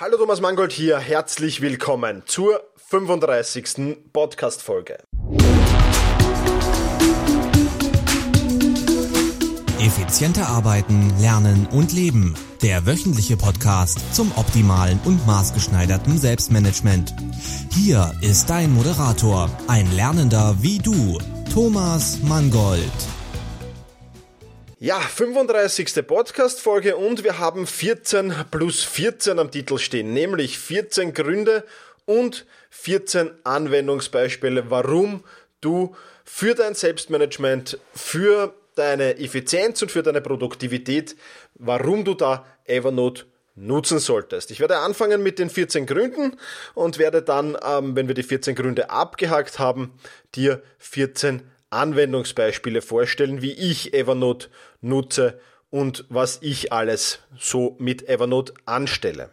Hallo 0.00 0.16
Thomas 0.16 0.40
Mangold 0.40 0.70
hier, 0.70 1.00
herzlich 1.00 1.60
willkommen 1.60 2.22
zur 2.24 2.62
35. 2.76 3.96
Podcast-Folge. 4.12 4.98
Effizienter 9.80 10.46
arbeiten, 10.46 11.12
lernen 11.18 11.66
und 11.72 11.92
leben. 11.92 12.36
Der 12.62 12.86
wöchentliche 12.86 13.36
Podcast 13.36 14.14
zum 14.14 14.30
optimalen 14.36 15.00
und 15.04 15.26
maßgeschneiderten 15.26 16.16
Selbstmanagement. 16.16 17.12
Hier 17.74 18.12
ist 18.20 18.48
dein 18.50 18.72
Moderator, 18.72 19.50
ein 19.66 19.90
Lernender 19.96 20.54
wie 20.60 20.78
du, 20.78 21.18
Thomas 21.52 22.20
Mangold. 22.22 23.17
Ja, 24.80 25.00
35. 25.00 26.06
Podcast-Folge 26.06 26.94
und 26.94 27.24
wir 27.24 27.40
haben 27.40 27.66
14 27.66 28.32
plus 28.52 28.84
14 28.84 29.40
am 29.40 29.50
Titel 29.50 29.76
stehen, 29.76 30.12
nämlich 30.12 30.56
14 30.56 31.14
Gründe 31.14 31.64
und 32.04 32.46
14 32.70 33.32
Anwendungsbeispiele, 33.42 34.70
warum 34.70 35.24
du 35.60 35.96
für 36.24 36.54
dein 36.54 36.74
Selbstmanagement, 36.74 37.80
für 37.92 38.54
deine 38.76 39.18
Effizienz 39.18 39.82
und 39.82 39.90
für 39.90 40.04
deine 40.04 40.20
Produktivität, 40.20 41.16
warum 41.56 42.04
du 42.04 42.14
da 42.14 42.46
Evernote 42.64 43.24
nutzen 43.56 43.98
solltest. 43.98 44.52
Ich 44.52 44.60
werde 44.60 44.78
anfangen 44.78 45.24
mit 45.24 45.40
den 45.40 45.50
14 45.50 45.86
Gründen 45.86 46.36
und 46.74 46.98
werde 46.98 47.22
dann, 47.22 47.56
ähm, 47.66 47.96
wenn 47.96 48.06
wir 48.06 48.14
die 48.14 48.22
14 48.22 48.54
Gründe 48.54 48.90
abgehakt 48.90 49.58
haben, 49.58 49.98
dir 50.36 50.62
14 50.78 51.42
Anwendungsbeispiele 51.70 52.82
vorstellen, 52.82 53.42
wie 53.42 53.52
ich 53.52 53.94
Evernote 53.94 54.48
nutze 54.80 55.40
und 55.70 56.04
was 56.08 56.38
ich 56.40 56.72
alles 56.72 57.20
so 57.38 57.76
mit 57.78 58.08
Evernote 58.08 58.54
anstelle. 58.64 59.30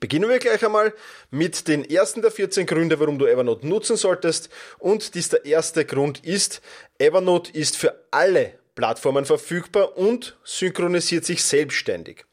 Beginnen 0.00 0.28
wir 0.28 0.38
gleich 0.38 0.64
einmal 0.64 0.94
mit 1.30 1.68
den 1.68 1.88
ersten 1.88 2.22
der 2.22 2.30
14 2.30 2.66
Gründe, 2.66 2.98
warum 2.98 3.18
du 3.18 3.26
Evernote 3.26 3.66
nutzen 3.66 3.96
solltest. 3.96 4.48
Und 4.78 5.14
dieser 5.14 5.44
erste 5.44 5.84
Grund 5.84 6.24
ist, 6.24 6.62
Evernote 6.98 7.52
ist 7.52 7.76
für 7.76 7.94
alle 8.10 8.54
Plattformen 8.74 9.26
verfügbar 9.26 9.98
und 9.98 10.38
synchronisiert 10.44 11.26
sich 11.26 11.44
selbstständig. 11.44 12.24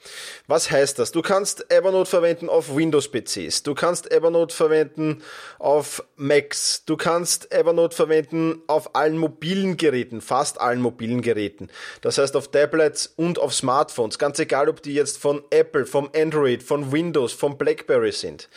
Was 0.48 0.72
heißt 0.72 0.98
das? 0.98 1.12
Du 1.12 1.22
kannst 1.22 1.70
Evernote 1.70 2.09
verwenden 2.09 2.48
auf 2.48 2.73
Windows-PCs, 2.73 3.64
du 3.64 3.76
kannst 3.76 4.09
Evernote 4.09 4.56
verwenden 4.56 5.22
auf 5.58 6.02
Macs, 6.16 6.86
du 6.86 6.96
kannst 6.96 7.52
Evernote 7.52 7.94
verwenden 7.94 8.62
auf 8.68 8.96
allen 8.96 9.18
mobilen 9.18 9.76
Geräten, 9.76 10.22
fast 10.22 10.62
allen 10.62 10.81
mobilen 10.81 11.22
Geräten. 11.22 11.70
Das 12.00 12.18
heißt 12.18 12.38
auf 12.38 12.48
Tablets 12.50 13.08
und 13.18 13.38
auf 13.38 13.53
Smartphones, 13.53 14.18
ganz 14.18 14.40
egal, 14.40 14.70
ob 14.70 14.81
die 14.81 14.94
jetzt 14.94 15.18
von 15.18 15.44
Apple, 15.50 15.86
vom 15.86 16.09
Android, 16.16 16.64
von 16.64 16.94
Windows, 16.94 17.34
von 17.34 17.58
BlackBerry 17.58 18.14
sind. 18.14 18.48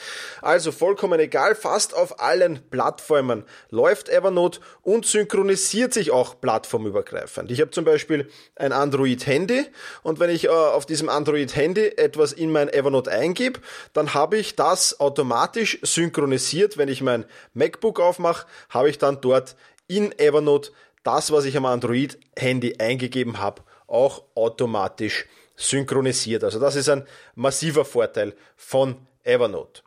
Also 0.40 0.70
vollkommen 0.70 1.18
egal, 1.18 1.56
fast 1.56 1.94
auf 1.94 2.20
allen 2.20 2.60
Plattformen 2.70 3.42
läuft 3.70 4.08
Evernote 4.08 4.60
und 4.82 5.04
synchronisiert 5.04 5.92
sich 5.92 6.12
auch 6.12 6.40
plattformübergreifend. 6.40 7.50
Ich 7.50 7.60
habe 7.60 7.71
zum 7.72 7.84
Beispiel 7.84 8.30
ein 8.56 8.72
Android-Handy 8.72 9.66
und 10.02 10.20
wenn 10.20 10.30
ich 10.30 10.44
äh, 10.44 10.48
auf 10.48 10.86
diesem 10.86 11.08
Android-Handy 11.08 11.96
etwas 11.96 12.32
in 12.32 12.52
mein 12.52 12.68
Evernote 12.68 13.10
eingebe, 13.10 13.60
dann 13.92 14.14
habe 14.14 14.38
ich 14.38 14.56
das 14.56 15.00
automatisch 15.00 15.78
synchronisiert. 15.82 16.78
Wenn 16.78 16.88
ich 16.88 17.02
mein 17.02 17.24
MacBook 17.54 18.00
aufmache, 18.00 18.46
habe 18.70 18.90
ich 18.90 18.98
dann 18.98 19.20
dort 19.20 19.56
in 19.86 20.16
Evernote 20.18 20.70
das, 21.02 21.32
was 21.32 21.44
ich 21.44 21.56
am 21.56 21.66
Android-Handy 21.66 22.76
eingegeben 22.78 23.38
habe, 23.38 23.62
auch 23.86 24.22
automatisch 24.34 25.26
synchronisiert. 25.56 26.44
Also 26.44 26.58
das 26.58 26.76
ist 26.76 26.88
ein 26.88 27.06
massiver 27.34 27.84
Vorteil 27.84 28.34
von 28.56 28.96
Evernote. 29.24 29.82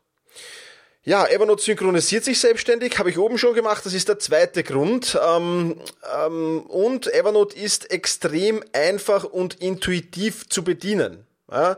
Ja, 1.07 1.27
Evernote 1.27 1.61
synchronisiert 1.61 2.23
sich 2.23 2.39
selbstständig, 2.39 2.97
habe 2.97 3.11
ich 3.11 3.19
oben 3.19 3.37
schon 3.37 3.53
gemacht, 3.53 3.85
das 3.85 3.93
ist 3.93 4.09
der 4.09 4.17
zweite 4.17 4.63
Grund. 4.63 5.15
Ähm, 5.23 5.79
ähm, 6.19 6.61
und 6.61 7.13
Evernote 7.13 7.55
ist 7.55 7.91
extrem 7.91 8.63
einfach 8.73 9.23
und 9.23 9.61
intuitiv 9.61 10.49
zu 10.49 10.63
bedienen. 10.63 11.27
Ja, 11.51 11.77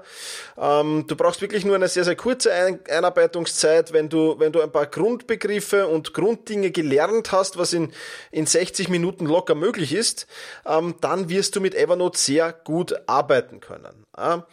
ähm, 0.57 1.03
du 1.07 1.18
brauchst 1.18 1.41
wirklich 1.41 1.66
nur 1.66 1.75
eine 1.75 1.90
sehr, 1.90 2.06
sehr 2.06 2.16
kurze 2.16 2.53
ein 2.53 2.79
Einarbeitungszeit, 2.90 3.91
wenn 3.91 4.07
du, 4.07 4.40
wenn 4.40 4.53
du 4.53 4.62
ein 4.62 4.72
paar 4.72 4.85
Grundbegriffe 4.85 5.88
und 5.88 6.13
Grunddinge 6.13 6.72
gelernt 6.72 7.34
hast, 7.34 7.57
was 7.57 7.73
in, 7.73 7.91
in 8.31 8.46
60 8.46 8.88
Minuten 8.88 9.25
locker 9.25 9.56
möglich 9.56 9.94
ist, 9.94 10.25
ähm, 10.66 10.96
dann 11.02 11.28
wirst 11.28 11.57
du 11.57 11.59
mit 11.59 11.75
Evernote 11.75 12.18
sehr 12.18 12.53
gut 12.53 12.96
arbeiten 13.07 13.59
können. 13.59 14.06
Ja, 14.18 14.47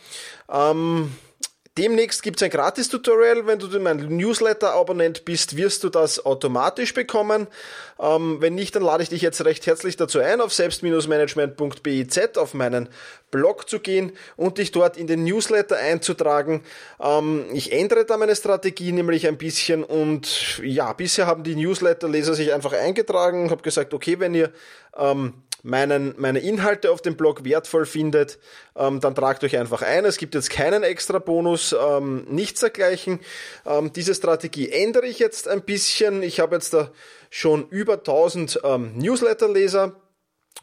ähm, 0.53 1.12
Demnächst 1.77 2.23
gibt 2.23 2.37
es 2.37 2.43
ein 2.45 2.51
Gratis-Tutorial. 2.51 3.49
Wenn 3.49 3.59
du 3.59 3.67
mein 3.81 3.97
Newsletter-Abonnent 3.97 5.25
bist, 5.25 5.57
wirst 5.57 5.83
du 5.83 5.89
das 5.89 6.25
automatisch 6.25 6.95
bekommen. 6.95 7.49
Ähm, 7.99 8.37
wenn 8.41 8.55
nicht, 8.55 8.77
dann 8.77 8.85
lade 8.85 9.03
ich 9.03 9.09
dich 9.09 9.23
jetzt 9.23 9.45
recht 9.45 9.67
herzlich 9.67 9.97
dazu 9.97 10.21
ein, 10.21 10.41
auf 10.41 10.53
selbst-management.biz 10.53 12.37
auf 12.37 12.55
meinen 12.55 12.89
Blog 13.33 13.69
zu 13.69 13.81
gehen 13.81 14.12
und 14.37 14.59
dich 14.59 14.71
dort 14.71 14.97
in 14.97 15.09
den 15.09 15.25
Newsletter 15.25 15.77
einzutragen. 15.77 16.62
Ähm, 17.01 17.47
ich 17.53 17.73
ändere 17.73 18.05
da 18.05 18.19
meine 18.19 18.37
Strategie 18.37 18.93
nämlich 18.93 19.27
ein 19.27 19.37
bisschen 19.37 19.83
und 19.83 20.61
ja, 20.62 20.93
bisher 20.93 21.27
haben 21.27 21.43
die 21.43 21.56
Newsletter-Leser 21.56 22.35
sich 22.35 22.53
einfach 22.53 22.73
eingetragen, 22.73 23.51
habe 23.51 23.62
gesagt, 23.62 23.95
okay, 23.95 24.21
wenn 24.21 24.35
ihr 24.35 24.53
ähm, 24.97 25.35
meinen, 25.64 26.14
meine 26.19 26.41
Inhalte 26.41 26.92
auf 26.92 27.00
dem 27.00 27.16
Blog 27.16 27.44
wertvoll 27.44 27.86
findet, 27.86 28.38
ähm, 28.76 29.00
dann 29.00 29.14
tragt 29.14 29.42
euch 29.42 29.56
einfach 29.56 29.82
ein. 29.82 30.04
Es 30.04 30.19
gibt 30.19 30.34
jetzt 30.34 30.50
keinen 30.50 30.82
extra 30.82 31.19
Bonus, 31.19 31.75
ähm, 31.75 32.26
nichts 32.28 32.60
dergleichen. 32.60 33.19
Ähm, 33.66 33.92
diese 33.92 34.14
Strategie 34.14 34.70
ändere 34.70 35.06
ich 35.06 35.19
jetzt 35.19 35.48
ein 35.48 35.62
bisschen. 35.62 36.22
Ich 36.22 36.38
habe 36.38 36.54
jetzt 36.54 36.75
da 36.75 36.91
schon 37.30 37.66
über 37.70 37.94
1000 37.94 38.60
ähm, 38.62 38.92
Newsletter-Leser 38.98 39.97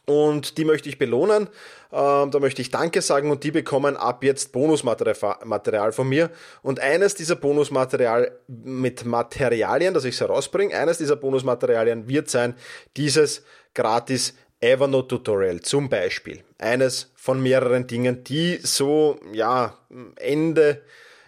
und 0.06 0.58
die 0.60 0.66
möchte 0.66 0.88
ich 0.88 1.00
belohnen. 1.00 1.50
Ähm, 1.92 2.32
da 2.32 2.40
möchte 2.40 2.62
ich 2.62 2.70
Danke 2.70 3.02
sagen 3.02 3.32
und 3.32 3.44
die 3.44 3.52
bekommen 3.52 3.98
ab 3.98 4.24
jetzt 4.24 4.52
Bonusmaterial 4.52 5.92
von 5.92 6.08
mir. 6.08 6.30
Und 6.62 6.80
eines 6.80 7.16
dieser 7.16 7.36
Bonusmaterial 7.36 8.40
mit 8.48 9.04
Materialien, 9.04 9.96
dass 9.96 10.06
ich 10.06 10.14
es 10.14 10.22
herausbringe, 10.22 10.78
eines 10.78 11.00
dieser 11.00 11.16
Bonusmaterialien 11.16 12.08
wird 12.08 12.30
sein, 12.30 12.56
dieses 12.98 13.44
gratis 13.74 14.36
Evernote 14.62 15.08
Tutorial 15.08 15.60
zum 15.62 15.90
Beispiel. 15.90 16.44
Eines 16.60 17.12
von 17.16 17.42
mehreren 17.42 17.88
Dingen, 17.88 18.24
die 18.24 18.60
so, 18.62 19.20
ja, 19.34 19.78
Ende, 20.18 20.84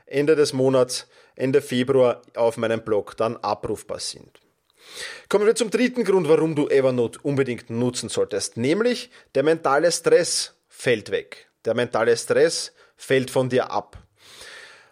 Ende 0.06 0.36
des 0.36 0.54
Monats, 0.54 1.08
Ende 1.36 1.62
Februar 1.62 2.22
auf 2.36 2.58
meinem 2.58 2.84
Blog 2.84 3.18
dann 3.18 3.38
abrufbar 3.38 4.00
sind. 4.00 4.40
Kommen 5.30 5.48
wir 5.48 5.56
zum 5.56 5.72
dritten 5.72 6.04
Grund, 6.04 6.30
warum 6.30 6.56
du 6.56 6.68
Evernote 6.68 7.20
unbedingt 7.24 7.72
nutzen 7.72 8.10
solltest, 8.10 8.58
nämlich 8.58 9.10
der 9.34 9.42
mentale 9.42 9.92
Stress 9.92 10.54
fällt 10.68 11.10
weg. 11.10 11.50
Der 11.66 11.74
mentale 11.74 12.16
Stress 12.16 12.74
fällt 12.96 13.32
von 13.32 13.50
dir 13.50 13.72
ab. 13.72 13.98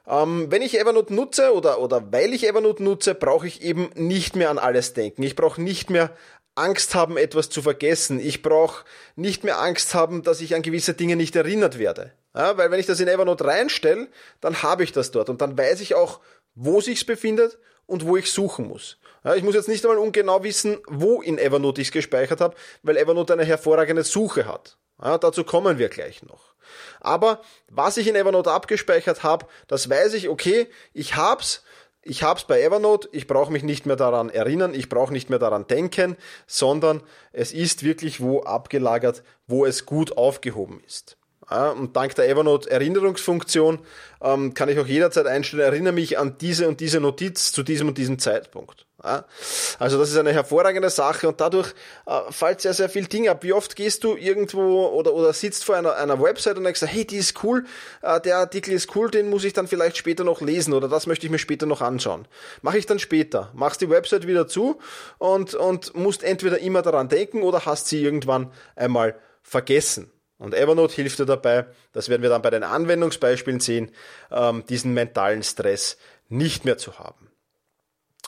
Ähm, 0.08 0.48
wenn 0.50 0.64
ich 0.64 0.80
Evernote 0.80 1.14
nutze 1.14 1.54
oder, 1.54 1.80
oder 1.80 2.12
weil 2.12 2.34
ich 2.34 2.48
Evernote 2.48 2.82
nutze, 2.84 3.14
brauche 3.14 3.46
ich 3.46 3.62
eben 3.62 3.92
nicht 3.94 4.36
mehr 4.36 4.50
an 4.50 4.58
alles 4.58 4.94
denken. 4.94 5.22
Ich 5.22 5.36
brauche 5.36 5.62
nicht 5.62 5.92
mehr 5.92 6.16
Angst 6.56 6.96
haben, 6.96 7.18
etwas 7.18 7.50
zu 7.50 7.62
vergessen. 7.62 8.20
Ich 8.20 8.42
brauche 8.42 8.84
nicht 9.16 9.44
mehr 9.44 9.60
Angst 9.60 9.94
haben, 9.94 10.24
dass 10.24 10.42
ich 10.42 10.56
an 10.56 10.62
gewisse 10.62 10.94
Dinge 10.94 11.16
nicht 11.16 11.36
erinnert 11.36 11.80
werde. 11.80 12.14
Ja, 12.36 12.58
weil 12.58 12.72
wenn 12.72 12.80
ich 12.80 12.86
das 12.86 13.00
in 13.00 13.08
Evernote 13.08 13.46
reinstelle, 13.46 14.08
dann 14.40 14.64
habe 14.64 14.84
ich 14.84 14.92
das 14.92 15.12
dort 15.12 15.30
und 15.30 15.42
dann 15.42 15.58
weiß 15.58 15.82
ich 15.82 15.96
auch, 15.96 16.20
wo 16.56 16.82
sich's 16.82 17.04
befindet 17.04 17.58
und 17.86 18.06
wo 18.06 18.18
ich 18.18 18.32
suchen 18.32 18.68
muss. 18.68 18.98
Ja, 19.24 19.36
ich 19.36 19.44
muss 19.44 19.56
jetzt 19.56 19.68
nicht 19.68 19.86
einmal 19.86 20.00
ungenau 20.00 20.44
wissen, 20.44 20.80
wo 20.88 21.22
in 21.22 21.38
Evernote 21.38 21.82
ich 21.82 21.90
es 21.90 21.94
gespeichert 21.94 22.42
habe, 22.42 22.56
weil 22.84 22.98
Evernote 22.98 23.34
eine 23.34 23.46
hervorragende 23.46 24.04
Suche 24.04 24.46
hat. 24.46 24.78
Ja, 25.02 25.18
dazu 25.18 25.44
kommen 25.44 25.78
wir 25.78 25.90
gleich 25.90 26.24
noch. 26.24 26.54
Aber 27.00 27.42
was 27.68 27.98
ich 27.98 28.08
in 28.08 28.16
Evernote 28.16 28.52
abgespeichert 28.52 29.24
habe, 29.24 29.48
das 29.68 29.90
weiß 29.90 30.14
ich, 30.14 30.30
okay, 30.30 30.70
ich 30.94 31.16
hab's, 31.16 31.64
ich 32.04 32.24
habe 32.24 32.40
es 32.40 32.46
bei 32.46 32.62
Evernote, 32.62 33.10
ich 33.12 33.28
brauche 33.28 33.52
mich 33.52 33.64
nicht 33.64 33.86
mehr 33.86 33.96
daran 33.96 34.30
erinnern, 34.30 34.74
ich 34.74 34.90
brauche 34.90 35.14
nicht 35.14 35.30
mehr 35.30 35.40
daran 35.40 35.68
denken, 35.68 36.18
sondern 36.48 37.02
es 37.32 37.54
ist 37.54 37.84
wirklich 37.84 38.22
wo 38.22 38.42
abgelagert, 38.42 39.24
wo 39.48 39.66
es 39.66 39.86
gut 39.86 40.18
aufgehoben 40.18 40.82
ist. 40.86 41.18
Und 41.50 41.98
dank 41.98 42.16
der 42.16 42.30
Evernote 42.30 42.70
Erinnerungsfunktion 42.70 43.80
ähm, 44.22 44.54
kann 44.54 44.70
ich 44.70 44.80
auch 44.80 44.88
jederzeit 44.88 45.28
einstellen, 45.28 45.64
erinnere 45.64 45.92
mich 45.92 46.18
an 46.18 46.38
diese 46.40 46.68
und 46.68 46.80
diese 46.80 47.02
Notiz 47.02 47.52
zu 47.52 47.62
diesem 47.62 47.90
und 47.90 47.98
diesem 47.98 48.20
Zeitpunkt. 48.20 48.86
Also 49.04 49.98
das 49.98 50.12
ist 50.12 50.18
eine 50.18 50.32
hervorragende 50.32 50.90
Sache 50.90 51.28
und 51.28 51.42
dadurch 51.42 51.74
äh, 52.06 52.32
fällt 52.32 52.62
sehr, 52.62 52.74
sehr 52.74 52.90
viel 52.90 53.06
Ding 53.06 53.28
ab. 53.28 53.44
Wie 53.44 53.54
oft 53.54 53.76
gehst 53.76 54.04
du 54.04 54.16
irgendwo 54.16 54.88
oder, 54.88 55.14
oder 55.14 55.34
sitzt 55.34 55.64
vor 55.64 55.76
einer, 55.76 55.96
einer 55.96 56.22
Website 56.22 56.58
und 56.58 56.64
denkst, 56.64 56.82
hey, 56.84 57.06
die 57.06 57.18
ist 57.18 57.44
cool, 57.44 57.66
äh, 58.02 58.22
der 58.22 58.38
Artikel 58.38 58.74
ist 58.74 58.96
cool, 58.96 59.10
den 59.10 59.30
muss 59.30 59.44
ich 59.44 59.54
dann 59.54 59.68
vielleicht 59.68 59.98
später 59.98 60.24
noch 60.24 60.42
lesen 60.42 60.74
oder 60.74 60.88
das 60.88 61.08
möchte 61.08 61.26
ich 61.26 61.32
mir 61.32 61.40
später 61.40 61.66
noch 61.66 61.82
anschauen. 61.82 62.28
Mache 62.62 62.78
ich 62.78 62.86
dann 62.86 63.00
später. 63.00 63.50
Machst 63.54 63.82
die 63.82 63.90
Website 63.90 64.28
wieder 64.28 64.48
zu 64.48 64.80
und, 65.18 65.56
und 65.56 65.96
musst 65.96 66.24
entweder 66.24 66.60
immer 66.60 66.82
daran 66.82 67.10
denken 67.10 67.42
oder 67.42 67.66
hast 67.66 67.88
sie 67.88 68.04
irgendwann 68.04 68.52
einmal 68.76 69.16
vergessen. 69.42 70.12
Und 70.38 70.54
Evernote 70.56 70.96
hilft 70.96 71.20
dir 71.20 71.26
dabei, 71.26 71.68
das 71.94 72.10
werden 72.10 72.22
wir 72.24 72.30
dann 72.30 72.42
bei 72.42 72.50
den 72.50 72.64
Anwendungsbeispielen 72.64 73.60
sehen, 73.60 73.92
ähm, 74.32 74.64
diesen 74.68 74.94
mentalen 74.94 75.44
Stress 75.44 75.98
nicht 76.30 76.66
mehr 76.66 76.78
zu 76.78 76.98
haben. 76.98 77.31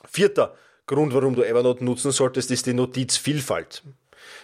Vierter 0.09 0.55
Grund, 0.85 1.13
warum 1.13 1.35
du 1.35 1.44
Evernote 1.44 1.83
nutzen 1.83 2.11
solltest, 2.11 2.51
ist 2.51 2.65
die 2.65 2.73
Notizvielfalt. 2.73 3.83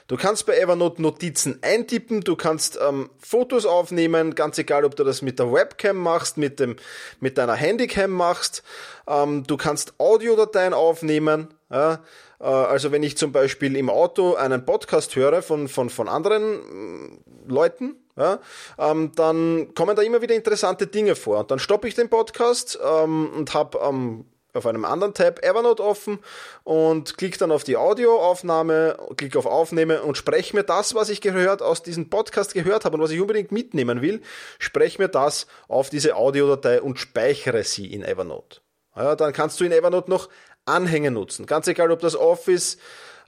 Du 0.08 0.18
kannst 0.18 0.46
bei 0.46 0.58
Evernote 0.58 1.02
Notizen 1.02 1.60
eintippen, 1.62 2.22
du 2.22 2.36
kannst 2.36 2.80
ähm, 2.82 3.10
Fotos 3.18 3.66
aufnehmen, 3.66 4.36
ganz 4.36 4.58
egal, 4.58 4.86
ob 4.86 4.96
du 4.96 5.04
das 5.04 5.22
mit 5.22 5.40
der 5.40 5.52
Webcam 5.52 5.98
machst, 5.98 6.38
mit, 6.38 6.60
dem, 6.60 6.76
mit 7.20 7.38
deiner 7.38 7.54
Handycam 7.54 8.12
machst. 8.12 8.64
Ähm, 9.08 9.44
du 9.46 9.58
kannst 9.58 9.94
Audiodateien 10.00 10.74
aufnehmen. 10.74 11.54
Ja? 11.70 12.04
Äh, 12.40 12.46
also 12.46 12.92
wenn 12.92 13.04
ich 13.04 13.18
zum 13.18 13.32
Beispiel 13.32 13.76
im 13.76 13.90
Auto 13.90 14.36
einen 14.36 14.66
Podcast 14.66 15.16
höre 15.16 15.42
von, 15.42 15.68
von, 15.68 15.90
von 15.90 16.08
anderen 16.08 17.20
äh, 17.46 17.52
Leuten, 17.52 17.96
ja, 18.18 18.40
ähm, 18.78 19.14
dann 19.16 19.74
kommen 19.76 19.96
da 19.96 20.02
immer 20.02 20.22
wieder 20.22 20.36
interessante 20.36 20.88
Dinge 20.88 21.16
vor. 21.16 21.40
Und 21.40 21.52
dann 21.52 21.60
stoppe 21.60 21.88
ich 21.88 21.96
den 21.96 22.10
Podcast 22.10 22.78
ähm, 22.84 23.30
und 23.34 23.54
habe 23.54 23.80
ähm, 23.82 24.26
auf 24.54 24.66
einem 24.66 24.86
anderen 24.86 25.14
Tab 25.14 25.44
Evernote 25.44 25.84
offen 25.84 26.20
und 26.64 27.18
klicke 27.18 27.38
dann 27.38 27.52
auf 27.52 27.64
die 27.64 27.78
Audioaufnahme, 27.78 28.98
klicke 29.18 29.38
auf 29.38 29.46
Aufnehme 29.46 30.02
und 30.02 30.18
spreche 30.18 30.56
mir 30.56 30.64
das, 30.64 30.96
was 30.96 31.10
ich 31.10 31.22
gehört, 31.22 31.62
aus 31.62 31.84
diesem 31.84 32.10
Podcast 32.10 32.54
gehört 32.54 32.86
habe 32.86 32.98
und 32.98 33.04
was 33.04 33.12
ich 33.12 33.22
unbedingt 33.22 33.52
mitnehmen 33.52 34.02
will, 34.02 34.22
spreche 34.58 35.02
mir 35.02 35.10
das 35.10 35.48
auf 35.68 35.90
diese 35.90 36.16
Audiodatei 36.16 36.82
und 36.82 37.00
speichere 37.00 37.64
sie 37.64 37.94
in 37.94 38.04
Evernote. 38.04 38.62
Ja, 38.96 39.16
dann 39.16 39.34
kannst 39.34 39.60
du 39.60 39.66
in 39.66 39.72
Evernote 39.72 40.10
noch 40.10 40.30
Anhänge 40.66 41.12
nutzen. 41.12 41.46
Ganz 41.46 41.68
egal, 41.68 41.92
ob 41.92 42.00
das 42.00 42.16
Office, 42.16 42.78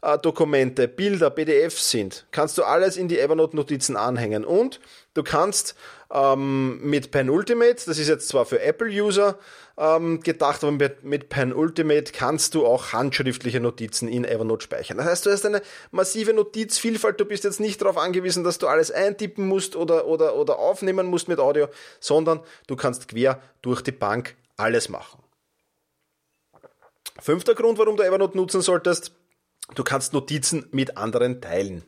äh, 0.02 0.18
Dokumente, 0.18 0.88
Bilder, 0.88 1.30
PDFs 1.30 1.92
sind, 1.92 2.26
kannst 2.32 2.58
du 2.58 2.64
alles 2.64 2.98
in 2.98 3.08
die 3.08 3.20
Evernote-Notizen 3.20 3.96
anhängen. 3.96 4.46
Und 4.46 4.80
du 5.14 5.24
kannst 5.24 5.76
ähm, 6.12 6.82
mit 6.82 7.12
Penultimate, 7.12 7.86
das 7.86 7.98
ist 7.98 8.08
jetzt 8.08 8.28
zwar 8.28 8.46
für 8.46 8.62
Apple-User 8.62 9.38
ähm, 9.82 10.22
gedacht, 10.22 10.64
aber 10.64 10.72
mit, 10.72 11.04
mit 11.04 11.30
Penultimate 11.30 12.12
kannst 12.12 12.54
du 12.54 12.68
auch 12.68 12.94
handschriftliche 12.94 13.60
Notizen 13.60 14.08
in 14.08 14.26
Evernote 14.26 14.64
speichern. 14.64 14.98
Das 14.98 15.08
heißt, 15.08 15.26
du 15.26 15.32
hast 15.32 15.44
eine 15.44 15.64
massive 15.90 16.34
Notizvielfalt, 16.34 17.20
du 17.20 17.26
bist 17.26 17.44
jetzt 17.46 17.60
nicht 17.60 17.82
darauf 17.82 17.98
angewiesen, 17.98 18.44
dass 18.44 18.60
du 18.60 18.68
alles 18.68 18.92
eintippen 18.92 19.48
musst 19.48 19.76
oder, 19.76 20.06
oder, 20.06 20.36
oder 20.36 20.60
aufnehmen 20.60 21.08
musst 21.08 21.28
mit 21.28 21.40
Audio, 21.40 21.68
sondern 22.00 22.42
du 22.68 22.76
kannst 22.76 23.08
quer 23.08 23.42
durch 23.64 23.82
die 23.82 23.92
Bank 23.92 24.36
alles 24.56 24.88
machen. 24.88 25.24
Fünfter 27.20 27.56
Grund, 27.56 27.80
warum 27.80 27.98
du 27.98 28.04
Evernote 28.04 28.38
nutzen 28.38 28.62
solltest, 28.62 29.16
du 29.74 29.84
kannst 29.84 30.14
Notizen 30.14 30.68
mit 30.72 30.96
anderen 30.98 31.42
teilen. 31.42 31.84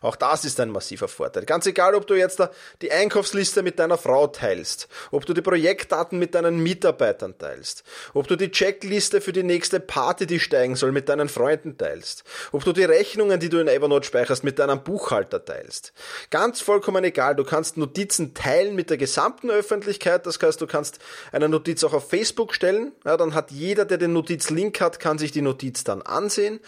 Auch 0.00 0.16
das 0.16 0.44
ist 0.44 0.60
ein 0.60 0.70
massiver 0.70 1.08
Vorteil. 1.08 1.44
Ganz 1.44 1.66
egal, 1.66 1.94
ob 1.94 2.06
du 2.06 2.14
jetzt 2.14 2.42
die 2.82 2.92
Einkaufsliste 2.92 3.62
mit 3.62 3.78
deiner 3.78 3.98
Frau 3.98 4.26
teilst, 4.26 4.88
ob 5.10 5.26
du 5.26 5.34
die 5.34 5.42
Projektdaten 5.42 6.18
mit 6.18 6.34
deinen 6.34 6.62
Mitarbeitern 6.62 7.38
teilst, 7.38 7.84
ob 8.12 8.28
du 8.28 8.36
die 8.36 8.50
Checkliste 8.50 9.20
für 9.20 9.32
die 9.32 9.42
nächste 9.42 9.80
Party, 9.80 10.26
die 10.26 10.40
steigen 10.40 10.76
soll, 10.76 10.92
mit 10.92 11.08
deinen 11.08 11.28
Freunden 11.28 11.78
teilst, 11.78 12.24
ob 12.52 12.64
du 12.64 12.72
die 12.72 12.84
Rechnungen, 12.84 13.40
die 13.40 13.48
du 13.48 13.58
in 13.58 13.68
Evernote 13.68 14.06
speicherst, 14.06 14.44
mit 14.44 14.58
deinem 14.58 14.82
Buchhalter 14.82 15.44
teilst. 15.44 15.92
Ganz 16.30 16.60
vollkommen 16.60 17.04
egal. 17.04 17.36
Du 17.36 17.44
kannst 17.44 17.76
Notizen 17.76 18.34
teilen 18.34 18.74
mit 18.74 18.90
der 18.90 18.96
gesamten 18.96 19.50
Öffentlichkeit. 19.50 20.26
Das 20.26 20.38
heißt, 20.40 20.60
du 20.60 20.66
kannst 20.66 20.98
eine 21.32 21.48
Notiz 21.48 21.84
auch 21.84 21.92
auf 21.92 22.08
Facebook 22.08 22.54
stellen. 22.54 22.92
Ja, 23.04 23.16
dann 23.16 23.34
hat 23.34 23.50
jeder, 23.50 23.84
der 23.84 23.98
den 23.98 24.12
Notizlink 24.12 24.80
hat, 24.80 25.00
kann 25.00 25.18
sich 25.18 25.32
die 25.32 25.42
Notiz 25.42 25.84
dann 25.84 26.02
ansehen 26.02 26.60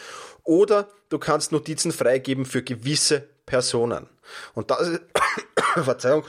oder 0.46 0.88
du 1.08 1.18
kannst 1.18 1.52
Notizen 1.52 1.92
freigeben 1.92 2.46
für 2.46 2.62
gewisse 2.62 3.28
Personen. 3.44 4.08
Und 4.54 4.70
das 4.70 4.88
ist, 4.88 5.00
Verzeihung, 5.84 6.24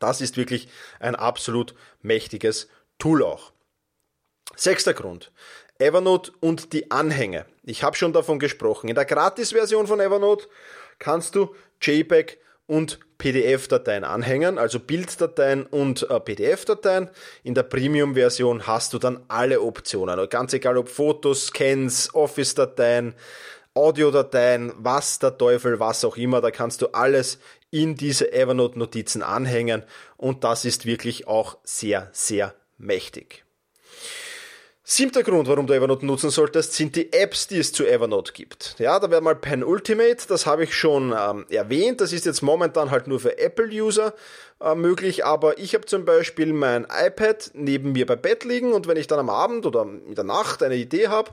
das 0.00 0.20
ist 0.20 0.36
wirklich 0.36 0.68
ein 1.00 1.14
absolut 1.14 1.74
mächtiges 2.02 2.68
Tool 2.98 3.22
auch. 3.22 3.52
Sechster 4.56 4.94
Grund. 4.94 5.32
Evernote 5.78 6.32
und 6.40 6.72
die 6.72 6.90
Anhänge. 6.90 7.46
Ich 7.64 7.82
habe 7.82 7.96
schon 7.96 8.12
davon 8.12 8.38
gesprochen. 8.38 8.88
In 8.88 8.94
der 8.94 9.04
Gratis-Version 9.04 9.86
von 9.86 10.00
Evernote 10.00 10.46
kannst 10.98 11.34
du 11.34 11.54
JPEG 11.80 12.38
und 12.66 13.00
PDF-Dateien 13.24 14.04
anhängen, 14.04 14.58
also 14.58 14.78
Bilddateien 14.78 15.64
und 15.64 16.10
äh, 16.10 16.20
PDF-Dateien. 16.20 17.08
In 17.42 17.54
der 17.54 17.62
Premium-Version 17.62 18.66
hast 18.66 18.92
du 18.92 18.98
dann 18.98 19.24
alle 19.28 19.62
Optionen, 19.62 20.28
ganz 20.28 20.52
egal 20.52 20.76
ob 20.76 20.90
Fotos, 20.90 21.46
Scans, 21.46 22.14
Office-Dateien, 22.14 23.14
Audiodateien, 23.72 24.74
was 24.76 25.20
der 25.20 25.38
Teufel, 25.38 25.80
was 25.80 26.04
auch 26.04 26.18
immer, 26.18 26.42
da 26.42 26.50
kannst 26.50 26.82
du 26.82 26.88
alles 26.88 27.38
in 27.70 27.94
diese 27.94 28.30
Evernote-Notizen 28.30 29.22
anhängen 29.22 29.84
und 30.18 30.44
das 30.44 30.66
ist 30.66 30.84
wirklich 30.84 31.26
auch 31.26 31.56
sehr, 31.64 32.10
sehr 32.12 32.54
mächtig. 32.76 33.43
Siebter 34.86 35.22
Grund, 35.22 35.48
warum 35.48 35.66
du 35.66 35.72
Evernote 35.72 36.04
nutzen 36.04 36.28
solltest, 36.28 36.74
sind 36.74 36.94
die 36.94 37.10
Apps, 37.10 37.46
die 37.46 37.58
es 37.58 37.72
zu 37.72 37.86
Evernote 37.86 38.34
gibt. 38.34 38.76
Ja, 38.78 39.00
da 39.00 39.10
wäre 39.10 39.22
mal 39.22 39.34
Pen 39.34 39.64
Ultimate, 39.64 40.28
das 40.28 40.44
habe 40.44 40.64
ich 40.64 40.74
schon 40.74 41.14
ähm, 41.18 41.46
erwähnt. 41.48 42.02
Das 42.02 42.12
ist 42.12 42.26
jetzt 42.26 42.42
momentan 42.42 42.90
halt 42.90 43.06
nur 43.06 43.18
für 43.18 43.38
Apple-User 43.38 44.12
äh, 44.60 44.74
möglich, 44.74 45.24
aber 45.24 45.56
ich 45.56 45.74
habe 45.74 45.86
zum 45.86 46.04
Beispiel 46.04 46.52
mein 46.52 46.84
iPad 46.84 47.52
neben 47.54 47.92
mir 47.92 48.04
bei 48.04 48.16
Bett 48.16 48.44
liegen 48.44 48.74
und 48.74 48.86
wenn 48.86 48.98
ich 48.98 49.06
dann 49.06 49.20
am 49.20 49.30
Abend 49.30 49.64
oder 49.64 49.84
in 49.84 50.16
der 50.16 50.24
Nacht 50.24 50.62
eine 50.62 50.76
Idee 50.76 51.08
habe, 51.08 51.30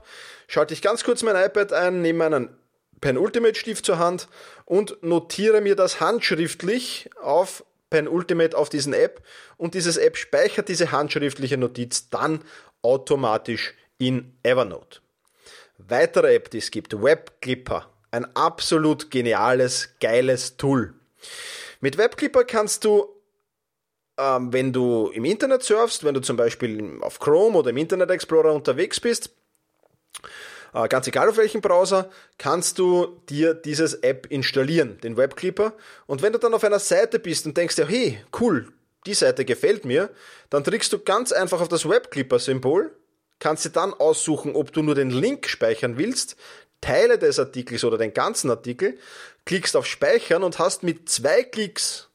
schalte 0.47 0.73
ich 0.73 0.81
ganz 0.81 1.03
kurz 1.03 1.21
mein 1.21 1.35
iPad 1.35 1.73
ein, 1.73 2.01
nehme 2.01 2.19
meinen 2.19 2.55
Pen 3.01 3.17
Ultimate 3.17 3.55
Stift 3.55 3.85
zur 3.85 3.99
Hand 3.99 4.29
und 4.63 5.03
notiere 5.03 5.59
mir 5.59 5.75
das 5.75 5.99
handschriftlich 5.99 7.09
auf 7.21 7.65
Pen 7.89 8.07
Ultimate 8.07 8.57
auf 8.57 8.69
diesen 8.69 8.93
App 8.93 9.21
und 9.57 9.73
dieses 9.73 9.97
App 9.97 10.15
speichert 10.15 10.69
diese 10.69 10.93
handschriftliche 10.93 11.57
Notiz 11.57 12.09
dann 12.09 12.39
automatisch 12.81 13.73
in 13.97 14.33
Evernote. 14.43 14.99
Weitere 15.77 16.35
App, 16.35 16.49
die 16.49 16.59
es 16.59 16.71
gibt, 16.71 17.01
WebClipper. 17.01 17.89
Ein 18.11 18.35
absolut 18.35 19.09
geniales, 19.09 19.89
geiles 19.99 20.57
Tool. 20.57 20.93
Mit 21.79 21.97
WebClipper 21.97 22.43
kannst 22.43 22.83
du, 22.83 23.07
ähm, 24.17 24.51
wenn 24.53 24.73
du 24.73 25.09
im 25.13 25.25
Internet 25.25 25.63
surfst, 25.63 26.03
wenn 26.03 26.13
du 26.13 26.21
zum 26.21 26.37
Beispiel 26.37 26.99
auf 27.01 27.19
Chrome 27.19 27.57
oder 27.57 27.69
im 27.69 27.77
Internet 27.77 28.11
Explorer 28.11 28.53
unterwegs 28.53 28.99
bist, 28.99 29.31
äh, 30.73 30.87
ganz 30.87 31.07
egal 31.07 31.29
auf 31.29 31.37
welchem 31.37 31.61
Browser, 31.61 32.09
kannst 32.37 32.79
du 32.79 33.21
dir 33.29 33.53
dieses 33.53 33.95
App 33.95 34.27
installieren, 34.29 34.99
den 35.01 35.17
WebClipper. 35.17 35.73
Und 36.05 36.21
wenn 36.21 36.33
du 36.33 36.39
dann 36.39 36.53
auf 36.53 36.63
einer 36.63 36.79
Seite 36.79 37.19
bist 37.19 37.45
und 37.45 37.57
denkst 37.57 37.75
dir, 37.75 37.87
hey, 37.87 38.19
cool, 38.39 38.71
die 39.05 39.13
Seite 39.13 39.45
gefällt 39.45 39.85
mir, 39.85 40.09
dann 40.49 40.63
drückst 40.63 40.93
du 40.93 40.99
ganz 40.99 41.31
einfach 41.31 41.61
auf 41.61 41.67
das 41.67 41.87
Webclipper-Symbol, 41.87 42.95
kannst 43.39 43.65
dir 43.65 43.71
dann 43.71 43.93
aussuchen, 43.93 44.55
ob 44.55 44.71
du 44.71 44.83
nur 44.83 44.95
den 44.95 45.09
Link 45.09 45.47
speichern 45.47 45.97
willst, 45.97 46.35
Teile 46.81 47.17
des 47.17 47.39
Artikels 47.39 47.83
oder 47.83 47.97
den 47.97 48.13
ganzen 48.13 48.49
Artikel, 48.49 48.97
klickst 49.45 49.75
auf 49.75 49.85
Speichern 49.85 50.43
und 50.43 50.59
hast 50.59 50.83
mit 50.83 51.09
zwei 51.09 51.43
Klicks 51.43 52.09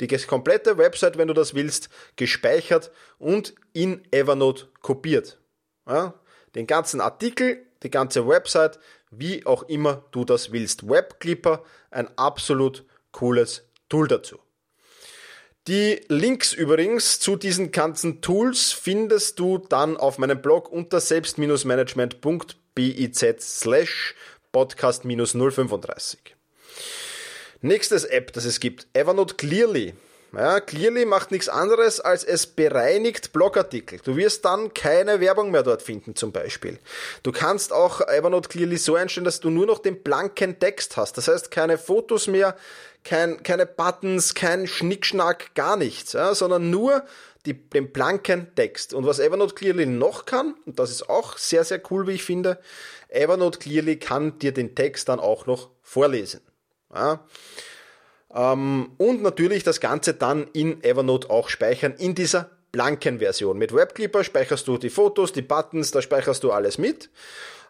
die 0.00 0.08
komplette 0.26 0.78
Website, 0.78 1.16
wenn 1.16 1.28
du 1.28 1.34
das 1.34 1.54
willst, 1.54 1.88
gespeichert 2.16 2.90
und 3.18 3.54
in 3.72 4.02
Evernote 4.10 4.68
kopiert. 4.80 5.38
Ja, 5.86 6.14
den 6.54 6.66
ganzen 6.66 7.00
Artikel, 7.00 7.64
die 7.82 7.90
ganze 7.90 8.26
Website, 8.26 8.78
wie 9.10 9.46
auch 9.46 9.64
immer 9.64 10.04
du 10.10 10.24
das 10.24 10.52
willst. 10.52 10.88
Webclipper, 10.88 11.64
ein 11.90 12.08
absolut 12.16 12.84
cooles 13.12 13.64
Tool 13.88 14.08
dazu. 14.08 14.41
Die 15.68 16.00
Links 16.08 16.52
übrigens 16.52 17.20
zu 17.20 17.36
diesen 17.36 17.70
ganzen 17.70 18.20
Tools 18.20 18.72
findest 18.72 19.38
du 19.38 19.58
dann 19.58 19.96
auf 19.96 20.18
meinem 20.18 20.42
Blog 20.42 20.72
unter 20.72 21.00
selbst-management.biz 21.00 23.24
slash 23.38 24.16
podcast 24.50 25.04
035. 25.04 26.34
Nächstes 27.60 28.04
App, 28.04 28.32
das 28.32 28.44
es 28.44 28.58
gibt, 28.58 28.88
Evernote 28.92 29.36
Clearly. 29.36 29.94
Ja, 30.34 30.60
Clearly 30.60 31.04
macht 31.04 31.30
nichts 31.30 31.50
anderes, 31.50 32.00
als 32.00 32.24
es 32.24 32.46
bereinigt 32.46 33.34
Blogartikel. 33.34 34.00
Du 34.02 34.16
wirst 34.16 34.46
dann 34.46 34.72
keine 34.72 35.20
Werbung 35.20 35.50
mehr 35.50 35.62
dort 35.62 35.82
finden, 35.82 36.16
zum 36.16 36.32
Beispiel. 36.32 36.78
Du 37.22 37.32
kannst 37.32 37.70
auch 37.72 38.00
Evernote 38.00 38.48
Clearly 38.48 38.78
so 38.78 38.94
einstellen, 38.94 39.26
dass 39.26 39.40
du 39.40 39.50
nur 39.50 39.66
noch 39.66 39.78
den 39.78 40.02
blanken 40.02 40.58
Text 40.58 40.96
hast. 40.96 41.18
Das 41.18 41.28
heißt, 41.28 41.50
keine 41.50 41.76
Fotos 41.76 42.28
mehr, 42.28 42.56
kein, 43.04 43.42
keine 43.42 43.66
Buttons, 43.66 44.32
kein 44.32 44.66
Schnickschnack, 44.66 45.54
gar 45.54 45.76
nichts, 45.76 46.14
ja, 46.14 46.34
sondern 46.34 46.70
nur 46.70 47.04
die, 47.44 47.52
den 47.52 47.92
blanken 47.92 48.54
Text. 48.54 48.94
Und 48.94 49.04
was 49.04 49.18
Evernote 49.18 49.54
Clearly 49.54 49.84
noch 49.84 50.24
kann, 50.24 50.54
und 50.64 50.78
das 50.78 50.90
ist 50.90 51.10
auch 51.10 51.36
sehr, 51.36 51.64
sehr 51.64 51.82
cool, 51.90 52.06
wie 52.06 52.12
ich 52.12 52.24
finde, 52.24 52.58
Evernote 53.08 53.58
Clearly 53.58 53.98
kann 53.98 54.38
dir 54.38 54.52
den 54.52 54.74
Text 54.74 55.10
dann 55.10 55.20
auch 55.20 55.44
noch 55.44 55.68
vorlesen. 55.82 56.40
Ja. 56.94 57.20
Ähm, 58.34 58.92
und 58.98 59.22
natürlich 59.22 59.62
das 59.62 59.80
Ganze 59.80 60.14
dann 60.14 60.46
in 60.52 60.82
Evernote 60.82 61.30
auch 61.30 61.48
speichern, 61.48 61.94
in 61.98 62.14
dieser 62.14 62.50
blanken 62.72 63.18
Version. 63.18 63.58
Mit 63.58 63.74
WebClipper 63.74 64.24
speicherst 64.24 64.66
du 64.66 64.78
die 64.78 64.90
Fotos, 64.90 65.32
die 65.32 65.42
Buttons, 65.42 65.90
da 65.90 66.00
speicherst 66.00 66.42
du 66.42 66.52
alles 66.52 66.78
mit. 66.78 67.10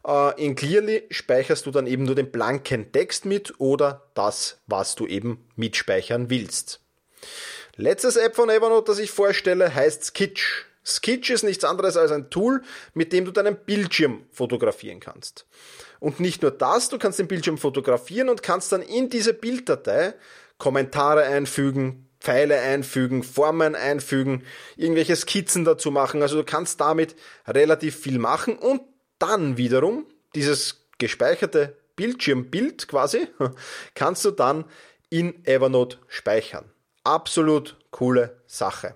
Äh, 0.06 0.44
in 0.44 0.54
Clearly 0.54 1.04
speicherst 1.10 1.66
du 1.66 1.70
dann 1.70 1.86
eben 1.86 2.04
nur 2.04 2.14
den 2.14 2.30
blanken 2.30 2.92
Text 2.92 3.24
mit 3.24 3.58
oder 3.58 4.08
das, 4.14 4.58
was 4.66 4.94
du 4.94 5.06
eben 5.06 5.44
mitspeichern 5.56 6.30
willst. 6.30 6.80
Letztes 7.76 8.16
App 8.16 8.36
von 8.36 8.48
Evernote, 8.48 8.92
das 8.92 8.98
ich 8.98 9.10
vorstelle, 9.10 9.74
heißt 9.74 10.14
Skitch. 10.16 10.66
Skitch 10.84 11.30
ist 11.30 11.44
nichts 11.44 11.64
anderes 11.64 11.96
als 11.96 12.10
ein 12.10 12.28
Tool, 12.28 12.62
mit 12.92 13.12
dem 13.12 13.24
du 13.24 13.30
deinen 13.30 13.56
Bildschirm 13.56 14.26
fotografieren 14.32 15.00
kannst. 15.00 15.46
Und 16.00 16.18
nicht 16.18 16.42
nur 16.42 16.50
das, 16.50 16.88
du 16.88 16.98
kannst 16.98 17.20
den 17.20 17.28
Bildschirm 17.28 17.58
fotografieren 17.58 18.28
und 18.28 18.42
kannst 18.42 18.72
dann 18.72 18.82
in 18.82 19.08
diese 19.08 19.32
Bilddatei 19.32 20.14
Kommentare 20.62 21.24
einfügen, 21.24 22.08
Pfeile 22.20 22.60
einfügen, 22.60 23.24
Formen 23.24 23.74
einfügen, 23.74 24.44
irgendwelche 24.76 25.16
Skizzen 25.16 25.64
dazu 25.64 25.90
machen. 25.90 26.22
Also 26.22 26.36
du 26.36 26.44
kannst 26.44 26.80
damit 26.80 27.16
relativ 27.48 27.98
viel 27.98 28.20
machen 28.20 28.56
und 28.56 28.80
dann 29.18 29.56
wiederum 29.56 30.06
dieses 30.36 30.86
gespeicherte 30.98 31.76
Bildschirmbild 31.96 32.86
quasi 32.86 33.26
kannst 33.96 34.24
du 34.24 34.30
dann 34.30 34.64
in 35.10 35.44
Evernote 35.44 35.98
speichern. 36.06 36.70
Absolut 37.02 37.76
coole 37.90 38.40
Sache. 38.46 38.94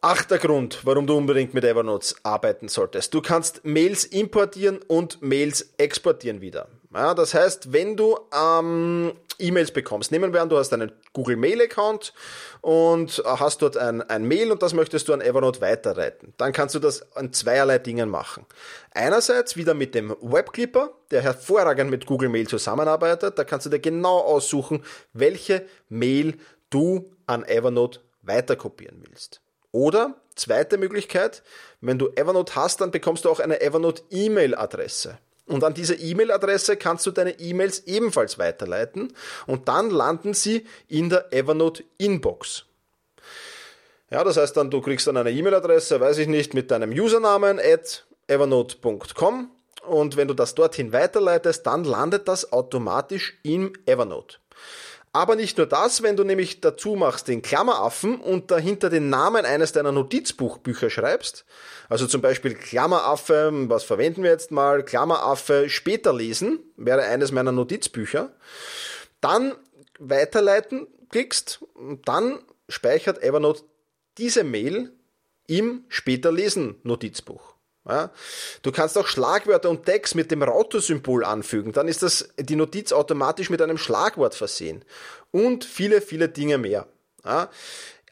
Achter 0.00 0.38
Grund, 0.38 0.82
warum 0.84 1.08
du 1.08 1.16
unbedingt 1.16 1.52
mit 1.52 1.64
Evernote 1.64 2.14
arbeiten 2.22 2.68
solltest. 2.68 3.12
Du 3.12 3.20
kannst 3.20 3.64
Mails 3.64 4.04
importieren 4.04 4.78
und 4.86 5.20
Mails 5.20 5.74
exportieren 5.78 6.40
wieder. 6.40 6.68
Ja, 6.94 7.14
das 7.14 7.32
heißt, 7.32 7.72
wenn 7.72 7.96
du 7.96 8.18
ähm, 8.34 9.12
E-Mails 9.38 9.70
bekommst, 9.70 10.12
nehmen 10.12 10.32
wir 10.34 10.42
an, 10.42 10.50
du 10.50 10.58
hast 10.58 10.72
einen 10.74 10.92
Google 11.14 11.36
Mail 11.36 11.62
Account 11.62 12.12
und 12.60 13.22
hast 13.24 13.62
dort 13.62 13.78
ein, 13.78 14.02
ein 14.02 14.24
Mail 14.24 14.52
und 14.52 14.62
das 14.62 14.74
möchtest 14.74 15.08
du 15.08 15.14
an 15.14 15.22
Evernote 15.22 15.62
weiterleiten. 15.62 16.34
Dann 16.36 16.52
kannst 16.52 16.74
du 16.74 16.78
das 16.78 17.16
an 17.16 17.32
zweierlei 17.32 17.78
Dingen 17.78 18.10
machen. 18.10 18.44
Einerseits 18.90 19.56
wieder 19.56 19.72
mit 19.72 19.94
dem 19.94 20.14
Webclipper, 20.20 20.90
der 21.10 21.22
hervorragend 21.22 21.90
mit 21.90 22.04
Google 22.04 22.28
Mail 22.28 22.46
zusammenarbeitet. 22.46 23.38
Da 23.38 23.44
kannst 23.44 23.64
du 23.64 23.70
dir 23.70 23.80
genau 23.80 24.18
aussuchen, 24.18 24.84
welche 25.14 25.64
Mail 25.88 26.36
du 26.68 27.10
an 27.26 27.44
Evernote 27.44 28.00
weiterkopieren 28.20 29.02
willst. 29.08 29.40
Oder 29.70 30.20
zweite 30.36 30.76
Möglichkeit, 30.76 31.42
wenn 31.80 31.98
du 31.98 32.10
Evernote 32.14 32.54
hast, 32.54 32.82
dann 32.82 32.90
bekommst 32.90 33.24
du 33.24 33.30
auch 33.30 33.40
eine 33.40 33.62
Evernote 33.62 34.02
E-Mail-Adresse. 34.10 35.18
Und 35.46 35.64
an 35.64 35.74
diese 35.74 35.94
E-Mail-Adresse 35.94 36.76
kannst 36.76 37.04
du 37.06 37.10
deine 37.10 37.38
E-Mails 37.40 37.80
ebenfalls 37.86 38.38
weiterleiten 38.38 39.12
und 39.46 39.68
dann 39.68 39.90
landen 39.90 40.34
sie 40.34 40.66
in 40.88 41.10
der 41.10 41.32
Evernote 41.32 41.84
Inbox. 41.98 42.64
Ja, 44.10 44.22
das 44.24 44.36
heißt 44.36 44.56
dann, 44.56 44.70
du 44.70 44.80
kriegst 44.80 45.06
dann 45.06 45.16
eine 45.16 45.30
E-Mail-Adresse, 45.30 46.00
weiß 46.00 46.18
ich 46.18 46.28
nicht, 46.28 46.54
mit 46.54 46.70
deinem 46.70 46.90
Usernamen 46.92 47.58
at 47.58 48.06
evernote.com 48.28 49.50
und 49.86 50.16
wenn 50.16 50.28
du 50.28 50.34
das 50.34 50.54
dorthin 50.54 50.92
weiterleitest, 50.92 51.66
dann 51.66 51.84
landet 51.84 52.28
das 52.28 52.52
automatisch 52.52 53.38
im 53.42 53.72
Evernote. 53.86 54.41
Aber 55.14 55.36
nicht 55.36 55.58
nur 55.58 55.66
das, 55.66 56.02
wenn 56.02 56.16
du 56.16 56.24
nämlich 56.24 56.62
dazu 56.62 56.94
machst 56.94 57.28
den 57.28 57.42
Klammeraffen 57.42 58.18
und 58.18 58.50
dahinter 58.50 58.88
den 58.88 59.10
Namen 59.10 59.44
eines 59.44 59.72
deiner 59.72 59.92
Notizbuchbücher 59.92 60.88
schreibst, 60.88 61.44
also 61.90 62.06
zum 62.06 62.22
Beispiel 62.22 62.54
Klammeraffe, 62.54 63.50
was 63.68 63.84
verwenden 63.84 64.22
wir 64.22 64.30
jetzt 64.30 64.50
mal, 64.50 64.82
Klammeraffe 64.82 65.68
später 65.68 66.14
lesen, 66.14 66.60
wäre 66.76 67.02
eines 67.02 67.30
meiner 67.30 67.52
Notizbücher, 67.52 68.32
dann 69.20 69.54
weiterleiten 69.98 70.86
klickst 71.10 71.60
und 71.74 72.08
dann 72.08 72.38
speichert 72.70 73.22
Evernote 73.22 73.64
diese 74.16 74.44
Mail 74.44 74.92
im 75.46 75.84
später 75.88 76.32
lesen 76.32 76.76
Notizbuch. 76.84 77.51
Ja? 77.88 78.10
Du 78.62 78.72
kannst 78.72 78.96
auch 78.96 79.06
Schlagwörter 79.06 79.70
und 79.70 79.86
Tags 79.86 80.14
mit 80.14 80.30
dem 80.30 80.42
Router-Symbol 80.42 81.24
anfügen. 81.24 81.72
Dann 81.72 81.88
ist 81.88 82.02
das, 82.02 82.28
die 82.38 82.56
Notiz 82.56 82.92
automatisch 82.92 83.50
mit 83.50 83.62
einem 83.62 83.78
Schlagwort 83.78 84.34
versehen. 84.34 84.84
Und 85.30 85.64
viele, 85.64 86.00
viele 86.00 86.28
Dinge 86.28 86.58
mehr. 86.58 86.86
Ja? 87.24 87.48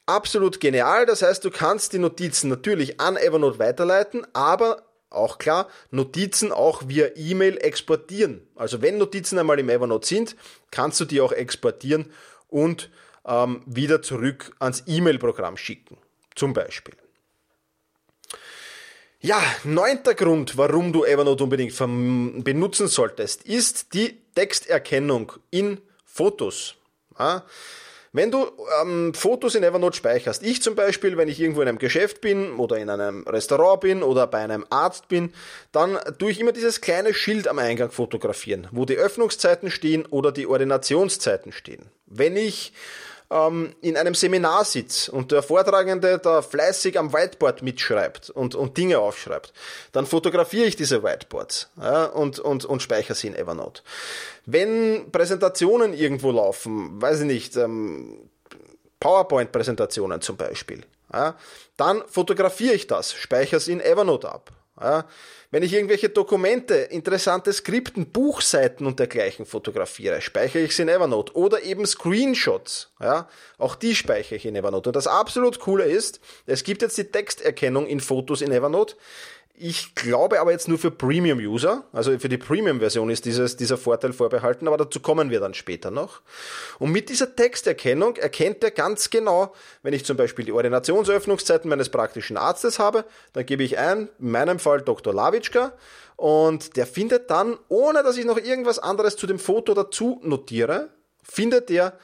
Absolut 0.07 0.61
genial. 0.61 1.07
Das 1.07 1.23
heißt, 1.23 1.45
du 1.45 1.51
kannst 1.51 1.93
die 1.93 1.99
Notizen 1.99 2.49
natürlich 2.49 3.01
an 3.01 3.17
Evernote 3.17 3.59
weiterleiten, 3.59 4.27
aber 4.33 4.83
auch 5.11 5.39
klar, 5.39 5.69
Notizen 5.91 6.53
auch 6.53 6.85
via 6.87 7.09
E-Mail 7.17 7.59
exportieren. 7.59 8.47
Also 8.55 8.81
wenn 8.81 8.99
Notizen 8.99 9.39
einmal 9.39 9.59
im 9.59 9.69
Evernote 9.69 10.07
sind, 10.07 10.37
kannst 10.71 11.01
du 11.01 11.05
die 11.05 11.21
auch 11.21 11.33
exportieren 11.33 12.13
und 12.49 12.91
ähm, 13.27 13.63
wieder 13.67 14.03
zurück 14.03 14.53
ans 14.61 14.85
E-Mail-Programm 14.87 15.57
schicken. 15.57 15.99
Zum 16.37 16.53
Beispiel. 16.53 16.95
Ja, 19.23 19.43
neunter 19.65 20.15
Grund, 20.15 20.57
warum 20.57 20.95
du 20.95 21.05
Evernote 21.05 21.45
unbedingt 21.45 21.77
benutzen 21.77 22.89
solltest, 22.89 23.43
ist 23.43 23.93
die 23.93 24.19
Texterkennung 24.35 25.33
in 25.51 25.83
Fotos. 26.07 26.77
Ja, 27.19 27.45
wenn 28.13 28.31
du 28.31 28.51
ähm, 28.81 29.13
Fotos 29.13 29.55
in 29.57 29.63
Evernote 29.63 29.95
speicherst, 29.95 30.43
ich 30.43 30.63
zum 30.63 30.75
Beispiel, 30.75 31.19
wenn 31.19 31.29
ich 31.29 31.39
irgendwo 31.39 31.61
in 31.61 31.69
einem 31.69 31.79
Geschäft 31.79 32.23
bin 32.23 32.53
oder 32.53 32.79
in 32.79 32.89
einem 32.89 33.25
Restaurant 33.25 33.83
bin 33.83 34.03
oder 34.03 34.27
bei 34.27 34.39
einem 34.39 34.65
Arzt 34.71 35.09
bin, 35.09 35.35
dann 35.71 35.99
tue 36.19 36.31
ich 36.31 36.41
immer 36.41 36.53
dieses 36.53 36.81
kleine 36.81 37.13
Schild 37.13 37.47
am 37.47 37.59
Eingang 37.59 37.91
fotografieren, 37.91 38.69
wo 38.73 38.87
die 38.87 38.97
Öffnungszeiten 38.97 39.71
stehen 39.71 40.07
oder 40.07 40.33
die 40.33 40.47
Ordinationszeiten 40.47 41.53
stehen. 41.53 41.91
Wenn 42.07 42.39
ich 42.39 42.73
ähm, 43.31 43.75
in 43.81 43.97
einem 43.97 44.15
Seminar 44.15 44.65
sitze 44.65 45.13
und 45.13 45.33
der 45.33 45.43
Vortragende 45.43 46.19
da 46.19 46.43
fleißig 46.43 46.99
am 46.99 47.13
Whiteboard 47.13 47.63
mitschreibt 47.63 48.31
und, 48.31 48.55
und 48.55 48.77
Dinge 48.77 48.99
aufschreibt, 48.99 49.53
dann 49.93 50.07
fotografiere 50.07 50.67
ich 50.67 50.77
diese 50.77 51.03
Whiteboards 51.03 51.71
ja, 51.81 52.07
und, 52.07 52.39
und, 52.39 52.65
und 52.65 52.83
speichere 52.83 53.15
sie 53.15 53.29
in 53.29 53.37
Evernote. 53.37 53.83
Wenn 54.47 55.11
Präsentationen 55.13 55.95
irgendwo 55.95 56.31
laufen, 56.31 57.01
weiß 57.01 57.21
ich 57.21 57.27
nicht, 57.27 57.57
ähm, 57.57 58.29
PowerPoint-Präsentationen 58.99 60.21
zum 60.21 60.37
Beispiel, 60.37 60.85
ja, 61.13 61.37
dann 61.77 62.03
fotografiere 62.07 62.75
ich 62.75 62.87
das, 62.87 63.13
speichere 63.13 63.57
es 63.57 63.69
in 63.69 63.81
Evernote 63.81 64.31
ab. 64.31 64.51
Ja, 64.81 65.05
wenn 65.51 65.63
ich 65.63 65.75
irgendwelche 65.75 66.09
Dokumente, 66.09 66.75
interessante 66.75 67.53
Skripten, 67.53 68.07
Buchseiten 68.07 68.87
und 68.87 68.99
dergleichen 68.99 69.45
fotografiere, 69.45 70.21
speichere 70.23 70.63
ich 70.63 70.75
sie 70.75 70.83
in 70.83 70.89
Evernote. 70.89 71.35
Oder 71.37 71.63
eben 71.63 71.85
Screenshots. 71.87 72.91
Ja, 73.01 73.29
auch 73.59 73.75
die 73.75 73.95
speichere 73.95 74.37
ich 74.37 74.47
in 74.47 74.57
Evernote. 74.57 74.89
Und 74.89 74.97
das 74.97 75.07
absolut 75.07 75.59
coole 75.59 75.85
ist, 75.85 76.21
es 76.47 76.65
gibt 76.65 76.83
jetzt 76.83 76.97
die 76.97 77.05
Texterkennung 77.05 77.87
in 77.87 78.01
Fotos 78.01 78.41
in 78.41 78.53
Evernote. 78.53 78.97
Ich 79.63 79.95
glaube 79.95 80.41
aber 80.41 80.53
jetzt 80.53 80.69
nur 80.69 80.79
für 80.79 80.91
Premium-User, 80.91 81.85
also 81.93 82.19
für 82.19 82.31
die 82.31 82.39
Premium-Version 82.39 83.11
ist 83.11 83.27
dieses, 83.27 83.59
dieser 83.59 83.77
Vorteil 83.77 84.15
vorbehalten, 84.15 84.67
aber 84.67 84.79
dazu 84.79 85.01
kommen 85.01 85.29
wir 85.29 85.39
dann 85.39 85.53
später 85.53 85.91
noch. 85.91 86.23
Und 86.79 86.93
mit 86.93 87.11
dieser 87.11 87.37
Texterkennung 87.37 88.17
erkennt 88.17 88.65
er 88.65 88.71
ganz 88.71 89.11
genau, 89.11 89.53
wenn 89.83 89.93
ich 89.93 90.07
zum 90.07 90.17
Beispiel 90.17 90.47
die 90.47 90.53
Ordinationsöffnungszeiten 90.53 91.69
meines 91.69 91.91
praktischen 91.91 92.39
Arztes 92.39 92.79
habe, 92.79 93.05
dann 93.35 93.45
gebe 93.45 93.63
ich 93.63 93.77
ein, 93.77 94.09
in 94.19 94.31
meinem 94.31 94.59
Fall 94.59 94.81
Dr. 94.81 95.13
Lawitschka, 95.13 95.75
und 96.17 96.79
der 96.79 96.87
findet 96.87 97.31
dann, 97.31 97.59
ohne 97.69 98.03
dass 98.03 98.17
ich 98.17 98.25
noch 98.25 98.39
irgendwas 98.39 98.79
anderes 98.79 99.17
zu 99.17 99.27
dem 99.27 99.39
Foto 99.39 99.75
dazu 99.75 100.21
notiere, 100.23 100.89
findet 101.23 101.71
er 101.71 101.99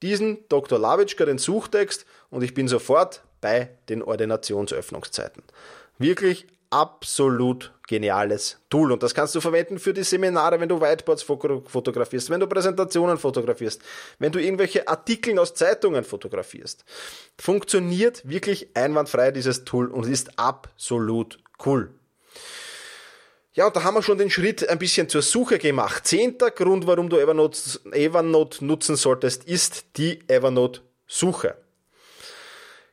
diesen 0.00 0.48
Dr. 0.48 0.78
Lawitschka, 0.78 1.24
den 1.24 1.38
Suchtext, 1.38 2.06
und 2.30 2.44
ich 2.44 2.54
bin 2.54 2.68
sofort 2.68 3.22
bei 3.40 3.70
den 3.88 4.00
Ordinationsöffnungszeiten. 4.00 5.42
Wirklich 5.98 6.46
absolut 6.70 7.72
geniales 7.86 8.58
Tool. 8.70 8.92
Und 8.92 9.02
das 9.02 9.14
kannst 9.14 9.34
du 9.34 9.40
verwenden 9.40 9.78
für 9.78 9.92
die 9.92 10.04
Seminare, 10.04 10.60
wenn 10.60 10.68
du 10.68 10.80
Whiteboards 10.80 11.24
fotografierst, 11.24 12.30
wenn 12.30 12.40
du 12.40 12.46
Präsentationen 12.46 13.18
fotografierst, 13.18 13.82
wenn 14.18 14.32
du 14.32 14.40
irgendwelche 14.40 14.86
Artikel 14.86 15.38
aus 15.38 15.54
Zeitungen 15.54 16.04
fotografierst. 16.04 16.84
Funktioniert 17.38 18.28
wirklich 18.28 18.68
einwandfrei 18.74 19.32
dieses 19.32 19.64
Tool 19.64 19.88
und 19.88 20.06
ist 20.06 20.38
absolut 20.38 21.38
cool. 21.66 21.92
Ja, 23.52 23.66
und 23.66 23.74
da 23.74 23.82
haben 23.82 23.94
wir 23.94 24.02
schon 24.02 24.16
den 24.16 24.30
Schritt 24.30 24.68
ein 24.68 24.78
bisschen 24.78 25.08
zur 25.08 25.22
Suche 25.22 25.58
gemacht. 25.58 26.06
Zehnter 26.06 26.52
Grund, 26.52 26.86
warum 26.86 27.08
du 27.08 27.18
Evernote, 27.18 27.80
Evernote 27.90 28.64
nutzen 28.64 28.94
solltest, 28.94 29.42
ist 29.44 29.96
die 29.96 30.20
Evernote-Suche. 30.28 31.56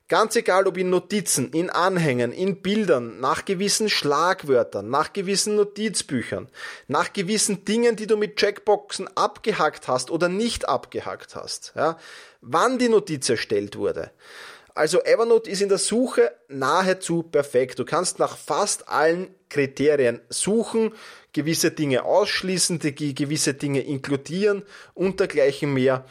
Ganz 0.10 0.38
egal 0.38 0.68
ob 0.68 0.78
in 0.78 0.90
Notizen, 0.90 1.52
in 1.52 1.70
Anhängen, 1.70 2.32
in 2.32 2.62
Bildern, 2.62 3.20
nach 3.20 3.44
gewissen 3.44 3.90
Schlagwörtern, 3.90 4.90
nach 4.90 5.12
gewissen 5.12 5.58
Notizbüchern, 5.58 6.48
nach 6.88 7.12
gewissen 7.12 7.66
Dingen, 7.66 7.98
die 7.98 8.08
du 8.08 8.16
mit 8.16 8.38
Checkboxen 8.38 9.10
abgehackt 9.18 9.90
hast 9.90 10.10
oder 10.10 10.30
nicht 10.30 10.70
abgehackt 10.70 11.36
hast, 11.36 11.74
ja, 11.76 11.98
wann 12.40 12.80
die 12.80 12.88
Notiz 12.88 13.28
erstellt 13.28 13.76
wurde. 13.76 14.12
Also 14.78 15.02
Evernote 15.04 15.50
ist 15.50 15.62
in 15.62 15.70
der 15.70 15.80
Suche 15.80 16.32
nahezu 16.48 17.24
perfekt. 17.24 17.80
Du 17.80 17.84
kannst 17.84 18.20
nach 18.20 18.38
fast 18.38 18.88
allen 18.88 19.34
Kriterien 19.50 20.22
suchen, 20.30 20.94
gewisse 21.34 21.72
Dinge 21.72 22.06
ausschließen, 22.06 22.80
gewisse 22.80 23.56
Dinge 23.56 23.82
inkludieren 23.82 24.64
und 24.94 25.20
dergleichen 25.20 25.74
mehr. 25.74 26.06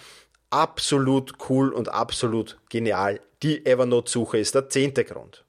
Absolut 0.50 1.35
cool 1.49 1.73
und 1.73 1.88
absolut 1.88 2.59
genial 2.69 3.21
die 3.43 3.67
Evernote-Suche 3.67 4.38
ist 4.38 4.55
der 4.55 4.69
zehnte 4.69 5.05
Grund. 5.05 5.45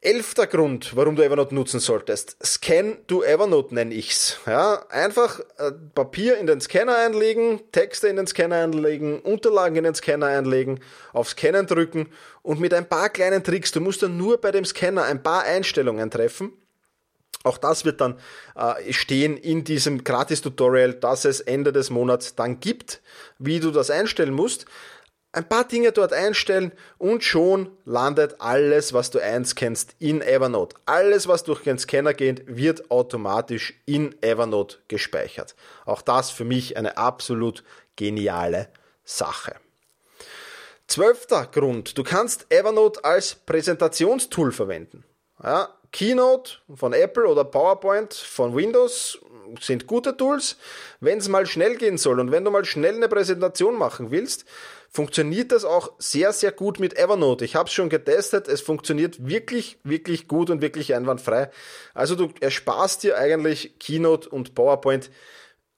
Elfter 0.00 0.46
Grund, 0.46 0.94
warum 0.94 1.16
du 1.16 1.22
Evernote 1.24 1.52
nutzen 1.52 1.80
solltest. 1.80 2.36
Scan 2.44 2.98
to 3.08 3.24
Evernote 3.24 3.74
nenne 3.74 3.92
ich's. 3.92 4.38
Ja, 4.46 4.86
einfach 4.88 5.40
äh, 5.58 5.72
Papier 5.94 6.38
in 6.38 6.46
den 6.46 6.60
Scanner 6.60 6.96
einlegen, 6.96 7.60
Texte 7.72 8.06
in 8.06 8.14
den 8.14 8.28
Scanner 8.28 8.56
einlegen, 8.56 9.18
Unterlagen 9.20 9.76
in 9.76 9.84
den 9.84 9.94
Scanner 9.96 10.26
einlegen, 10.26 10.78
auf 11.12 11.30
Scannen 11.30 11.66
drücken 11.66 12.08
und 12.42 12.60
mit 12.60 12.72
ein 12.72 12.88
paar 12.88 13.08
kleinen 13.08 13.42
Tricks, 13.42 13.72
du 13.72 13.80
musst 13.80 14.02
dann 14.02 14.16
nur 14.16 14.40
bei 14.40 14.52
dem 14.52 14.64
Scanner 14.64 15.04
ein 15.04 15.22
paar 15.22 15.42
Einstellungen 15.42 16.10
treffen. 16.10 16.52
Auch 17.46 17.58
das 17.58 17.84
wird 17.84 18.00
dann 18.00 18.18
äh, 18.54 18.92
stehen 18.92 19.36
in 19.36 19.64
diesem 19.64 20.04
Gratis-Tutorial, 20.04 20.94
das 20.94 21.24
es 21.24 21.40
Ende 21.40 21.72
des 21.72 21.90
Monats 21.90 22.34
dann 22.34 22.60
gibt, 22.60 23.00
wie 23.38 23.60
du 23.60 23.70
das 23.70 23.90
einstellen 23.90 24.34
musst 24.34 24.66
ein 25.36 25.46
paar 25.46 25.64
Dinge 25.64 25.92
dort 25.92 26.14
einstellen 26.14 26.72
und 26.96 27.22
schon 27.22 27.70
landet 27.84 28.40
alles, 28.40 28.94
was 28.94 29.10
du 29.10 29.18
einscannst, 29.18 29.94
in 29.98 30.22
Evernote. 30.22 30.76
Alles, 30.86 31.28
was 31.28 31.44
durch 31.44 31.62
den 31.62 31.78
Scanner 31.78 32.14
geht, 32.14 32.44
wird 32.46 32.90
automatisch 32.90 33.74
in 33.84 34.14
Evernote 34.22 34.78
gespeichert. 34.88 35.54
Auch 35.84 36.00
das 36.00 36.30
für 36.30 36.46
mich 36.46 36.78
eine 36.78 36.96
absolut 36.96 37.64
geniale 37.96 38.68
Sache. 39.04 39.56
Zwölfter 40.86 41.46
Grund, 41.46 41.98
du 41.98 42.02
kannst 42.02 42.46
Evernote 42.48 43.04
als 43.04 43.34
Präsentationstool 43.34 44.52
verwenden. 44.52 45.04
Ja, 45.42 45.68
Keynote 45.96 46.58
von 46.74 46.92
Apple 46.92 47.26
oder 47.26 47.42
PowerPoint 47.42 48.12
von 48.12 48.54
Windows 48.54 49.18
sind 49.62 49.86
gute 49.86 50.14
Tools. 50.14 50.58
Wenn 51.00 51.16
es 51.16 51.28
mal 51.30 51.46
schnell 51.46 51.76
gehen 51.76 51.96
soll 51.96 52.20
und 52.20 52.30
wenn 52.30 52.44
du 52.44 52.50
mal 52.50 52.66
schnell 52.66 52.96
eine 52.96 53.08
Präsentation 53.08 53.78
machen 53.78 54.10
willst, 54.10 54.44
funktioniert 54.90 55.52
das 55.52 55.64
auch 55.64 55.92
sehr, 55.98 56.34
sehr 56.34 56.52
gut 56.52 56.80
mit 56.80 56.98
Evernote. 56.98 57.46
Ich 57.46 57.56
habe 57.56 57.68
es 57.68 57.72
schon 57.72 57.88
getestet, 57.88 58.46
es 58.46 58.60
funktioniert 58.60 59.26
wirklich, 59.26 59.78
wirklich 59.84 60.28
gut 60.28 60.50
und 60.50 60.60
wirklich 60.60 60.94
einwandfrei. 60.94 61.50
Also 61.94 62.14
du 62.14 62.28
ersparst 62.40 63.02
dir 63.02 63.16
eigentlich 63.16 63.78
Keynote 63.78 64.28
und 64.28 64.54
PowerPoint 64.54 65.10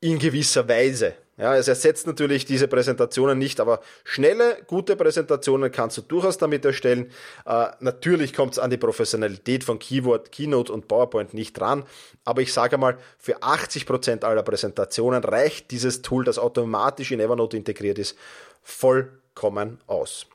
in 0.01 0.19
gewisser 0.19 0.69
Weise. 0.69 1.15
Ja, 1.39 1.57
es 1.57 1.69
ersetzt 1.69 2.09
natürlich 2.09 2.47
diese 2.47 2.67
Präsentationen 2.67 3.39
nicht, 3.39 3.61
aber 3.61 3.81
schnelle, 4.03 4.59
gute 4.67 4.97
Präsentationen 4.97 5.71
kannst 5.71 5.97
du 5.97 6.03
durchaus 6.03 6.37
damit 6.37 6.65
erstellen. 6.65 7.13
Äh, 7.47 7.69
natürlich 7.79 8.35
kommt 8.35 8.55
es 8.55 8.59
an 8.59 8.71
die 8.71 8.77
Professionalität 8.77 9.63
von 9.63 9.79
Keyword, 9.79 10.33
Keynote 10.33 10.73
und 10.73 10.89
PowerPoint 10.89 11.35
nicht 11.35 11.53
dran, 11.53 11.85
aber 12.25 12.43
ich 12.43 12.53
sage 12.53 12.77
mal, 12.77 12.99
für 13.19 13.39
80% 13.39 14.25
aller 14.25 14.43
Präsentationen 14.43 15.23
reicht 15.23 15.71
dieses 15.71 16.03
Tool, 16.03 16.25
das 16.25 16.41
automatisch 16.41 17.13
in 17.13 17.21
Evernote 17.21 17.57
integriert 17.57 18.01
ist, 18.01 18.19
vollkommen 18.65 19.81
aus. 19.87 20.27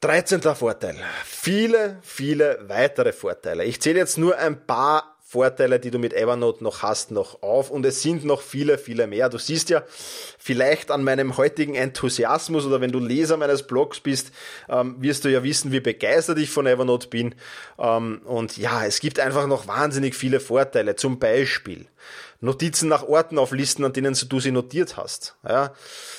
13. 0.00 0.40
Vorteil. 0.42 0.96
Viele, 1.24 1.98
viele 2.02 2.58
weitere 2.66 3.12
Vorteile. 3.12 3.64
Ich 3.64 3.80
zähle 3.80 3.98
jetzt 3.98 4.18
nur 4.18 4.36
ein 4.36 4.66
paar 4.66 5.19
Vorteile, 5.30 5.78
die 5.78 5.92
du 5.92 6.00
mit 6.00 6.12
Evernote 6.12 6.64
noch 6.64 6.82
hast, 6.82 7.12
noch 7.12 7.40
auf. 7.40 7.70
Und 7.70 7.86
es 7.86 8.02
sind 8.02 8.24
noch 8.24 8.42
viele, 8.42 8.78
viele 8.78 9.06
mehr. 9.06 9.28
Du 9.28 9.38
siehst 9.38 9.70
ja 9.70 9.84
vielleicht 9.86 10.90
an 10.90 11.04
meinem 11.04 11.36
heutigen 11.36 11.76
Enthusiasmus 11.76 12.66
oder 12.66 12.80
wenn 12.80 12.90
du 12.90 12.98
Leser 12.98 13.36
meines 13.36 13.62
Blogs 13.62 14.00
bist, 14.00 14.32
ähm, 14.68 14.96
wirst 14.98 15.24
du 15.24 15.28
ja 15.28 15.44
wissen, 15.44 15.70
wie 15.70 15.78
begeistert 15.78 16.40
ich 16.40 16.50
von 16.50 16.66
Evernote 16.66 17.06
bin. 17.06 17.36
Ähm, 17.78 18.22
und 18.24 18.56
ja, 18.56 18.84
es 18.84 18.98
gibt 18.98 19.20
einfach 19.20 19.46
noch 19.46 19.68
wahnsinnig 19.68 20.16
viele 20.16 20.40
Vorteile. 20.40 20.96
Zum 20.96 21.20
Beispiel 21.20 21.86
Notizen 22.40 22.88
nach 22.88 23.02
Orten 23.02 23.38
auflisten, 23.38 23.84
an 23.84 23.92
denen 23.92 24.16
du 24.28 24.40
sie 24.40 24.50
notiert 24.50 24.96
hast. 24.96 25.36
Ja, 25.46 25.74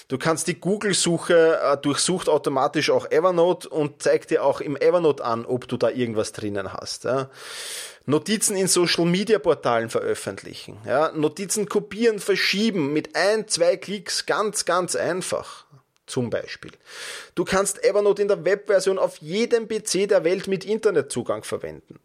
du 0.08 0.20
kannst 0.20 0.48
die 0.48 0.60
Google-Suche 0.60 1.60
äh, 1.60 1.78
durchsucht 1.78 2.30
automatisch 2.30 2.92
auch 2.92 3.10
Evernote 3.10 3.68
und 3.70 4.04
zeigt 4.04 4.30
dir 4.30 4.44
auch 4.44 4.62
im 4.62 4.78
Evernote 4.78 5.24
an, 5.26 5.46
ob 5.46 5.68
du 5.68 5.78
da 5.78 5.90
irgendwas 5.90 6.32
drinnen 6.32 6.74
hast. 6.74 7.06
Ja. 7.06 7.30
Notizen 8.06 8.56
in 8.56 8.68
Social 8.68 9.06
Media 9.06 9.40
Portalen 9.40 9.90
veröffentlichen. 9.90 10.78
Ja, 10.86 11.12
Notizen 11.12 11.68
kopieren, 11.68 12.20
verschieben 12.20 12.94
mit 12.94 13.16
ein, 13.16 13.48
zwei 13.48 13.78
Klicks 13.78 14.26
ganz, 14.26 14.66
ganz 14.66 14.96
einfach. 14.96 15.66
Zum 16.06 16.30
Beispiel. 16.30 16.72
Du 17.36 17.46
kannst 17.46 17.84
Evernote 17.84 18.22
in 18.22 18.28
der 18.28 18.44
Webversion 18.44 19.00
auf 19.00 19.18
jedem 19.18 19.68
PC 19.68 20.10
der 20.10 20.24
Welt 20.24 20.48
mit 20.48 20.66
Internetzugang 20.66 21.44
verwenden. 21.44 22.00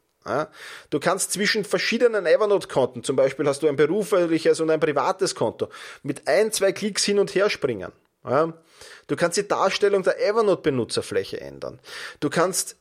Du 0.91 1.01
kannst 1.01 1.33
zwischen 1.33 1.65
verschiedenen 1.65 2.27
Evernote-Konten, 2.27 3.05
zum 3.05 3.17
Beispiel 3.17 3.47
hast 3.47 3.63
du 3.63 3.69
ein 3.69 3.77
berufliches 3.77 4.61
und 4.61 4.71
ein 4.71 4.81
privates 4.81 5.35
Konto, 5.35 5.69
mit 6.03 6.27
ein, 6.29 6.53
zwei 6.53 6.73
Klicks 6.73 7.05
hin 7.05 7.19
und 7.19 7.35
her 7.35 7.51
springen. 7.51 7.93
Du 9.07 9.15
kannst 9.17 9.39
die 9.39 9.47
Darstellung 9.47 10.03
der 10.03 10.21
Evernote-Benutzerfläche 10.21 11.41
ändern. 11.41 11.79
Du 12.19 12.29
kannst 12.29 12.77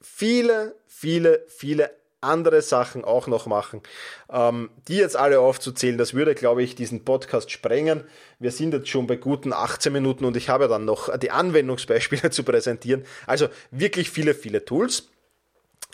viele, 0.00 0.74
viele, 0.86 1.44
viele 1.48 1.90
andere 2.22 2.62
Sachen 2.62 3.04
auch 3.04 3.26
noch 3.26 3.46
machen. 3.46 3.82
Ähm, 4.30 4.70
die 4.88 4.96
jetzt 4.96 5.16
alle 5.16 5.40
aufzuzählen, 5.40 5.98
das 5.98 6.14
würde, 6.14 6.34
glaube 6.34 6.62
ich, 6.62 6.74
diesen 6.74 7.04
Podcast 7.04 7.50
sprengen. 7.50 8.04
Wir 8.38 8.52
sind 8.52 8.72
jetzt 8.72 8.88
schon 8.88 9.06
bei 9.06 9.16
guten 9.16 9.52
18 9.52 9.92
Minuten 9.92 10.24
und 10.24 10.36
ich 10.36 10.48
habe 10.48 10.68
dann 10.68 10.84
noch 10.84 11.16
die 11.18 11.32
Anwendungsbeispiele 11.32 12.30
zu 12.30 12.44
präsentieren. 12.44 13.04
Also 13.26 13.48
wirklich 13.70 14.10
viele, 14.10 14.34
viele 14.34 14.64
Tools. 14.64 15.08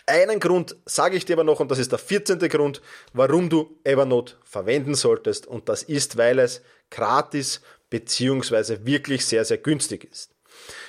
Einen 0.09 0.40
Grund 0.40 0.75
sage 0.87 1.18
ich 1.18 1.27
dir 1.27 1.35
aber 1.35 1.44
noch, 1.44 1.61
und 1.61 1.71
das 1.71 1.79
ist 1.79 1.92
der 1.92 1.99
14. 1.99 2.38
Grund, 2.49 2.81
warum 3.12 3.51
du 3.51 3.79
Evernote 3.85 4.37
verwenden 4.42 4.94
solltest. 4.94 5.47
Und 5.47 5.68
das 5.68 5.83
ist, 5.83 6.16
weil 6.16 6.38
es 6.38 6.62
gratis 6.90 7.61
beziehungsweise 7.90 8.87
wirklich 8.87 9.27
sehr, 9.27 9.44
sehr 9.44 9.59
günstig 9.59 10.05
ist. 10.11 10.35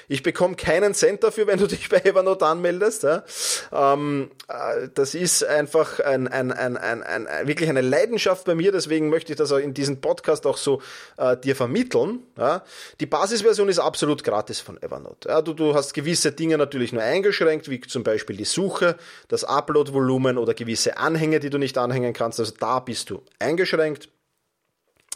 Ich 0.07 0.23
bekomme 0.23 0.55
keinen 0.55 0.93
Cent 0.93 1.23
dafür, 1.23 1.47
wenn 1.47 1.59
du 1.59 1.67
dich 1.67 1.89
bei 1.89 1.97
Evernote 1.97 2.45
anmeldest. 2.45 3.03
Ja. 3.03 3.23
Ähm, 3.71 4.31
äh, 4.47 4.89
das 4.93 5.15
ist 5.15 5.43
einfach 5.43 5.99
ein, 5.99 6.27
ein, 6.27 6.51
ein, 6.51 6.77
ein, 6.77 7.03
ein, 7.03 7.27
wirklich 7.47 7.69
eine 7.69 7.81
Leidenschaft 7.81 8.45
bei 8.45 8.55
mir, 8.55 8.71
deswegen 8.71 9.09
möchte 9.09 9.33
ich 9.33 9.37
das 9.37 9.51
auch 9.51 9.57
in 9.57 9.73
diesem 9.73 10.01
Podcast 10.01 10.45
auch 10.45 10.57
so 10.57 10.81
äh, 11.17 11.37
dir 11.37 11.55
vermitteln. 11.55 12.23
Ja. 12.37 12.63
Die 12.99 13.05
Basisversion 13.05 13.69
ist 13.69 13.79
absolut 13.79 14.23
gratis 14.23 14.59
von 14.59 14.81
Evernote. 14.81 15.29
Ja. 15.29 15.41
Du, 15.41 15.53
du 15.53 15.73
hast 15.75 15.93
gewisse 15.93 16.31
Dinge 16.31 16.57
natürlich 16.57 16.93
nur 16.93 17.03
eingeschränkt, 17.03 17.69
wie 17.69 17.81
zum 17.81 18.03
Beispiel 18.03 18.37
die 18.37 18.45
Suche, 18.45 18.97
das 19.27 19.43
Upload-Volumen 19.43 20.37
oder 20.37 20.53
gewisse 20.53 20.97
Anhänge, 20.97 21.39
die 21.39 21.49
du 21.49 21.57
nicht 21.57 21.77
anhängen 21.77 22.13
kannst. 22.13 22.39
Also 22.39 22.53
da 22.59 22.79
bist 22.79 23.09
du 23.09 23.23
eingeschränkt. 23.39 24.09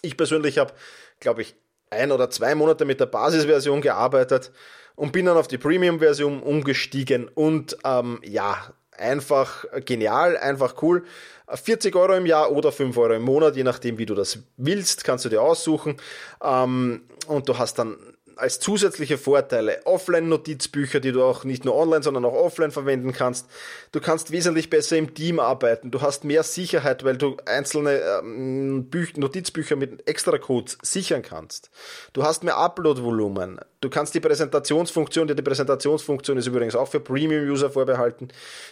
Ich 0.02 0.17
persönlich 0.17 0.58
habe, 0.58 0.73
glaube 1.19 1.41
ich, 1.41 1.56
ein 1.94 2.12
oder 2.12 2.30
zwei 2.30 2.56
Monate 2.56 2.86
mit 2.86 3.00
der 3.00 3.06
Basisversion 3.06 3.82
gearbeitet 3.82 4.52
und 4.96 5.12
bin 5.12 5.26
dann 5.26 5.38
auf 5.38 5.48
die 5.48 5.58
Premium-Version 5.58 6.42
umgestiegen 6.42 7.28
und 7.28 7.78
ähm, 7.84 8.20
ja, 8.24 8.74
einfach 8.98 9.66
genial, 9.86 10.38
einfach 10.38 10.82
cool. 10.82 11.04
40 11.48 11.96
Euro 11.96 12.14
im 12.14 12.26
Jahr 12.26 12.52
oder 12.52 12.72
5 12.72 12.98
Euro 12.98 13.14
im 13.14 13.24
Monat, 13.24 13.56
je 13.56 13.64
nachdem, 13.64 13.98
wie 13.98 14.06
du 14.06 14.16
das 14.16 14.40
willst, 14.58 15.04
kannst 15.04 15.26
du 15.26 15.30
dir 15.30 15.42
aussuchen. 15.42 15.98
Ähm, 16.42 17.04
und 17.28 17.50
du 17.50 17.58
hast 17.58 17.80
dann 17.80 17.98
als 18.36 18.60
zusätzliche 18.60 19.17
Vorteile 19.17 19.86
Offline-Notizbücher, 19.86 21.00
die 21.00 21.12
du 21.12 21.24
auch 21.24 21.43
nicht 21.43 21.65
nur 21.65 21.76
online, 21.76 22.04
sondern 22.04 22.26
auch 22.26 22.34
offline 22.34 22.72
verwenden 22.72 23.13
kannst. 23.13 23.48
Du 23.91 24.00
kannst 24.00 24.32
wesentlich 24.32 24.69
besser 24.69 24.98
im 24.98 25.13
Team 25.13 25.39
arbeiten. 25.39 25.91
Du 25.91 26.02
hast 26.02 26.24
mehr 26.24 26.43
Sicherheit, 26.43 27.04
weil 27.04 27.17
du 27.17 27.38
einzelne 27.46 28.02
ähm, 28.22 28.89
Notizbücher 29.15 29.76
mit 29.76 30.08
extra 30.08 30.38
Codes 30.38 30.78
sichern 30.82 31.22
kannst. 31.22 31.69
Du 32.13 32.24
hast 32.24 32.43
mehr 32.43 32.58
Upload-Volumen. 32.58 33.60
Du 33.82 33.89
kannst 33.89 34.15
die 34.15 34.19
Präsentationsfunktion, 34.19 35.28
die 35.28 35.41
Präsentationsfunktion 35.41 36.38
ist 36.38 36.48
übrigens 36.48 36.76
auch 36.76 36.88
für 36.88 37.00
Premium-User 37.00 37.69
vorbehalten, 37.69 38.30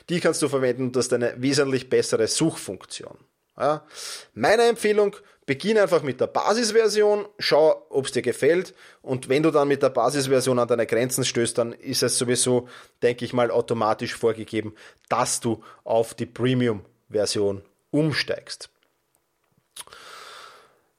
die 0.09 0.19
kannst 0.19 0.41
du 0.41 0.47
verwenden 0.47 0.83
und 0.83 0.95
das 0.95 1.07
ist 1.07 1.13
eine 1.13 1.33
wesentlich 1.37 1.89
bessere 1.89 2.27
Suchfunktion. 2.27 3.17
Ja. 3.61 3.85
Meine 4.33 4.63
Empfehlung, 4.63 5.15
beginn 5.45 5.77
einfach 5.77 6.01
mit 6.01 6.19
der 6.19 6.27
Basisversion, 6.27 7.27
schau, 7.37 7.85
ob 7.89 8.05
es 8.05 8.11
dir 8.11 8.23
gefällt 8.23 8.73
und 9.03 9.29
wenn 9.29 9.43
du 9.43 9.51
dann 9.51 9.67
mit 9.67 9.83
der 9.83 9.89
Basisversion 9.89 10.57
an 10.57 10.67
deine 10.67 10.87
Grenzen 10.87 11.23
stößt, 11.23 11.59
dann 11.59 11.73
ist 11.73 12.01
es 12.01 12.17
sowieso, 12.17 12.67
denke 13.03 13.23
ich 13.23 13.33
mal, 13.33 13.51
automatisch 13.51 14.15
vorgegeben, 14.15 14.73
dass 15.09 15.41
du 15.41 15.63
auf 15.83 16.15
die 16.15 16.25
Premium-Version 16.25 17.61
umsteigst. 17.91 18.71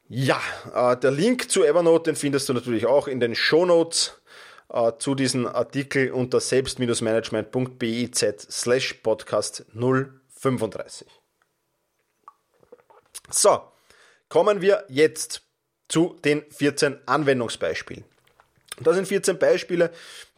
Ja, 0.08 0.40
äh, 0.72 0.96
der 0.98 1.10
Link 1.10 1.50
zu 1.50 1.64
Evernote, 1.64 2.10
den 2.10 2.16
findest 2.16 2.48
du 2.48 2.52
natürlich 2.52 2.86
auch 2.86 3.08
in 3.08 3.18
den 3.18 3.34
Show 3.34 3.66
Notes 3.66 4.20
äh, 4.68 4.92
zu 4.98 5.16
diesem 5.16 5.46
Artikel 5.46 6.12
unter 6.12 6.38
selbst-management.biz 6.38 8.24
slash 8.50 8.94
podcast 9.02 9.64
035. 9.72 11.21
So, 13.30 13.62
kommen 14.28 14.60
wir 14.60 14.84
jetzt 14.88 15.42
zu 15.88 16.18
den 16.24 16.42
14 16.50 16.98
Anwendungsbeispielen. 17.06 18.04
Das 18.80 18.96
sind 18.96 19.06
14 19.06 19.38
Beispiele, 19.38 19.90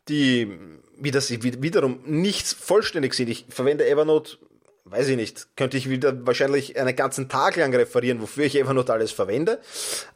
die 0.08 0.58
wiederum 0.98 2.00
nicht 2.04 2.46
vollständig 2.46 3.14
sind. 3.14 3.28
Ich 3.28 3.46
verwende 3.48 3.86
Evernote, 3.88 4.36
weiß 4.84 5.08
ich 5.08 5.16
nicht, 5.16 5.56
könnte 5.56 5.76
ich 5.76 5.88
wieder 5.88 6.26
wahrscheinlich 6.26 6.76
einen 6.76 6.94
ganzen 6.94 7.28
Tag 7.28 7.56
lang 7.56 7.74
referieren, 7.74 8.20
wofür 8.20 8.44
ich 8.44 8.56
Evernote 8.56 8.92
alles 8.92 9.12
verwende. 9.12 9.60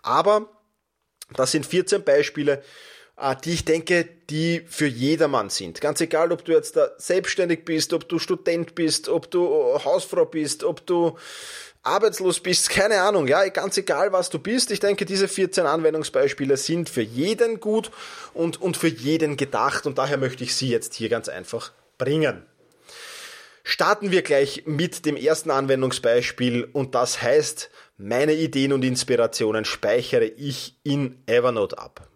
Aber 0.02 0.48
das 1.34 1.52
sind 1.52 1.66
14 1.66 2.02
Beispiele, 2.02 2.62
äh, 3.16 3.36
die 3.44 3.52
ich 3.52 3.64
denke, 3.64 4.08
die 4.30 4.62
für 4.66 4.86
jedermann 4.86 5.50
sind. 5.50 5.80
Ganz 5.80 6.00
egal, 6.00 6.32
ob 6.32 6.44
du 6.44 6.52
jetzt 6.52 6.76
da 6.76 6.90
selbstständig 6.98 7.64
bist, 7.64 7.92
ob 7.92 8.08
du 8.08 8.18
Student 8.18 8.74
bist, 8.74 9.08
ob 9.08 9.30
du 9.30 9.78
Hausfrau 9.84 10.24
bist, 10.24 10.64
ob 10.64 10.86
du 10.86 11.16
arbeitslos 11.88 12.40
bist, 12.40 12.70
keine 12.70 13.00
Ahnung, 13.00 13.26
ja, 13.26 13.48
ganz 13.48 13.76
egal, 13.76 14.12
was 14.12 14.30
du 14.30 14.38
bist. 14.38 14.70
Ich 14.70 14.80
denke, 14.80 15.04
diese 15.04 15.28
14 15.28 15.66
Anwendungsbeispiele 15.66 16.56
sind 16.56 16.88
für 16.88 17.02
jeden 17.02 17.60
gut 17.60 17.90
und, 18.34 18.60
und 18.60 18.76
für 18.76 18.88
jeden 18.88 19.36
gedacht 19.36 19.86
und 19.86 19.98
daher 19.98 20.18
möchte 20.18 20.44
ich 20.44 20.54
sie 20.54 20.68
jetzt 20.68 20.94
hier 20.94 21.08
ganz 21.08 21.28
einfach 21.28 21.72
bringen. 21.96 22.44
Starten 23.64 24.10
wir 24.10 24.22
gleich 24.22 24.62
mit 24.64 25.04
dem 25.04 25.16
ersten 25.16 25.50
Anwendungsbeispiel 25.50 26.68
und 26.72 26.94
das 26.94 27.20
heißt, 27.20 27.70
meine 27.98 28.34
Ideen 28.34 28.72
und 28.72 28.84
Inspirationen 28.84 29.64
speichere 29.64 30.24
ich 30.24 30.78
in 30.84 31.22
Evernote 31.26 31.78
ab. 31.78 32.08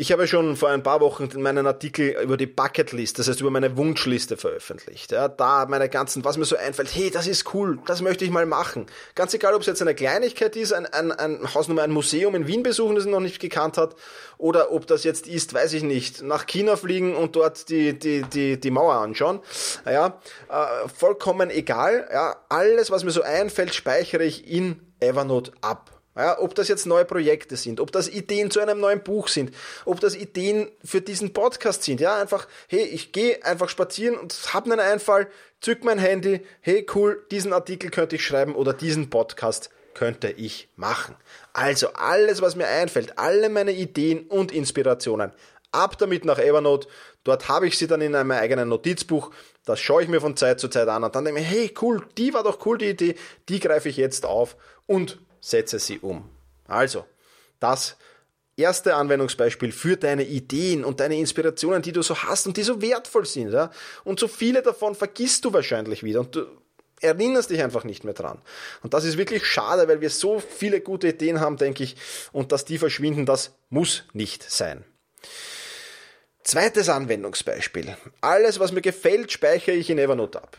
Ich 0.00 0.12
habe 0.12 0.28
schon 0.28 0.54
vor 0.54 0.68
ein 0.68 0.84
paar 0.84 1.00
Wochen 1.00 1.28
meinen 1.42 1.66
Artikel 1.66 2.10
über 2.22 2.36
die 2.36 2.46
Bucketlist, 2.46 3.18
das 3.18 3.26
heißt 3.26 3.40
über 3.40 3.50
meine 3.50 3.76
Wunschliste 3.76 4.36
veröffentlicht. 4.36 5.10
Ja, 5.10 5.26
da 5.26 5.66
meine 5.68 5.88
ganzen, 5.88 6.24
was 6.24 6.36
mir 6.36 6.44
so 6.44 6.54
einfällt, 6.54 6.94
hey, 6.94 7.10
das 7.10 7.26
ist 7.26 7.52
cool, 7.52 7.80
das 7.84 8.00
möchte 8.00 8.24
ich 8.24 8.30
mal 8.30 8.46
machen. 8.46 8.86
Ganz 9.16 9.34
egal, 9.34 9.54
ob 9.54 9.62
es 9.62 9.66
jetzt 9.66 9.82
eine 9.82 9.96
Kleinigkeit 9.96 10.54
ist, 10.54 10.72
ein, 10.72 10.86
ein, 10.86 11.10
ein 11.10 11.52
Hausnummer, 11.52 11.82
ein 11.82 11.90
Museum 11.90 12.36
in 12.36 12.46
Wien 12.46 12.62
besuchen, 12.62 12.94
das 12.94 13.06
ich 13.06 13.10
noch 13.10 13.18
nicht 13.18 13.40
gekannt 13.40 13.76
hat, 13.76 13.96
oder 14.36 14.70
ob 14.70 14.86
das 14.86 15.02
jetzt 15.02 15.26
ist, 15.26 15.52
weiß 15.52 15.72
ich 15.72 15.82
nicht, 15.82 16.22
nach 16.22 16.46
China 16.46 16.76
fliegen 16.76 17.16
und 17.16 17.34
dort 17.34 17.68
die, 17.68 17.98
die, 17.98 18.22
die, 18.22 18.60
die 18.60 18.70
Mauer 18.70 18.94
anschauen. 18.94 19.40
Ja, 19.84 20.20
äh, 20.48 20.88
vollkommen 20.96 21.50
egal. 21.50 22.08
Ja, 22.12 22.36
alles, 22.48 22.92
was 22.92 23.02
mir 23.02 23.10
so 23.10 23.22
einfällt, 23.22 23.74
speichere 23.74 24.22
ich 24.22 24.48
in 24.48 24.80
Evernote 25.00 25.50
ab. 25.60 25.97
Ja, 26.18 26.40
ob 26.40 26.56
das 26.56 26.66
jetzt 26.66 26.84
neue 26.84 27.04
Projekte 27.04 27.56
sind, 27.56 27.78
ob 27.78 27.92
das 27.92 28.08
Ideen 28.08 28.50
zu 28.50 28.58
einem 28.58 28.80
neuen 28.80 29.04
Buch 29.04 29.28
sind, 29.28 29.54
ob 29.84 30.00
das 30.00 30.16
Ideen 30.16 30.68
für 30.84 31.00
diesen 31.00 31.32
Podcast 31.32 31.84
sind. 31.84 32.00
Ja, 32.00 32.20
einfach, 32.20 32.48
hey, 32.66 32.82
ich 32.82 33.12
gehe 33.12 33.44
einfach 33.44 33.68
spazieren 33.68 34.16
und 34.16 34.34
habe 34.52 34.72
einen 34.72 34.80
Einfall, 34.80 35.28
zück 35.60 35.84
mein 35.84 35.98
Handy, 35.98 36.40
hey, 36.60 36.84
cool, 36.92 37.24
diesen 37.30 37.52
Artikel 37.52 37.90
könnte 37.90 38.16
ich 38.16 38.24
schreiben 38.24 38.56
oder 38.56 38.72
diesen 38.72 39.10
Podcast 39.10 39.70
könnte 39.94 40.28
ich 40.28 40.68
machen. 40.74 41.14
Also 41.52 41.92
alles, 41.92 42.42
was 42.42 42.56
mir 42.56 42.66
einfällt, 42.66 43.16
alle 43.16 43.48
meine 43.48 43.72
Ideen 43.72 44.26
und 44.26 44.50
Inspirationen, 44.50 45.30
ab 45.70 45.98
damit 45.98 46.24
nach 46.24 46.40
Evernote. 46.40 46.88
Dort 47.22 47.48
habe 47.48 47.68
ich 47.68 47.78
sie 47.78 47.86
dann 47.86 48.00
in 48.00 48.16
einem 48.16 48.32
eigenen 48.32 48.70
Notizbuch. 48.70 49.30
Das 49.64 49.78
schaue 49.78 50.02
ich 50.02 50.08
mir 50.08 50.20
von 50.20 50.36
Zeit 50.36 50.58
zu 50.58 50.66
Zeit 50.66 50.88
an 50.88 51.04
und 51.04 51.14
dann 51.14 51.24
denke 51.24 51.40
ich 51.42 51.46
hey, 51.46 51.72
cool, 51.80 52.04
die 52.16 52.34
war 52.34 52.42
doch 52.42 52.66
cool, 52.66 52.76
die 52.76 52.88
Idee, 52.88 53.14
die 53.48 53.60
greife 53.60 53.88
ich 53.88 53.96
jetzt 53.96 54.26
auf 54.26 54.56
und 54.86 55.20
setze 55.50 55.78
sie 55.78 55.98
um. 55.98 56.28
Also, 56.66 57.04
das 57.60 57.96
erste 58.56 58.94
Anwendungsbeispiel 58.94 59.72
für 59.72 59.96
deine 59.96 60.24
Ideen 60.24 60.84
und 60.84 61.00
deine 61.00 61.16
Inspirationen, 61.16 61.80
die 61.80 61.92
du 61.92 62.02
so 62.02 62.16
hast 62.16 62.46
und 62.46 62.56
die 62.56 62.62
so 62.62 62.82
wertvoll 62.82 63.24
sind. 63.24 63.52
Ja? 63.52 63.70
Und 64.04 64.18
so 64.18 64.28
viele 64.28 64.62
davon 64.62 64.94
vergisst 64.94 65.44
du 65.44 65.52
wahrscheinlich 65.52 66.02
wieder 66.02 66.20
und 66.20 66.34
du 66.34 66.46
erinnerst 67.00 67.50
dich 67.50 67.62
einfach 67.62 67.84
nicht 67.84 68.04
mehr 68.04 68.14
dran. 68.14 68.42
Und 68.82 68.92
das 68.94 69.04
ist 69.04 69.16
wirklich 69.16 69.46
schade, 69.46 69.86
weil 69.86 70.00
wir 70.00 70.10
so 70.10 70.40
viele 70.40 70.80
gute 70.80 71.08
Ideen 71.08 71.40
haben, 71.40 71.56
denke 71.56 71.84
ich, 71.84 71.96
und 72.32 72.50
dass 72.50 72.64
die 72.64 72.78
verschwinden, 72.78 73.24
das 73.24 73.52
muss 73.70 74.04
nicht 74.12 74.42
sein. 74.50 74.84
Zweites 76.42 76.88
Anwendungsbeispiel. 76.88 77.96
Alles, 78.20 78.58
was 78.58 78.72
mir 78.72 78.80
gefällt, 78.80 79.30
speichere 79.30 79.76
ich 79.76 79.90
in 79.90 79.98
Evernote 79.98 80.42
ab. 80.42 80.56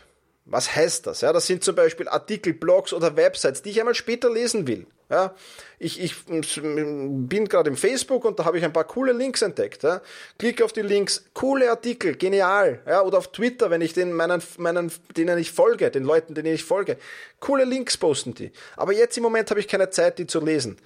Was 0.51 0.75
heißt 0.75 1.05
das? 1.05 1.21
Ja, 1.21 1.31
das 1.31 1.45
sind 1.45 1.63
zum 1.63 1.75
Beispiel 1.75 2.07
Artikel, 2.07 2.53
Blogs 2.53 2.91
oder 2.91 3.15
Websites, 3.15 3.61
die 3.61 3.69
ich 3.69 3.79
einmal 3.79 3.93
später 3.93 4.31
lesen 4.31 4.67
will. 4.67 4.87
Ja, 5.09 5.35
ich, 5.79 5.99
ich 5.99 6.23
bin 6.25 7.47
gerade 7.47 7.69
im 7.69 7.77
Facebook 7.77 8.25
und 8.25 8.37
da 8.37 8.45
habe 8.45 8.57
ich 8.57 8.63
ein 8.63 8.73
paar 8.73 8.83
coole 8.83 9.11
Links 9.11 9.41
entdeckt. 9.41 9.83
Ja. 9.83 10.01
Klicke 10.37 10.65
auf 10.65 10.71
die 10.71 10.81
Links, 10.81 11.25
coole 11.33 11.69
Artikel, 11.69 12.15
genial. 12.15 12.81
Ja, 12.87 13.01
oder 13.01 13.17
auf 13.19 13.31
Twitter, 13.31 13.69
wenn 13.69 13.81
ich 13.81 13.93
den 13.93 14.13
meinen, 14.13 14.41
meinen, 14.57 14.91
denen 15.17 15.37
ich 15.39 15.51
folge, 15.51 15.89
den 15.89 16.03
Leuten, 16.03 16.35
denen 16.35 16.53
ich 16.53 16.63
folge, 16.63 16.97
coole 17.39 17.65
Links 17.65 17.97
posten 17.97 18.33
die. 18.33 18.51
Aber 18.75 18.93
jetzt 18.93 19.17
im 19.17 19.23
Moment 19.23 19.49
habe 19.49 19.59
ich 19.59 19.67
keine 19.67 19.89
Zeit, 19.89 20.19
die 20.19 20.27
zu 20.27 20.43
lesen. 20.43 20.77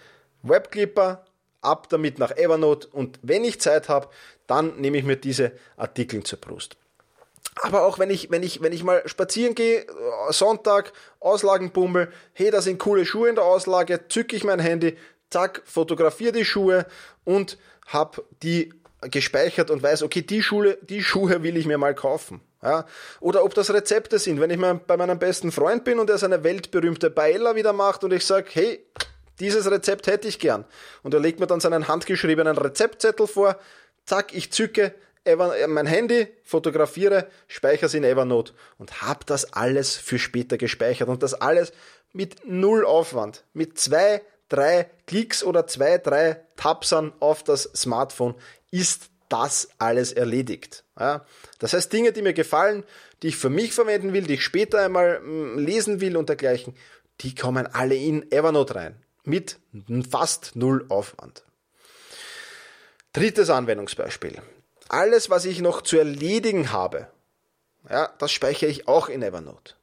Webclipper, 0.41 1.25
ab 1.61 1.87
damit 1.89 2.19
nach 2.19 2.31
Evernote 2.31 2.87
und 2.89 3.19
wenn 3.21 3.43
ich 3.43 3.59
Zeit 3.61 3.89
habe, 3.89 4.09
dann 4.47 4.79
nehme 4.79 4.97
ich 4.97 5.03
mir 5.03 5.15
diese 5.15 5.53
Artikel 5.77 6.23
zur 6.23 6.39
Brust. 6.39 6.77
Aber 7.61 7.83
auch 7.83 7.99
wenn 7.99 8.09
ich, 8.09 8.31
wenn 8.31 8.43
ich, 8.43 8.61
wenn 8.61 8.73
ich 8.73 8.83
mal 8.83 9.07
spazieren 9.07 9.55
gehe, 9.55 9.81
äh, 9.81 9.85
Sonntag, 10.29 10.93
Auslagenbummel, 11.19 12.11
hey, 12.33 12.51
da 12.51 12.61
sind 12.61 12.79
coole 12.79 13.05
Schuhe 13.05 13.29
in 13.29 13.35
der 13.35 13.45
Auslage, 13.45 14.07
zücke 14.07 14.35
ich 14.35 14.43
mein 14.43 14.59
Handy, 14.59 14.97
zack, 15.29 15.61
fotografiere 15.65 16.31
die 16.31 16.45
Schuhe 16.45 16.85
und 17.23 17.57
hab 17.87 18.23
die 18.41 18.73
gespeichert 19.01 19.69
und 19.69 19.83
weiß, 19.83 20.03
okay, 20.03 20.21
die 20.21 20.41
Schuhe, 20.41 20.77
die 20.81 21.03
Schuhe 21.03 21.43
will 21.43 21.57
ich 21.57 21.65
mir 21.65 21.77
mal 21.77 21.93
kaufen. 21.93 22.41
Ja? 22.61 22.85
Oder 23.19 23.43
ob 23.43 23.53
das 23.53 23.73
Rezepte 23.73 24.19
sind, 24.19 24.39
wenn 24.39 24.49
ich 24.49 24.57
mal 24.57 24.75
bei 24.75 24.97
meinem 24.97 25.19
besten 25.19 25.51
Freund 25.51 25.83
bin 25.83 25.99
und 25.99 26.09
er 26.09 26.17
seine 26.17 26.43
weltberühmte 26.43 27.09
Paella 27.09 27.55
wieder 27.55 27.73
macht 27.73 28.03
und 28.03 28.13
ich 28.13 28.25
sage, 28.25 28.47
hey, 28.53 28.85
dieses 29.39 29.69
Rezept 29.69 30.07
hätte 30.07 30.27
ich 30.27 30.39
gern. 30.39 30.65
Und 31.01 31.13
er 31.13 31.19
legt 31.19 31.39
mir 31.39 31.47
dann 31.47 31.59
seinen 31.59 31.87
handgeschriebenen 31.87 32.57
Rezeptzettel 32.57 33.27
vor, 33.27 33.57
zack, 34.05 34.33
ich 34.33 34.51
zücke, 34.51 34.93
Äh, 35.25 35.67
mein 35.67 35.85
Handy, 35.85 36.27
fotografiere, 36.43 37.27
speichere 37.47 37.85
es 37.85 37.93
in 37.93 38.03
Evernote 38.03 38.53
und 38.77 39.01
habe 39.01 39.25
das 39.25 39.53
alles 39.53 39.95
für 39.95 40.19
später 40.19 40.57
gespeichert 40.57 41.07
und 41.09 41.23
das 41.23 41.33
alles 41.33 41.71
mit 42.11 42.45
null 42.45 42.85
Aufwand, 42.85 43.45
mit 43.53 43.79
zwei, 43.79 44.21
drei 44.49 44.89
Klicks 45.07 45.43
oder 45.43 45.65
zwei, 45.65 45.97
drei 45.97 46.43
Tapsern 46.57 47.13
auf 47.19 47.43
das 47.43 47.63
Smartphone 47.75 48.35
ist 48.71 49.09
das 49.29 49.69
alles 49.79 50.11
erledigt. 50.11 50.83
Ja, 50.99 51.25
das 51.57 51.73
heißt, 51.73 51.91
Dinge, 51.91 52.11
die 52.11 52.21
mir 52.21 52.33
gefallen, 52.33 52.83
die 53.23 53.29
ich 53.29 53.37
für 53.37 53.49
mich 53.49 53.73
verwenden 53.73 54.13
will, 54.13 54.23
die 54.23 54.35
ich 54.35 54.43
später 54.43 54.83
einmal 54.83 55.21
mm, 55.21 55.57
lesen 55.57 56.01
will 56.01 56.17
und 56.17 56.29
dergleichen, 56.29 56.75
die 57.21 57.33
kommen 57.33 57.65
alle 57.65 57.95
in 57.95 58.31
Evernote 58.31 58.75
rein. 58.75 58.95
Mit 59.23 59.57
fast 60.11 60.55
null 60.55 60.85
Aufwand. 60.89 61.45
Drittes 63.13 63.49
Anwendungsbeispiel 63.49 64.41
alles, 64.89 65.29
was 65.29 65.45
ich 65.45 65.61
noch 65.61 65.81
zu 65.81 65.97
erledigen 65.97 66.71
habe, 66.71 67.07
ja, 67.89 68.09
das 68.17 68.31
speichere 68.31 68.69
ich 68.69 68.87
auch 68.87 69.09
in 69.09 69.21
Evernote. 69.21 69.75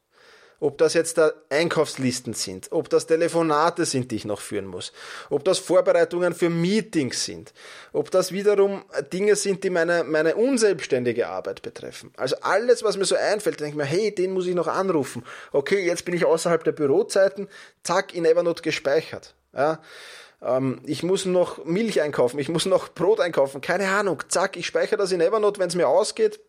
Ob 0.59 0.77
das 0.77 0.93
jetzt 0.93 1.17
da 1.17 1.31
Einkaufslisten 1.49 2.35
sind, 2.35 2.71
ob 2.71 2.87
das 2.87 3.07
Telefonate 3.07 3.83
sind, 3.85 4.11
die 4.11 4.17
ich 4.17 4.25
noch 4.25 4.41
führen 4.41 4.67
muss, 4.67 4.93
ob 5.31 5.43
das 5.43 5.57
Vorbereitungen 5.57 6.35
für 6.35 6.51
Meetings 6.51 7.25
sind, 7.25 7.51
ob 7.93 8.11
das 8.11 8.31
wiederum 8.31 8.85
Dinge 9.11 9.35
sind, 9.35 9.63
die 9.63 9.71
meine, 9.71 10.03
meine 10.03 10.35
unselbstständige 10.35 11.29
Arbeit 11.29 11.63
betreffen. 11.63 12.13
Also 12.15 12.35
alles, 12.41 12.83
was 12.83 12.95
mir 12.95 13.05
so 13.05 13.15
einfällt, 13.15 13.59
denke 13.59 13.71
ich 13.71 13.75
mir, 13.75 13.85
hey, 13.85 14.13
den 14.13 14.33
muss 14.33 14.45
ich 14.45 14.53
noch 14.53 14.67
anrufen. 14.67 15.25
Okay, 15.51 15.83
jetzt 15.83 16.05
bin 16.05 16.13
ich 16.13 16.25
außerhalb 16.25 16.63
der 16.63 16.73
Bürozeiten, 16.73 17.49
zack, 17.83 18.13
in 18.13 18.25
Evernote 18.25 18.61
gespeichert. 18.61 19.33
Ja, 19.53 19.81
ähm, 20.41 20.81
ich 20.85 21.03
muss 21.03 21.25
noch 21.25 21.65
Milch 21.65 22.01
einkaufen, 22.01 22.39
ich 22.39 22.49
muss 22.49 22.65
noch 22.65 22.89
Brot 22.89 23.19
einkaufen, 23.19 23.61
keine 23.61 23.89
Ahnung, 23.89 24.23
zack, 24.27 24.57
ich 24.57 24.65
speichere 24.65 24.97
das 24.97 25.11
in 25.11 25.21
Evernote, 25.21 25.59
wenn 25.59 25.67
es 25.67 25.75
mir 25.75 25.87
ausgeht, 25.87 26.39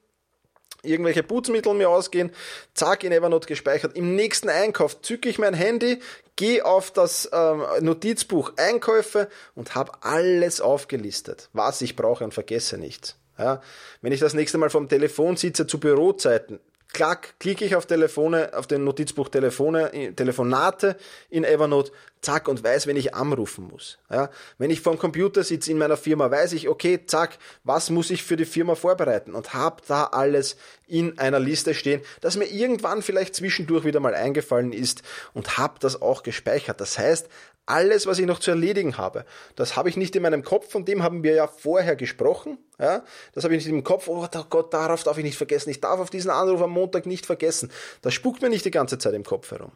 irgendwelche 0.83 1.23
Putzmittel 1.23 1.75
mir 1.75 1.89
ausgehen, 1.89 2.33
zack, 2.75 3.05
in 3.05 3.13
Evernote 3.13 3.47
gespeichert. 3.47 3.97
Im 3.97 4.17
nächsten 4.17 4.49
Einkauf 4.49 5.01
zücke 5.03 5.29
ich 5.29 5.39
mein 5.39 5.55
Handy, 5.55 6.01
gehe 6.37 6.65
auf 6.65 6.91
das 6.91 7.29
ähm, 7.33 7.63
Notizbuch 7.81 8.53
Einkäufe 8.57 9.29
und 9.55 9.75
habe 9.75 9.93
alles 10.01 10.61
aufgelistet, 10.61 11.49
was 11.53 11.81
ich 11.83 11.97
brauche 11.97 12.25
und 12.25 12.35
vergesse 12.35 12.79
nichts. 12.79 13.17
Ja, 13.39 13.63
wenn 14.03 14.13
ich 14.13 14.21
das 14.21 14.35
nächste 14.35 14.59
Mal 14.59 14.71
vom 14.71 14.89
Telefon 14.89 15.37
sitze 15.37 15.67
zu 15.67 15.81
Bürozeiten, 15.81 16.61
klack, 16.93 17.35
klicke 17.39 17.65
ich 17.65 17.77
auf 17.77 17.87
Telefone, 17.87 18.51
auf 18.55 18.67
den 18.67 18.85
Notizbuch 18.85 19.29
Telefone, 19.29 20.15
Telefonate 20.15 20.97
in 21.31 21.45
Evernote, 21.45 21.93
zack, 22.21 22.49
und 22.49 22.63
weiß, 22.63 22.87
wenn 22.87 22.97
ich 22.97 23.15
anrufen 23.15 23.69
muss. 23.69 23.99
Ja, 24.11 24.31
wenn 24.59 24.71
ich 24.71 24.81
vorm 24.81 24.99
Computer 24.99 25.43
sitze 25.43 25.71
in 25.71 25.79
meiner 25.79 25.97
Firma, 25.97 26.31
weiß 26.31 26.53
ich, 26.53 26.69
okay, 26.69 27.05
zack, 27.05 27.39
was 27.65 27.91
muss 27.91 28.11
ich 28.11 28.23
für 28.23 28.37
die 28.37 28.45
Firma 28.45 28.75
vorbereiten 28.75 29.35
und 29.35 29.55
habe 29.55 29.83
da 29.87 30.05
alles 30.05 30.57
in 30.87 31.19
einer 31.19 31.41
Liste 31.41 31.75
stehen, 31.75 32.03
das 32.21 32.37
mir 32.37 32.47
irgendwann 32.47 33.03
vielleicht 33.03 33.35
zwischendurch 33.35 33.85
wieder 33.85 34.01
mal 34.01 34.15
eingefallen 34.15 34.73
ist 34.73 35.03
und 35.35 35.59
habe 35.59 35.75
das 35.81 36.01
auch 36.01 36.23
gespeichert. 36.23 36.81
Das 36.81 36.99
heißt, 36.99 37.29
alles, 37.67 38.07
was 38.07 38.19
ich 38.19 38.27
noch 38.27 38.41
zu 38.41 38.51
erledigen 38.51 38.99
habe. 38.99 39.25
Das 39.55 39.77
habe 39.77 39.89
ich 39.89 39.97
nicht 39.97 40.17
in 40.17 40.23
meinem 40.23 40.43
Kopf, 40.43 40.71
von 40.71 40.85
dem 40.85 41.03
haben 41.03 41.23
wir 41.23 41.35
ja 41.35 41.47
vorher 41.47 41.97
gesprochen. 41.97 42.59
Ja? 42.79 43.05
Das 43.33 43.45
habe 43.45 43.55
ich 43.55 43.65
nicht 43.65 43.73
im 43.73 43.85
Kopf, 43.85 44.09
oh 44.09 44.27
Gott, 44.51 44.75
darauf 44.75 45.03
darf 45.05 45.19
ich 45.19 45.25
nicht 45.25 45.37
vergessen. 45.37 45.71
Ich 45.71 45.81
darf 45.81 46.01
auf 46.01 46.11
diesen 46.11 46.31
Anruf 46.31 46.61
am 46.61 46.71
Montag 46.71 47.07
nicht 47.07 47.27
vergessen. 47.27 47.71
Das 48.03 48.15
spuckt 48.15 48.43
mir 48.43 48.51
nicht 48.51 48.65
die 48.65 48.71
ganze 48.71 48.99
Zeit 48.99 49.15
im 49.15 49.25
Kopf 49.25 49.51
herum, 49.51 49.73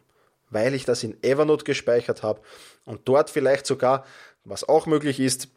weil 0.50 0.74
ich 0.74 0.84
das 0.84 1.02
in 1.04 1.22
Evernote 1.22 1.64
gespeichert 1.64 2.22
habe 2.22 2.40
und 2.84 3.02
dort 3.04 3.30
vielleicht 3.30 3.66
sogar, 3.66 4.04
was 4.44 4.68
auch 4.68 4.86
möglich 4.86 5.20
ist, 5.20 5.48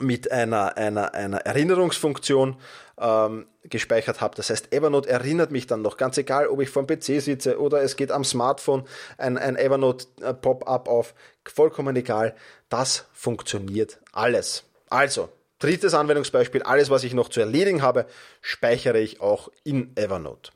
mit 0.00 0.30
einer, 0.30 0.76
einer, 0.76 1.14
einer 1.14 1.38
Erinnerungsfunktion 1.38 2.56
ähm, 3.00 3.46
gespeichert 3.64 4.20
habe. 4.20 4.34
Das 4.34 4.50
heißt, 4.50 4.72
Evernote 4.72 5.08
erinnert 5.08 5.50
mich 5.50 5.66
dann 5.66 5.82
noch, 5.82 5.96
ganz 5.96 6.18
egal, 6.18 6.48
ob 6.48 6.60
ich 6.60 6.70
vor 6.70 6.84
dem 6.84 6.98
PC 6.98 7.22
sitze 7.22 7.60
oder 7.60 7.82
es 7.82 7.96
geht 7.96 8.10
am 8.10 8.24
Smartphone 8.24 8.84
ein, 9.16 9.38
ein 9.38 9.56
Evernote-Pop-up 9.56 10.88
auf, 10.88 11.14
vollkommen 11.44 11.96
egal. 11.96 12.34
Das 12.68 13.06
funktioniert 13.12 13.98
alles. 14.12 14.64
Also, 14.90 15.28
Drittes 15.58 15.92
Anwendungsbeispiel, 15.92 16.62
alles, 16.62 16.88
was 16.88 17.02
ich 17.02 17.14
noch 17.14 17.28
zu 17.28 17.40
erledigen 17.40 17.82
habe, 17.82 18.06
speichere 18.40 19.00
ich 19.00 19.20
auch 19.20 19.50
in 19.64 19.90
Evernote. 19.96 20.52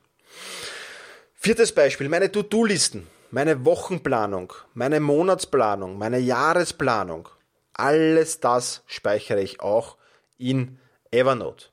Viertes 1.33 1.73
Beispiel, 1.73 2.07
meine 2.07 2.31
To-Do-Listen, 2.31 3.07
meine 3.29 3.65
Wochenplanung, 3.65 4.53
meine 4.73 5.01
Monatsplanung, 5.01 5.97
meine 5.97 6.19
Jahresplanung. 6.19 7.27
Alles 7.73 8.39
das 8.39 8.83
speichere 8.85 9.41
ich 9.41 9.59
auch 9.59 9.97
in 10.37 10.79
Evernote. 11.11 11.65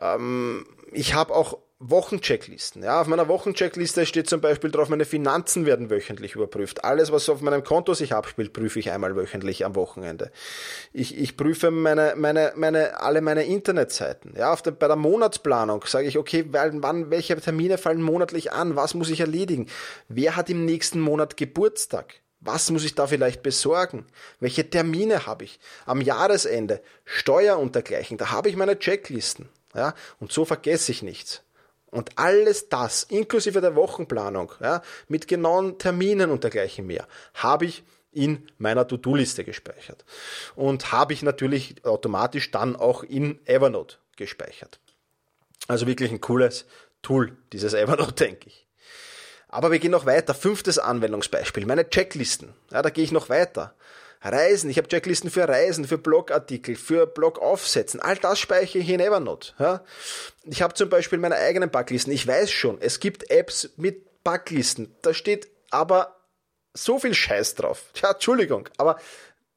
Ähm, 0.00 0.66
ich 0.92 1.14
habe 1.14 1.34
auch 1.34 1.58
Wochenchecklisten. 1.80 2.82
Ja, 2.82 3.00
auf 3.00 3.06
meiner 3.06 3.28
Wochencheckliste 3.28 4.04
steht 4.04 4.28
zum 4.28 4.40
Beispiel 4.40 4.72
drauf, 4.72 4.88
meine 4.88 5.04
Finanzen 5.04 5.64
werden 5.64 5.90
wöchentlich 5.90 6.34
überprüft. 6.34 6.82
Alles, 6.82 7.12
was 7.12 7.28
auf 7.28 7.40
meinem 7.40 7.62
Konto 7.62 7.94
sich 7.94 8.14
abspielt, 8.14 8.52
prüfe 8.52 8.80
ich 8.80 8.90
einmal 8.90 9.14
wöchentlich 9.14 9.64
am 9.64 9.76
Wochenende. 9.76 10.32
Ich, 10.92 11.16
ich 11.16 11.36
prüfe 11.36 11.70
meine, 11.70 12.14
meine, 12.16 12.52
meine, 12.56 13.00
alle 13.00 13.20
meine 13.20 13.44
Internetseiten. 13.44 14.34
Ja, 14.36 14.52
auf 14.52 14.62
der, 14.62 14.72
bei 14.72 14.88
der 14.88 14.96
Monatsplanung 14.96 15.84
sage 15.86 16.08
ich, 16.08 16.18
okay, 16.18 16.46
wann, 16.48 17.10
welche 17.10 17.40
Termine 17.40 17.78
fallen 17.78 18.02
monatlich 18.02 18.50
an? 18.50 18.74
Was 18.74 18.94
muss 18.94 19.10
ich 19.10 19.20
erledigen? 19.20 19.68
Wer 20.08 20.34
hat 20.34 20.50
im 20.50 20.64
nächsten 20.64 20.98
Monat 20.98 21.36
Geburtstag? 21.36 22.14
Was 22.40 22.70
muss 22.70 22.84
ich 22.84 22.96
da 22.96 23.06
vielleicht 23.06 23.44
besorgen? 23.44 24.06
Welche 24.40 24.68
Termine 24.68 25.26
habe 25.26 25.44
ich? 25.44 25.60
Am 25.86 26.00
Jahresende, 26.00 26.80
Steuer 27.04 27.56
und 27.56 27.76
dergleichen, 27.76 28.18
da 28.18 28.32
habe 28.32 28.48
ich 28.48 28.56
meine 28.56 28.78
Checklisten. 28.78 29.48
Ja, 29.78 29.94
und 30.18 30.32
so 30.32 30.44
vergesse 30.44 30.90
ich 30.90 31.02
nichts. 31.02 31.42
Und 31.90 32.18
alles 32.18 32.68
das, 32.68 33.04
inklusive 33.04 33.60
der 33.60 33.76
Wochenplanung, 33.76 34.52
ja, 34.60 34.82
mit 35.06 35.28
genauen 35.28 35.78
Terminen 35.78 36.30
und 36.30 36.42
dergleichen 36.42 36.86
mehr, 36.86 37.06
habe 37.34 37.64
ich 37.64 37.84
in 38.10 38.48
meiner 38.58 38.88
To-Do-Liste 38.88 39.44
gespeichert. 39.44 40.04
Und 40.56 40.90
habe 40.90 41.12
ich 41.12 41.22
natürlich 41.22 41.84
automatisch 41.84 42.50
dann 42.50 42.74
auch 42.74 43.04
in 43.04 43.38
Evernote 43.46 43.98
gespeichert. 44.16 44.80
Also 45.68 45.86
wirklich 45.86 46.10
ein 46.10 46.20
cooles 46.20 46.66
Tool, 47.02 47.36
dieses 47.52 47.72
Evernote, 47.72 48.12
denke 48.24 48.48
ich. 48.48 48.66
Aber 49.48 49.70
wir 49.70 49.78
gehen 49.78 49.92
noch 49.92 50.04
weiter. 50.04 50.34
Fünftes 50.34 50.78
Anwendungsbeispiel, 50.78 51.64
meine 51.64 51.88
Checklisten. 51.88 52.54
Ja, 52.70 52.82
da 52.82 52.90
gehe 52.90 53.04
ich 53.04 53.12
noch 53.12 53.28
weiter. 53.28 53.74
Reisen, 54.22 54.70
ich 54.70 54.78
habe 54.78 54.88
Checklisten 54.88 55.30
für 55.30 55.48
Reisen, 55.48 55.86
für 55.86 55.98
Blogartikel, 55.98 56.76
für 56.76 57.06
Blogaufsätzen, 57.06 58.00
all 58.00 58.16
das 58.16 58.38
speichere 58.38 58.82
ich 58.82 58.88
in 58.88 59.00
Evernote. 59.00 59.82
Ich 60.44 60.62
habe 60.62 60.74
zum 60.74 60.88
Beispiel 60.88 61.18
meine 61.18 61.36
eigenen 61.36 61.70
Backlisten. 61.70 62.12
Ich 62.12 62.26
weiß 62.26 62.50
schon, 62.50 62.78
es 62.80 63.00
gibt 63.00 63.30
Apps 63.30 63.70
mit 63.76 64.24
Backlisten. 64.24 64.94
Da 65.02 65.14
steht 65.14 65.48
aber 65.70 66.16
so 66.74 66.98
viel 66.98 67.14
Scheiß 67.14 67.54
drauf. 67.54 67.84
Ja, 68.02 68.12
Entschuldigung, 68.12 68.68
aber 68.76 68.98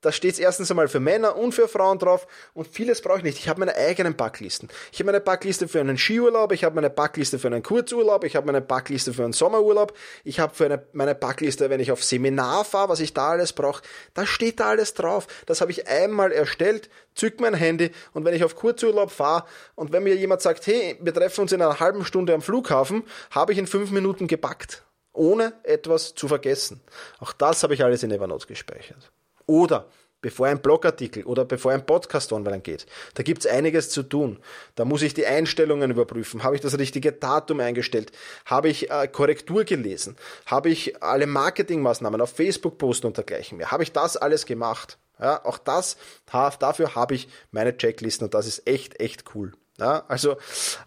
da 0.02 0.12
steht 0.12 0.34
es 0.34 0.40
erstens 0.40 0.72
einmal 0.72 0.88
für 0.88 1.00
Männer 1.00 1.36
und 1.36 1.54
für 1.54 1.68
Frauen 1.68 2.00
drauf 2.00 2.28
und 2.54 2.68
vieles 2.68 3.02
brauche 3.02 3.20
ich 3.20 3.24
nicht. 3.24 3.38
Ich 3.38 3.48
habe 3.48 3.60
meine 3.60 3.76
eigenen 3.76 4.16
Backlisten. 4.16 4.70
Ich 4.92 5.00
habe 5.00 5.06
meine 5.06 5.20
Backliste 5.20 5.68
für 5.68 5.80
einen 5.80 5.98
Skiurlaub, 5.98 6.52
ich 6.52 6.64
habe 6.64 6.76
meine 6.76 6.90
Backliste 6.90 7.38
für 7.40 7.48
einen 7.48 7.62
Kurzurlaub, 7.62 8.24
ich 8.24 8.36
habe 8.36 8.48
meine 8.48 8.62
Backliste 8.62 9.14
für 9.14 9.24
einen 9.24 9.34
Sommerurlaub, 9.34 9.94
ich 10.24 10.40
habe 10.40 10.56
für 10.56 10.66
eine, 10.66 10.84
meine 10.94 11.14
Backliste, 11.14 11.70
wenn 11.70 11.80
ich 11.80 11.92
auf 11.92 12.04
Seminar 12.04 12.66
fahre, 12.66 12.90
was 12.90 13.00
ich 13.00 13.14
da 13.14 13.30
alles 13.30 13.54
brauche. 13.54 13.84
Da 14.14 14.26
steht 14.26 14.60
da 14.60 14.70
alles 14.70 14.94
drauf. 14.96 15.28
Das 15.46 15.62
habe 15.62 15.72
ich 15.72 15.88
einmal 15.88 16.32
erstellt, 16.32 16.90
zück 17.14 17.40
mein 17.40 17.54
Handy 17.54 17.92
und 18.14 18.26
wenn 18.26 18.34
ich 18.34 18.44
auf 18.44 18.56
Kurzurlaub 18.56 19.12
fahre 19.12 19.46
und 19.76 19.92
wenn 19.92 20.04
mir 20.04 20.16
jemand 20.16 20.42
sagt, 20.42 20.66
hey, 20.66 20.98
wir 21.00 21.14
treffen 21.14 21.42
uns 21.42 21.52
in 21.52 21.62
einer 21.62 21.80
halben 21.80 22.06
Stunde 22.06 22.34
am 22.34 22.42
Flughafen, 22.42 23.04
habe 23.30 23.54
ich 23.54 23.58
in 23.60 23.68
fünf 23.68 23.92
Minuten 23.92 24.28
gebackt 24.28 24.84
ohne 25.14 25.54
etwas 25.64 26.16
zu 26.16 26.30
vergessen. 26.30 26.82
Auch 27.20 27.34
das 27.34 27.64
habe 27.64 27.74
ich 27.74 27.84
alles 27.84 28.02
in 28.02 28.12
Evernote 28.12 28.48
gespeichert. 28.48 29.12
Oder 29.52 29.88
bevor 30.22 30.48
ein 30.48 30.62
Blogartikel 30.62 31.26
oder 31.26 31.44
bevor 31.44 31.74
ein 31.74 31.86
Podcast 31.86 32.32
online 32.32 32.62
geht. 32.62 32.86
Da 33.16 33.24
gibt's 33.24 33.46
einiges 33.46 33.90
zu 33.90 34.04
tun. 34.04 34.40
Da 34.76 34.86
muss 34.86 35.02
ich 35.02 35.14
die 35.14 35.26
Einstellungen 35.26 35.92
überprüfen. 35.92 36.44
Habe 36.44 36.56
ich 36.56 36.62
das 36.62 36.78
richtige 36.78 37.12
Datum 37.12 37.60
eingestellt? 37.60 38.14
Habe 38.46 38.70
ich 38.70 38.90
äh, 38.90 39.10
Korrektur 39.10 39.66
gelesen? 39.66 40.16
Habe 40.46 40.70
ich 40.70 41.04
alle 41.04 41.28
Marketingmaßnahmen 41.28 42.22
auf 42.22 42.30
Facebook 42.34 42.78
posten 42.78 43.08
und 43.08 43.18
dergleichen 43.18 43.58
mehr? 43.58 43.72
Habe 43.72 43.84
ich 43.84 43.92
das 43.92 44.16
alles 44.16 44.46
gemacht? 44.46 44.98
Ja, 45.20 45.44
auch 45.44 45.58
das, 45.58 45.98
dafür 46.32 46.96
habe 46.96 47.14
ich 47.16 47.28
meine 47.52 47.76
Checklisten 47.76 48.24
und 48.26 48.34
das 48.34 48.48
ist 48.48 48.66
echt, 48.68 49.02
echt 49.02 49.36
cool. 49.36 49.52
Ja, 49.78 50.06
also 50.08 50.38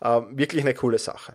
äh, 0.01 0.23
wirklich 0.31 0.63
eine 0.63 0.73
coole 0.75 0.99
Sache. 0.99 1.35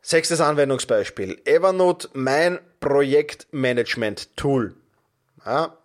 Sechstes 0.00 0.40
Anwendungsbeispiel. 0.40 1.42
Evernote, 1.44 2.08
mein 2.12 2.60
Projektmanagement-Tool. 2.80 4.76
Ja. 5.44 5.78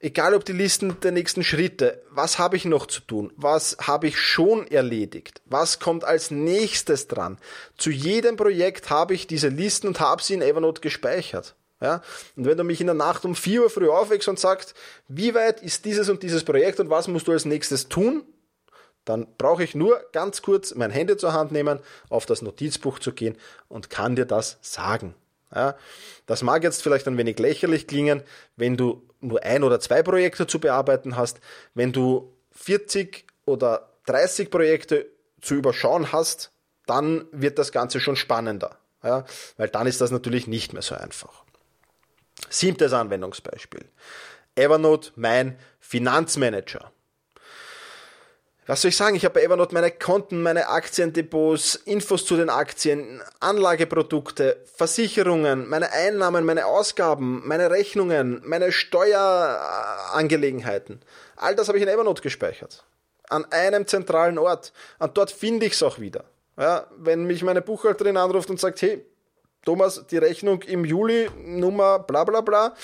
Egal 0.00 0.34
ob 0.34 0.44
die 0.44 0.52
Listen 0.52 1.00
der 1.00 1.10
nächsten 1.10 1.42
Schritte, 1.42 2.02
was 2.10 2.38
habe 2.38 2.56
ich 2.56 2.64
noch 2.64 2.86
zu 2.86 3.00
tun? 3.00 3.32
Was 3.34 3.76
habe 3.80 4.06
ich 4.06 4.16
schon 4.16 4.68
erledigt? 4.68 5.42
Was 5.46 5.80
kommt 5.80 6.04
als 6.04 6.30
nächstes 6.30 7.08
dran? 7.08 7.38
Zu 7.76 7.90
jedem 7.90 8.36
Projekt 8.36 8.90
habe 8.90 9.14
ich 9.14 9.26
diese 9.26 9.48
Listen 9.48 9.88
und 9.88 9.98
habe 9.98 10.22
sie 10.22 10.34
in 10.34 10.42
Evernote 10.42 10.82
gespeichert. 10.82 11.56
Ja? 11.80 12.02
Und 12.36 12.44
wenn 12.44 12.56
du 12.56 12.62
mich 12.62 12.80
in 12.80 12.86
der 12.86 12.94
Nacht 12.94 13.24
um 13.24 13.34
4 13.34 13.62
Uhr 13.62 13.70
früh 13.70 13.88
aufwächst 13.88 14.28
und 14.28 14.38
sagst, 14.38 14.74
wie 15.08 15.34
weit 15.34 15.62
ist 15.62 15.84
dieses 15.84 16.08
und 16.08 16.22
dieses 16.22 16.44
Projekt 16.44 16.78
und 16.78 16.90
was 16.90 17.08
musst 17.08 17.26
du 17.26 17.32
als 17.32 17.44
nächstes 17.44 17.88
tun, 17.88 18.22
dann 19.04 19.26
brauche 19.36 19.64
ich 19.64 19.74
nur 19.74 20.00
ganz 20.12 20.42
kurz 20.42 20.74
mein 20.74 20.90
Handy 20.90 21.16
zur 21.16 21.32
Hand 21.32 21.50
nehmen, 21.50 21.80
auf 22.08 22.24
das 22.24 22.42
Notizbuch 22.42 23.00
zu 23.00 23.12
gehen 23.12 23.36
und 23.66 23.90
kann 23.90 24.14
dir 24.14 24.26
das 24.26 24.58
sagen. 24.60 25.14
Ja, 25.54 25.76
das 26.26 26.42
mag 26.42 26.62
jetzt 26.62 26.82
vielleicht 26.82 27.06
ein 27.08 27.16
wenig 27.16 27.38
lächerlich 27.38 27.86
klingen, 27.86 28.22
wenn 28.56 28.76
du 28.76 29.08
nur 29.20 29.42
ein 29.42 29.64
oder 29.64 29.80
zwei 29.80 30.02
Projekte 30.02 30.46
zu 30.46 30.60
bearbeiten 30.60 31.16
hast. 31.16 31.40
Wenn 31.74 31.92
du 31.92 32.34
40 32.52 33.26
oder 33.46 33.88
30 34.06 34.50
Projekte 34.50 35.06
zu 35.40 35.54
überschauen 35.54 36.12
hast, 36.12 36.52
dann 36.86 37.24
wird 37.32 37.58
das 37.58 37.72
Ganze 37.72 38.00
schon 38.00 38.16
spannender. 38.16 38.78
Ja, 39.02 39.24
weil 39.56 39.68
dann 39.68 39.86
ist 39.86 40.00
das 40.00 40.10
natürlich 40.10 40.46
nicht 40.46 40.72
mehr 40.72 40.82
so 40.82 40.94
einfach. 40.94 41.44
Siebtes 42.50 42.92
Anwendungsbeispiel. 42.92 43.84
Evernote, 44.54 45.12
mein 45.14 45.58
Finanzmanager 45.78 46.92
was 48.68 48.82
soll 48.82 48.90
ich 48.90 48.96
sagen? 48.96 49.16
Ich 49.16 49.24
habe 49.24 49.34
bei 49.34 49.42
Evernote 49.42 49.72
meine 49.72 49.90
Konten, 49.90 50.42
meine 50.42 50.68
Aktiendepots, 50.68 51.74
Infos 51.74 52.26
zu 52.26 52.36
den 52.36 52.50
Aktien, 52.50 53.22
Anlageprodukte, 53.40 54.62
Versicherungen, 54.76 55.66
meine 55.70 55.90
Einnahmen, 55.90 56.44
meine 56.44 56.66
Ausgaben, 56.66 57.40
meine 57.46 57.70
Rechnungen, 57.70 58.42
meine 58.44 58.70
Steuerangelegenheiten. 58.70 61.00
All 61.36 61.56
das 61.56 61.68
habe 61.68 61.78
ich 61.78 61.82
in 61.82 61.88
Evernote 61.88 62.20
gespeichert. 62.20 62.84
An 63.30 63.46
einem 63.50 63.86
zentralen 63.86 64.36
Ort. 64.36 64.74
Und 64.98 65.16
dort 65.16 65.30
finde 65.30 65.64
ich 65.64 65.72
es 65.72 65.82
auch 65.82 65.98
wieder. 65.98 66.24
Ja, 66.58 66.88
wenn 66.94 67.24
mich 67.24 67.42
meine 67.42 67.62
Buchhalterin 67.62 68.18
anruft 68.18 68.50
und 68.50 68.60
sagt, 68.60 68.82
hey, 68.82 69.02
Thomas, 69.68 70.06
die 70.10 70.16
Rechnung 70.16 70.62
im 70.62 70.86
Juli, 70.86 71.28
Nummer 71.44 71.98
bla 71.98 72.24
bla 72.24 72.40
bla, 72.40 72.74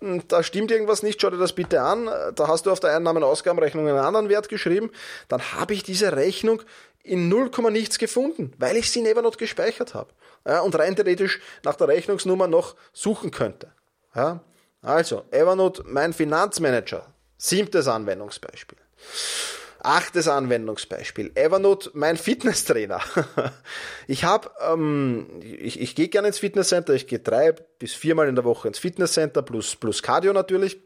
hm, 0.00 0.26
da 0.26 0.42
stimmt 0.42 0.72
irgendwas 0.72 1.04
nicht, 1.04 1.22
schau 1.22 1.30
dir 1.30 1.36
das 1.36 1.52
bitte 1.52 1.80
an, 1.82 2.10
da 2.34 2.48
hast 2.48 2.66
du 2.66 2.72
auf 2.72 2.80
der 2.80 2.96
Einnahmen-Ausgabenrechnung 2.96 3.86
einen 3.86 3.98
anderen 3.98 4.28
Wert 4.28 4.48
geschrieben, 4.48 4.90
dann 5.28 5.40
habe 5.52 5.72
ich 5.72 5.84
diese 5.84 6.16
Rechnung 6.16 6.60
in 7.04 7.28
0, 7.28 7.52
nichts 7.70 7.96
gefunden, 7.96 8.52
weil 8.58 8.76
ich 8.76 8.90
sie 8.90 8.98
in 8.98 9.06
Evernote 9.06 9.38
gespeichert 9.38 9.94
habe 9.94 10.10
ja, 10.44 10.62
und 10.62 10.76
rein 10.76 10.96
theoretisch 10.96 11.40
nach 11.62 11.76
der 11.76 11.86
Rechnungsnummer 11.86 12.48
noch 12.48 12.74
suchen 12.92 13.30
könnte. 13.30 13.70
Ja, 14.12 14.40
also, 14.82 15.22
Evernote, 15.30 15.84
mein 15.86 16.12
Finanzmanager, 16.12 17.06
siebtes 17.38 17.86
Anwendungsbeispiel. 17.86 18.78
Achtes 19.84 20.28
Anwendungsbeispiel. 20.28 21.32
Evernote, 21.34 21.90
mein 21.94 22.16
Fitnesstrainer. 22.16 23.00
ich 24.06 24.22
habe, 24.22 24.50
ähm, 24.60 25.26
ich, 25.42 25.80
ich 25.80 25.96
gehe 25.96 26.08
gerne 26.08 26.28
ins 26.28 26.38
Fitnesscenter. 26.38 26.94
Ich 26.94 27.08
gehe 27.08 27.18
drei 27.18 27.52
bis 27.52 27.92
viermal 27.92 28.28
in 28.28 28.36
der 28.36 28.44
Woche 28.44 28.68
ins 28.68 28.78
Fitnesscenter 28.78 29.42
plus, 29.42 29.74
plus 29.74 30.02
Cardio 30.02 30.32
natürlich. 30.32 30.80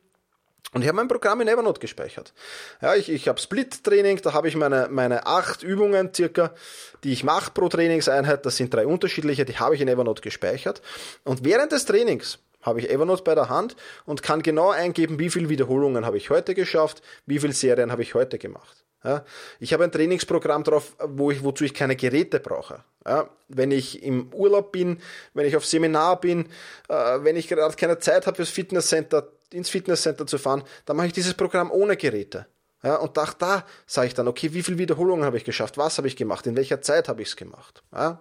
Und 0.72 0.80
ich 0.82 0.88
habe 0.88 0.96
mein 0.96 1.08
Programm 1.08 1.42
in 1.42 1.48
Evernote 1.48 1.78
gespeichert. 1.78 2.32
Ja, 2.80 2.94
ich, 2.94 3.10
ich 3.10 3.28
habe 3.28 3.38
Split-Training, 3.38 4.20
da 4.22 4.32
habe 4.32 4.48
ich 4.48 4.56
meine, 4.56 4.88
meine 4.90 5.26
acht 5.26 5.62
Übungen 5.62 6.12
circa, 6.14 6.54
die 7.04 7.12
ich 7.12 7.22
mache 7.22 7.50
pro 7.52 7.68
Trainingseinheit. 7.68 8.46
Das 8.46 8.56
sind 8.56 8.72
drei 8.72 8.86
unterschiedliche, 8.86 9.44
die 9.44 9.58
habe 9.58 9.74
ich 9.74 9.80
in 9.82 9.88
Evernote 9.88 10.22
gespeichert. 10.22 10.80
Und 11.22 11.44
während 11.44 11.72
des 11.72 11.84
Trainings 11.84 12.38
habe 12.62 12.80
ich 12.80 12.90
Evernote 12.90 13.22
bei 13.22 13.34
der 13.34 13.50
Hand 13.50 13.76
und 14.06 14.22
kann 14.22 14.42
genau 14.42 14.70
eingeben, 14.70 15.18
wie 15.18 15.30
viele 15.30 15.50
Wiederholungen 15.50 16.04
habe 16.06 16.16
ich 16.16 16.30
heute 16.30 16.54
geschafft, 16.54 17.02
wie 17.26 17.38
viele 17.38 17.52
Serien 17.52 17.92
habe 17.92 18.02
ich 18.02 18.14
heute 18.14 18.38
gemacht. 18.38 18.85
Ja, 19.06 19.24
ich 19.60 19.72
habe 19.72 19.84
ein 19.84 19.92
Trainingsprogramm 19.92 20.64
drauf, 20.64 20.96
wo 20.98 21.30
ich, 21.30 21.44
wozu 21.44 21.62
ich 21.62 21.74
keine 21.74 21.94
Geräte 21.94 22.40
brauche. 22.40 22.82
Ja, 23.06 23.30
wenn 23.46 23.70
ich 23.70 24.02
im 24.02 24.34
Urlaub 24.34 24.72
bin, 24.72 24.98
wenn 25.32 25.46
ich 25.46 25.56
auf 25.56 25.64
Seminar 25.64 26.20
bin, 26.20 26.48
äh, 26.88 27.18
wenn 27.20 27.36
ich 27.36 27.46
gerade 27.46 27.76
keine 27.76 28.00
Zeit 28.00 28.26
habe 28.26 28.34
fürs 28.34 28.50
Fitnesscenter, 28.50 29.28
ins 29.52 29.70
Fitnesscenter 29.70 30.26
zu 30.26 30.38
fahren, 30.38 30.64
dann 30.86 30.96
mache 30.96 31.06
ich 31.06 31.12
dieses 31.12 31.34
Programm 31.34 31.70
ohne 31.70 31.96
Geräte. 31.96 32.46
Ja, 32.82 32.96
und 32.96 33.16
da, 33.16 33.28
da 33.38 33.64
sage 33.86 34.08
ich 34.08 34.14
dann, 34.14 34.26
okay, 34.26 34.52
wie 34.52 34.62
viele 34.62 34.78
Wiederholungen 34.78 35.24
habe 35.24 35.36
ich 35.36 35.44
geschafft? 35.44 35.78
Was 35.78 35.98
habe 35.98 36.08
ich 36.08 36.16
gemacht? 36.16 36.44
In 36.48 36.56
welcher 36.56 36.82
Zeit 36.82 37.08
habe 37.08 37.22
ich 37.22 37.28
es 37.28 37.36
gemacht? 37.36 37.84
Ja. 37.92 38.20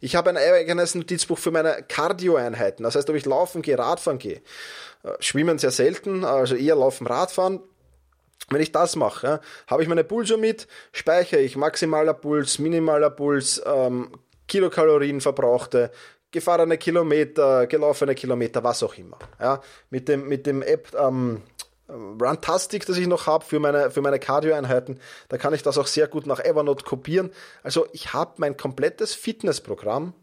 Ich 0.00 0.14
habe 0.14 0.30
ein 0.30 0.36
eigenes 0.36 0.94
Notizbuch 0.94 1.38
für 1.38 1.50
meine 1.50 1.82
Cardio-Einheiten. 1.82 2.84
Das 2.84 2.94
heißt, 2.94 3.10
ob 3.10 3.16
ich 3.16 3.26
laufen 3.26 3.60
gehe, 3.60 3.76
Radfahren 3.76 4.18
gehe. 4.18 4.40
Äh, 5.02 5.10
schwimmen 5.18 5.58
sehr 5.58 5.72
selten, 5.72 6.24
also 6.24 6.54
eher 6.54 6.76
laufen, 6.76 7.08
Radfahren 7.08 7.60
Wenn 8.50 8.60
ich 8.60 8.72
das 8.72 8.96
mache, 8.96 9.26
ja, 9.26 9.40
habe 9.66 9.82
ich 9.82 9.88
meine 9.88 10.04
Pulso 10.04 10.36
mit, 10.36 10.66
speichere 10.92 11.40
ich 11.40 11.56
maximaler 11.56 12.14
Puls, 12.14 12.58
minimaler 12.58 13.10
Puls, 13.10 13.62
ähm, 13.64 14.10
Kilokalorien 14.48 15.20
verbrauchte, 15.20 15.90
gefahrene 16.30 16.78
Kilometer, 16.78 17.66
gelaufene 17.66 18.14
Kilometer, 18.14 18.64
was 18.64 18.82
auch 18.82 18.94
immer. 18.94 19.18
Ja, 19.40 19.60
mit 19.90 20.08
dem, 20.08 20.28
mit 20.28 20.46
dem 20.46 20.62
App 20.62 20.94
ähm, 20.98 21.42
Runtastic, 21.88 22.86
das 22.86 22.96
ich 22.96 23.06
noch 23.06 23.26
habe 23.26 23.44
für 23.44 23.60
meine, 23.60 23.90
für 23.90 24.00
meine 24.00 24.18
Cardio-Einheiten, 24.18 24.98
da 25.28 25.38
kann 25.38 25.54
ich 25.54 25.62
das 25.62 25.78
auch 25.78 25.86
sehr 25.86 26.08
gut 26.08 26.26
nach 26.26 26.40
Evernote 26.40 26.84
kopieren. 26.84 27.30
Also 27.62 27.86
ich 27.92 28.12
habe 28.12 28.34
mein 28.38 28.56
komplettes 28.56 29.14
Fitnessprogramm 29.14 30.14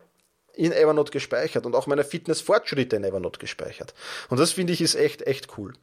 in 0.56 0.72
Evernote 0.72 1.12
gespeichert 1.12 1.66
und 1.66 1.76
auch 1.76 1.88
meine 1.88 2.04
Fitnessfortschritte 2.04 2.96
in 2.96 3.04
Evernote 3.04 3.40
gespeichert. 3.40 3.94
Und 4.30 4.40
das 4.40 4.52
finde 4.52 4.74
ich 4.74 4.82
ist 4.82 4.96
echt, 4.96 5.22
echt 5.22 5.58
cool. 5.58 5.74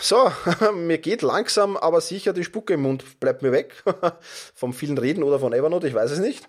So, 0.00 0.30
mir 0.74 0.98
geht 0.98 1.22
langsam, 1.22 1.76
aber 1.76 2.00
sicher 2.00 2.32
die 2.32 2.44
Spucke 2.44 2.74
im 2.74 2.82
Mund 2.82 3.20
bleibt 3.20 3.42
mir 3.42 3.52
weg. 3.52 3.82
Vom 4.54 4.72
vielen 4.72 4.98
Reden 4.98 5.22
oder 5.22 5.38
von 5.38 5.52
Evernote, 5.52 5.88
ich 5.88 5.94
weiß 5.94 6.10
es 6.10 6.18
nicht. 6.18 6.48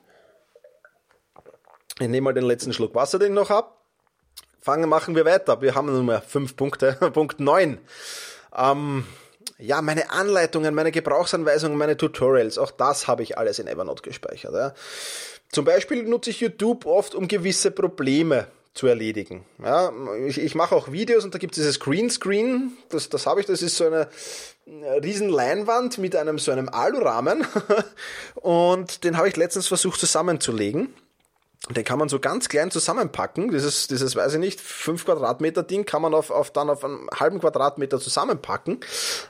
Ich 1.99 2.07
nehme 2.07 2.25
mal 2.25 2.33
den 2.33 2.43
letzten 2.43 2.73
Schluck 2.73 2.93
Wasser, 2.93 3.19
den 3.19 3.29
ich 3.29 3.35
noch 3.35 3.49
habe. 3.49 3.71
Fangen, 4.59 4.89
machen 4.89 5.15
wir 5.15 5.25
weiter. 5.25 5.61
Wir 5.61 5.75
haben 5.75 5.91
nur 5.91 6.03
mehr 6.03 6.21
fünf 6.21 6.55
Punkte. 6.55 6.93
Punkt 7.13 7.39
neun. 7.39 7.79
Ähm, 8.55 9.05
ja, 9.57 9.81
meine 9.81 10.11
Anleitungen, 10.11 10.75
meine 10.75 10.91
Gebrauchsanweisungen, 10.91 11.77
meine 11.77 11.97
Tutorials, 11.97 12.57
auch 12.57 12.71
das 12.71 13.07
habe 13.07 13.23
ich 13.23 13.37
alles 13.37 13.59
in 13.59 13.67
Evernote 13.67 14.03
gespeichert. 14.03 14.53
Ja. 14.53 14.73
Zum 15.49 15.65
Beispiel 15.65 16.03
nutze 16.03 16.29
ich 16.29 16.41
YouTube 16.41 16.85
oft, 16.85 17.15
um 17.15 17.27
gewisse 17.27 17.71
Probleme 17.71 18.47
zu 18.77 18.87
erledigen. 18.87 19.43
Ja, 19.63 19.91
ich, 20.25 20.39
ich 20.39 20.55
mache 20.55 20.75
auch 20.75 20.91
Videos 20.91 21.25
und 21.25 21.33
da 21.33 21.39
gibt 21.39 21.53
es 21.53 21.57
dieses 21.57 21.79
Greenscreen, 21.79 22.77
das, 22.89 23.09
das 23.09 23.25
habe 23.25 23.41
ich, 23.41 23.47
das 23.47 23.61
ist 23.61 23.77
so 23.77 23.85
eine 23.85 24.07
riesen 25.03 25.29
Leinwand 25.29 25.97
mit 25.97 26.15
einem 26.15 26.39
so 26.39 26.51
einem 26.51 26.69
Alurahmen 26.69 27.45
und 28.35 29.03
den 29.03 29.17
habe 29.17 29.27
ich 29.27 29.35
letztens 29.35 29.67
versucht 29.67 29.99
zusammenzulegen. 29.99 30.93
Den 31.69 31.83
kann 31.83 31.99
man 31.99 32.07
so 32.07 32.19
ganz 32.19 32.47
klein 32.47 32.71
zusammenpacken. 32.71 33.51
Dieses, 33.51 33.87
dieses, 33.87 34.15
weiß 34.15 34.35
ich 34.35 34.39
nicht, 34.39 34.61
5 34.61 35.03
Quadratmeter 35.03 35.63
Ding 35.63 35.85
kann 35.85 36.01
man 36.01 36.13
auf, 36.13 36.31
auf 36.31 36.51
dann 36.51 36.69
auf 36.69 36.85
einen 36.85 37.09
halben 37.13 37.39
Quadratmeter 37.39 37.99
zusammenpacken. 37.99 38.79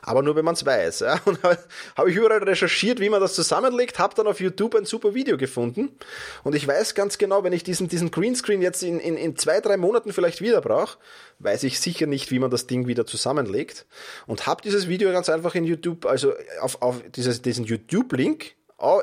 Aber 0.03 0.21
nur 0.21 0.35
wenn 0.35 0.45
man 0.45 0.53
es 0.53 0.63
weiß. 0.63 0.99
Ja. 0.99 1.19
Und 1.25 1.39
habe 1.41 2.11
ich 2.11 2.15
überall 2.15 2.43
recherchiert, 2.43 2.99
wie 2.99 3.09
man 3.09 3.21
das 3.21 3.33
zusammenlegt, 3.33 3.97
habe 3.97 4.13
dann 4.13 4.27
auf 4.27 4.39
YouTube 4.39 4.75
ein 4.75 4.85
super 4.85 5.15
Video 5.15 5.35
gefunden. 5.35 5.97
Und 6.43 6.53
ich 6.53 6.67
weiß 6.67 6.93
ganz 6.93 7.17
genau, 7.17 7.43
wenn 7.43 7.53
ich 7.53 7.63
diesen, 7.63 7.87
diesen 7.87 8.11
Greenscreen 8.11 8.61
jetzt 8.61 8.83
in, 8.83 8.99
in, 8.99 9.17
in 9.17 9.35
zwei, 9.35 9.59
drei 9.59 9.77
Monaten 9.77 10.13
vielleicht 10.13 10.39
wieder 10.39 10.61
brauche, 10.61 10.99
weiß 11.39 11.63
ich 11.63 11.79
sicher 11.79 12.05
nicht, 12.05 12.29
wie 12.29 12.39
man 12.39 12.51
das 12.51 12.67
Ding 12.67 12.85
wieder 12.85 13.07
zusammenlegt. 13.07 13.87
Und 14.27 14.45
habe 14.45 14.61
dieses 14.61 14.87
Video 14.87 15.11
ganz 15.11 15.29
einfach 15.29 15.55
in 15.55 15.63
YouTube, 15.63 16.05
also 16.05 16.33
auf, 16.61 16.83
auf 16.83 17.01
dieses, 17.15 17.41
diesen 17.41 17.65
YouTube-Link 17.65 18.53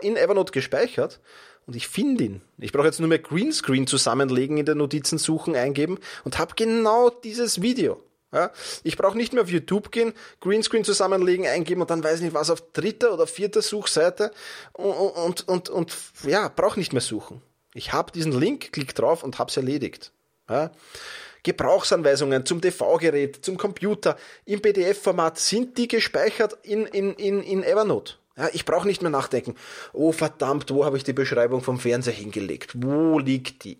in 0.02 0.16
Evernote 0.16 0.52
gespeichert 0.52 1.20
und 1.66 1.76
ich 1.76 1.88
finde 1.88 2.24
ihn. 2.24 2.40
Ich 2.58 2.72
brauche 2.72 2.86
jetzt 2.86 3.00
nur 3.00 3.08
mehr 3.08 3.18
Greenscreen 3.18 3.86
zusammenlegen, 3.86 4.58
in 4.58 4.66
der 4.66 4.74
Notizen 4.74 5.18
suchen, 5.18 5.56
eingeben 5.56 5.98
und 6.24 6.38
habe 6.38 6.54
genau 6.56 7.10
dieses 7.10 7.62
Video. 7.62 8.02
Ja, 8.32 8.50
ich 8.82 8.96
brauche 8.96 9.16
nicht 9.16 9.32
mehr 9.32 9.44
auf 9.44 9.48
YouTube 9.48 9.92
gehen, 9.92 10.12
Greenscreen 10.40 10.82
zusammenlegen, 10.82 11.46
eingeben 11.46 11.82
und 11.82 11.90
dann 11.90 12.02
weiß 12.02 12.16
ich 12.16 12.22
nicht 12.22 12.34
was 12.34 12.50
auf 12.50 12.72
dritter 12.72 13.14
oder 13.14 13.28
vierter 13.28 13.62
Suchseite 13.62 14.32
und, 14.72 14.92
und, 14.92 15.48
und, 15.48 15.68
und 15.68 15.96
ja, 16.24 16.48
brauche 16.48 16.80
nicht 16.80 16.92
mehr 16.92 17.00
suchen. 17.00 17.42
Ich 17.74 17.92
habe 17.92 18.10
diesen 18.10 18.32
Link, 18.32 18.72
klick 18.72 18.94
drauf 18.94 19.22
und 19.22 19.38
hab's 19.38 19.56
erledigt. 19.56 20.12
Ja. 20.48 20.72
Gebrauchsanweisungen 21.44 22.44
zum 22.44 22.60
TV-Gerät, 22.60 23.44
zum 23.44 23.56
Computer 23.56 24.16
im 24.46 24.60
PDF-Format 24.60 25.38
sind 25.38 25.78
die 25.78 25.86
gespeichert 25.86 26.58
in, 26.62 26.86
in, 26.86 27.14
in, 27.14 27.40
in 27.40 27.62
Evernote. 27.62 28.14
Ja, 28.36 28.48
ich 28.52 28.64
brauche 28.64 28.86
nicht 28.86 29.02
mehr 29.02 29.10
nachdenken. 29.10 29.54
Oh 29.92 30.12
verdammt, 30.12 30.70
wo 30.70 30.84
habe 30.84 30.96
ich 30.96 31.04
die 31.04 31.12
Beschreibung 31.12 31.62
vom 31.62 31.78
Fernseher 31.78 32.14
hingelegt? 32.14 32.72
Wo 32.74 33.18
liegt 33.18 33.64
die? 33.64 33.78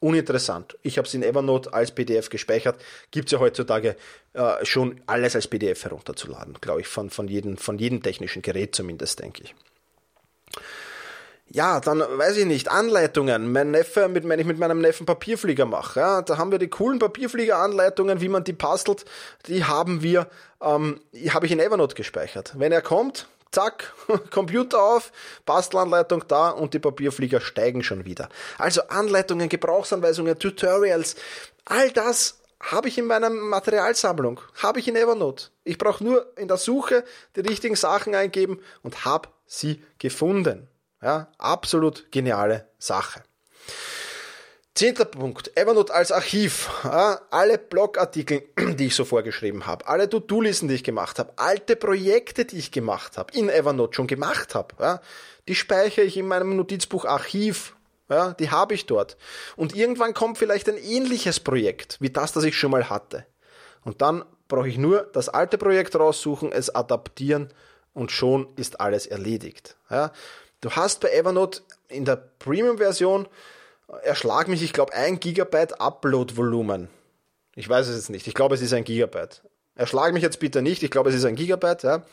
Uninteressant. 0.00 0.76
Ich 0.82 0.98
habe 0.98 1.06
es 1.06 1.14
in 1.14 1.22
Evernote 1.22 1.72
als 1.72 1.92
PDF 1.92 2.28
gespeichert. 2.28 2.80
Gibt 3.12 3.26
es 3.28 3.32
ja 3.32 3.38
heutzutage 3.38 3.96
äh, 4.32 4.64
schon 4.64 5.00
alles 5.06 5.36
als 5.36 5.46
PDF 5.46 5.84
herunterzuladen, 5.84 6.56
glaube 6.60 6.80
ich, 6.80 6.88
von, 6.88 7.10
von, 7.10 7.28
jedem, 7.28 7.56
von 7.56 7.78
jedem 7.78 8.02
technischen 8.02 8.42
Gerät 8.42 8.74
zumindest, 8.74 9.20
denke 9.20 9.44
ich. 9.44 9.54
Ja, 11.54 11.80
dann 11.80 12.00
weiß 12.00 12.38
ich 12.38 12.46
nicht, 12.46 12.70
Anleitungen. 12.70 13.52
Mein 13.52 13.72
Neffe, 13.72 14.08
mit, 14.08 14.26
wenn 14.26 14.40
ich 14.40 14.46
mit 14.46 14.58
meinem 14.58 14.80
Neffen 14.80 15.04
Papierflieger 15.04 15.66
mache, 15.66 16.00
ja, 16.00 16.22
da 16.22 16.38
haben 16.38 16.50
wir 16.50 16.58
die 16.58 16.68
coolen 16.68 16.98
Papierflieger-Anleitungen, 16.98 18.22
wie 18.22 18.30
man 18.30 18.42
die 18.42 18.54
bastelt, 18.54 19.04
die 19.46 19.64
haben 19.64 20.02
wir, 20.02 20.28
ähm, 20.62 20.98
habe 21.28 21.44
ich 21.44 21.52
in 21.52 21.60
Evernote 21.60 21.94
gespeichert. 21.94 22.54
Wenn 22.56 22.72
er 22.72 22.80
kommt, 22.80 23.28
zack, 23.52 23.92
Computer 24.30 24.82
auf, 24.82 25.12
Bastelanleitung 25.46 26.24
da 26.26 26.50
und 26.50 26.74
die 26.74 26.78
Papierflieger 26.78 27.40
steigen 27.40 27.82
schon 27.82 28.04
wieder. 28.04 28.28
Also 28.58 28.82
Anleitungen, 28.88 29.48
Gebrauchsanweisungen, 29.48 30.38
Tutorials, 30.38 31.16
all 31.64 31.90
das 31.90 32.40
habe 32.60 32.88
ich 32.88 32.96
in 32.96 33.06
meiner 33.06 33.30
Materialsammlung, 33.30 34.40
habe 34.62 34.78
ich 34.78 34.88
in 34.88 34.96
Evernote. 34.96 35.46
Ich 35.64 35.78
brauche 35.78 36.02
nur 36.02 36.32
in 36.36 36.48
der 36.48 36.56
Suche 36.56 37.04
die 37.36 37.40
richtigen 37.40 37.76
Sachen 37.76 38.14
eingeben 38.14 38.60
und 38.82 39.04
habe 39.04 39.28
sie 39.46 39.82
gefunden. 39.98 40.68
Ja, 41.02 41.28
absolut 41.38 42.10
geniale 42.12 42.68
Sache. 42.78 43.22
Zehnter 44.74 45.04
Punkt, 45.04 45.54
Evernote 45.54 45.92
als 45.92 46.12
Archiv. 46.12 46.70
Ja, 46.82 47.20
alle 47.30 47.58
Blogartikel, 47.58 48.44
die 48.76 48.86
ich 48.86 48.94
so 48.94 49.04
vorgeschrieben 49.04 49.66
habe, 49.66 49.86
alle 49.86 50.08
To-Do-Listen, 50.08 50.68
die 50.68 50.76
ich 50.76 50.84
gemacht 50.84 51.18
habe, 51.18 51.34
alte 51.36 51.76
Projekte, 51.76 52.46
die 52.46 52.58
ich 52.58 52.72
gemacht 52.72 53.18
habe, 53.18 53.36
in 53.36 53.50
Evernote 53.50 53.94
schon 53.94 54.06
gemacht 54.06 54.54
habe, 54.54 55.00
die 55.46 55.54
speichere 55.54 56.06
ich 56.06 56.16
in 56.16 56.26
meinem 56.26 56.56
Notizbuch 56.56 57.04
Archiv. 57.04 57.76
Die 58.38 58.50
habe 58.50 58.74
ich 58.74 58.84
dort. 58.84 59.16
Und 59.56 59.74
irgendwann 59.74 60.12
kommt 60.12 60.36
vielleicht 60.36 60.68
ein 60.68 60.76
ähnliches 60.76 61.40
Projekt, 61.40 61.96
wie 62.00 62.10
das, 62.10 62.32
das 62.32 62.44
ich 62.44 62.58
schon 62.58 62.70
mal 62.70 62.90
hatte. 62.90 63.26
Und 63.84 64.02
dann 64.02 64.24
brauche 64.48 64.68
ich 64.68 64.76
nur 64.76 65.08
das 65.14 65.30
alte 65.30 65.56
Projekt 65.56 65.96
raussuchen, 65.96 66.52
es 66.52 66.74
adaptieren 66.74 67.48
und 67.94 68.10
schon 68.10 68.48
ist 68.56 68.80
alles 68.80 69.06
erledigt. 69.06 69.76
Du 70.60 70.70
hast 70.70 71.00
bei 71.00 71.10
Evernote 71.10 71.62
in 71.88 72.04
der 72.04 72.16
Premium-Version 72.16 73.28
erschlag 74.02 74.48
mich, 74.48 74.62
ich 74.62 74.72
glaube, 74.72 74.94
ein 74.94 75.20
Gigabyte 75.20 75.80
Upload-Volumen. 75.80 76.88
Ich 77.54 77.68
weiß 77.68 77.88
es 77.88 77.96
jetzt 77.96 78.10
nicht. 78.10 78.26
Ich 78.26 78.34
glaube, 78.34 78.54
es 78.54 78.62
ist 78.62 78.72
ein 78.72 78.84
Gigabyte. 78.84 79.42
Erschlag 79.74 80.12
mich 80.12 80.22
jetzt 80.22 80.38
bitte 80.38 80.62
nicht. 80.62 80.82
Ich 80.82 80.90
glaube, 80.90 81.10
es 81.10 81.16
ist 81.16 81.24
ein 81.24 81.36
Gigabyte. 81.36 81.82
Ja. 81.82 82.04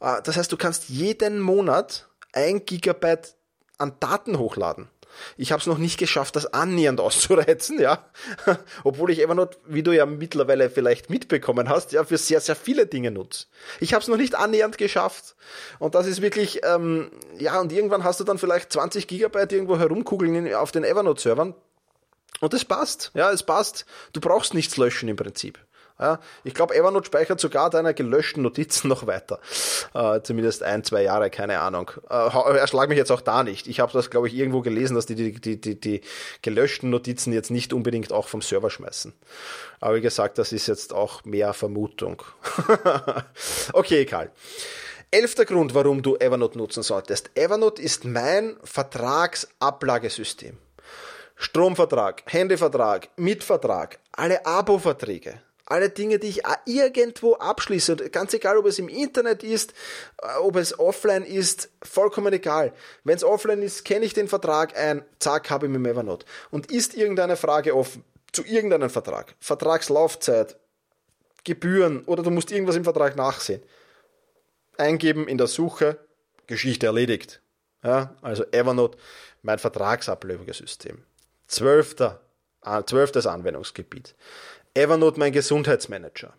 Ah, 0.00 0.20
das 0.20 0.36
heißt, 0.36 0.52
du 0.52 0.56
kannst 0.56 0.88
jeden 0.88 1.40
Monat 1.40 2.08
ein 2.32 2.64
Gigabyte 2.64 3.34
an 3.78 3.94
Daten 4.00 4.38
hochladen. 4.38 4.88
Ich 5.36 5.52
habe 5.52 5.60
es 5.60 5.66
noch 5.66 5.78
nicht 5.78 5.98
geschafft, 5.98 6.36
das 6.36 6.52
annähernd 6.52 7.00
auszureizen, 7.00 7.80
ja. 7.80 8.04
Obwohl 8.84 9.10
ich 9.10 9.20
Evernote, 9.20 9.58
wie 9.66 9.82
du 9.82 9.92
ja 9.92 10.06
mittlerweile 10.06 10.70
vielleicht 10.70 11.10
mitbekommen 11.10 11.68
hast, 11.68 11.92
ja, 11.92 12.04
für 12.04 12.18
sehr, 12.18 12.40
sehr 12.40 12.56
viele 12.56 12.86
Dinge 12.86 13.10
nutze. 13.10 13.46
Ich 13.80 13.94
habe 13.94 14.02
es 14.02 14.08
noch 14.08 14.16
nicht 14.16 14.34
annähernd 14.34 14.78
geschafft. 14.78 15.36
Und 15.78 15.94
das 15.94 16.06
ist 16.06 16.22
wirklich, 16.22 16.60
ähm, 16.64 17.10
ja, 17.38 17.60
und 17.60 17.72
irgendwann 17.72 18.04
hast 18.04 18.20
du 18.20 18.24
dann 18.24 18.38
vielleicht 18.38 18.72
20 18.72 19.06
Gigabyte 19.06 19.52
irgendwo 19.52 19.78
herumkugeln 19.78 20.54
auf 20.54 20.72
den 20.72 20.84
Evernote-Servern. 20.84 21.54
Und 22.40 22.54
es 22.54 22.64
passt, 22.64 23.10
ja, 23.14 23.32
es 23.32 23.42
passt. 23.42 23.84
Du 24.12 24.20
brauchst 24.20 24.54
nichts 24.54 24.76
löschen 24.76 25.08
im 25.08 25.16
Prinzip. 25.16 25.58
Ja, 26.00 26.20
ich 26.44 26.54
glaube, 26.54 26.76
Evernote 26.76 27.06
speichert 27.06 27.40
sogar 27.40 27.70
deine 27.70 27.92
gelöschten 27.92 28.42
Notizen 28.42 28.86
noch 28.88 29.08
weiter. 29.08 29.40
Äh, 29.94 30.20
zumindest 30.22 30.62
ein, 30.62 30.84
zwei 30.84 31.02
Jahre, 31.02 31.28
keine 31.28 31.58
Ahnung. 31.58 31.90
Äh, 32.08 32.58
erschlag 32.58 32.88
mich 32.88 32.98
jetzt 32.98 33.10
auch 33.10 33.20
da 33.20 33.42
nicht. 33.42 33.66
Ich 33.66 33.80
habe 33.80 33.92
das, 33.92 34.08
glaube 34.08 34.28
ich, 34.28 34.34
irgendwo 34.34 34.60
gelesen, 34.60 34.94
dass 34.94 35.06
die, 35.06 35.16
die, 35.16 35.32
die, 35.32 35.60
die, 35.60 35.80
die 35.80 36.00
gelöschten 36.42 36.90
Notizen 36.90 37.32
jetzt 37.32 37.50
nicht 37.50 37.72
unbedingt 37.72 38.12
auch 38.12 38.28
vom 38.28 38.42
Server 38.42 38.70
schmeißen. 38.70 39.12
Aber 39.80 39.96
wie 39.96 40.00
gesagt, 40.00 40.38
das 40.38 40.52
ist 40.52 40.68
jetzt 40.68 40.92
auch 40.92 41.24
mehr 41.24 41.52
Vermutung. 41.52 42.22
okay, 43.72 44.02
egal. 44.02 44.30
Elfter 45.10 45.46
Grund, 45.46 45.74
warum 45.74 46.02
du 46.02 46.16
Evernote 46.16 46.58
nutzen 46.58 46.82
solltest. 46.82 47.30
Evernote 47.34 47.82
ist 47.82 48.04
mein 48.04 48.56
Vertragsablagesystem. 48.62 50.58
Stromvertrag, 51.34 52.24
Handyvertrag, 52.26 53.08
Mietvertrag, 53.16 54.00
alle 54.12 54.44
Abo-Verträge, 54.44 55.40
alle 55.70 55.90
Dinge, 55.90 56.18
die 56.18 56.28
ich 56.28 56.42
irgendwo 56.64 57.34
abschließe, 57.34 57.96
ganz 58.10 58.32
egal, 58.32 58.56
ob 58.56 58.66
es 58.66 58.78
im 58.78 58.88
Internet 58.88 59.42
ist, 59.42 59.72
äh, 60.22 60.38
ob 60.40 60.56
es 60.56 60.78
offline 60.78 61.24
ist, 61.24 61.70
vollkommen 61.82 62.32
egal. 62.32 62.72
Wenn 63.04 63.16
es 63.16 63.24
offline 63.24 63.62
ist, 63.62 63.84
kenne 63.84 64.06
ich 64.06 64.14
den 64.14 64.28
Vertrag 64.28 64.76
ein, 64.76 65.04
zack, 65.18 65.50
habe 65.50 65.66
ich 65.66 65.72
mit 65.72 65.86
Evernote. 65.86 66.26
Und 66.50 66.70
ist 66.70 66.94
irgendeine 66.94 67.36
Frage 67.36 67.76
offen 67.76 68.04
zu 68.32 68.44
irgendeinem 68.44 68.90
Vertrag, 68.90 69.34
Vertragslaufzeit, 69.40 70.56
Gebühren 71.44 72.04
oder 72.04 72.22
du 72.22 72.30
musst 72.30 72.50
irgendwas 72.50 72.76
im 72.76 72.84
Vertrag 72.84 73.16
nachsehen, 73.16 73.62
eingeben 74.76 75.28
in 75.28 75.38
der 75.38 75.46
Suche, 75.46 75.98
Geschichte 76.46 76.86
erledigt. 76.86 77.40
Ja, 77.82 78.16
also 78.22 78.44
Evernote, 78.52 78.98
mein 79.42 79.58
Vertragsablösesystem. 79.58 81.02
Zwölfter, 81.46 82.20
äh, 82.64 82.82
zwölftes 82.84 83.26
Anwendungsgebiet. 83.26 84.14
Evernote 84.78 85.18
mein 85.18 85.32
Gesundheitsmanager. 85.32 86.32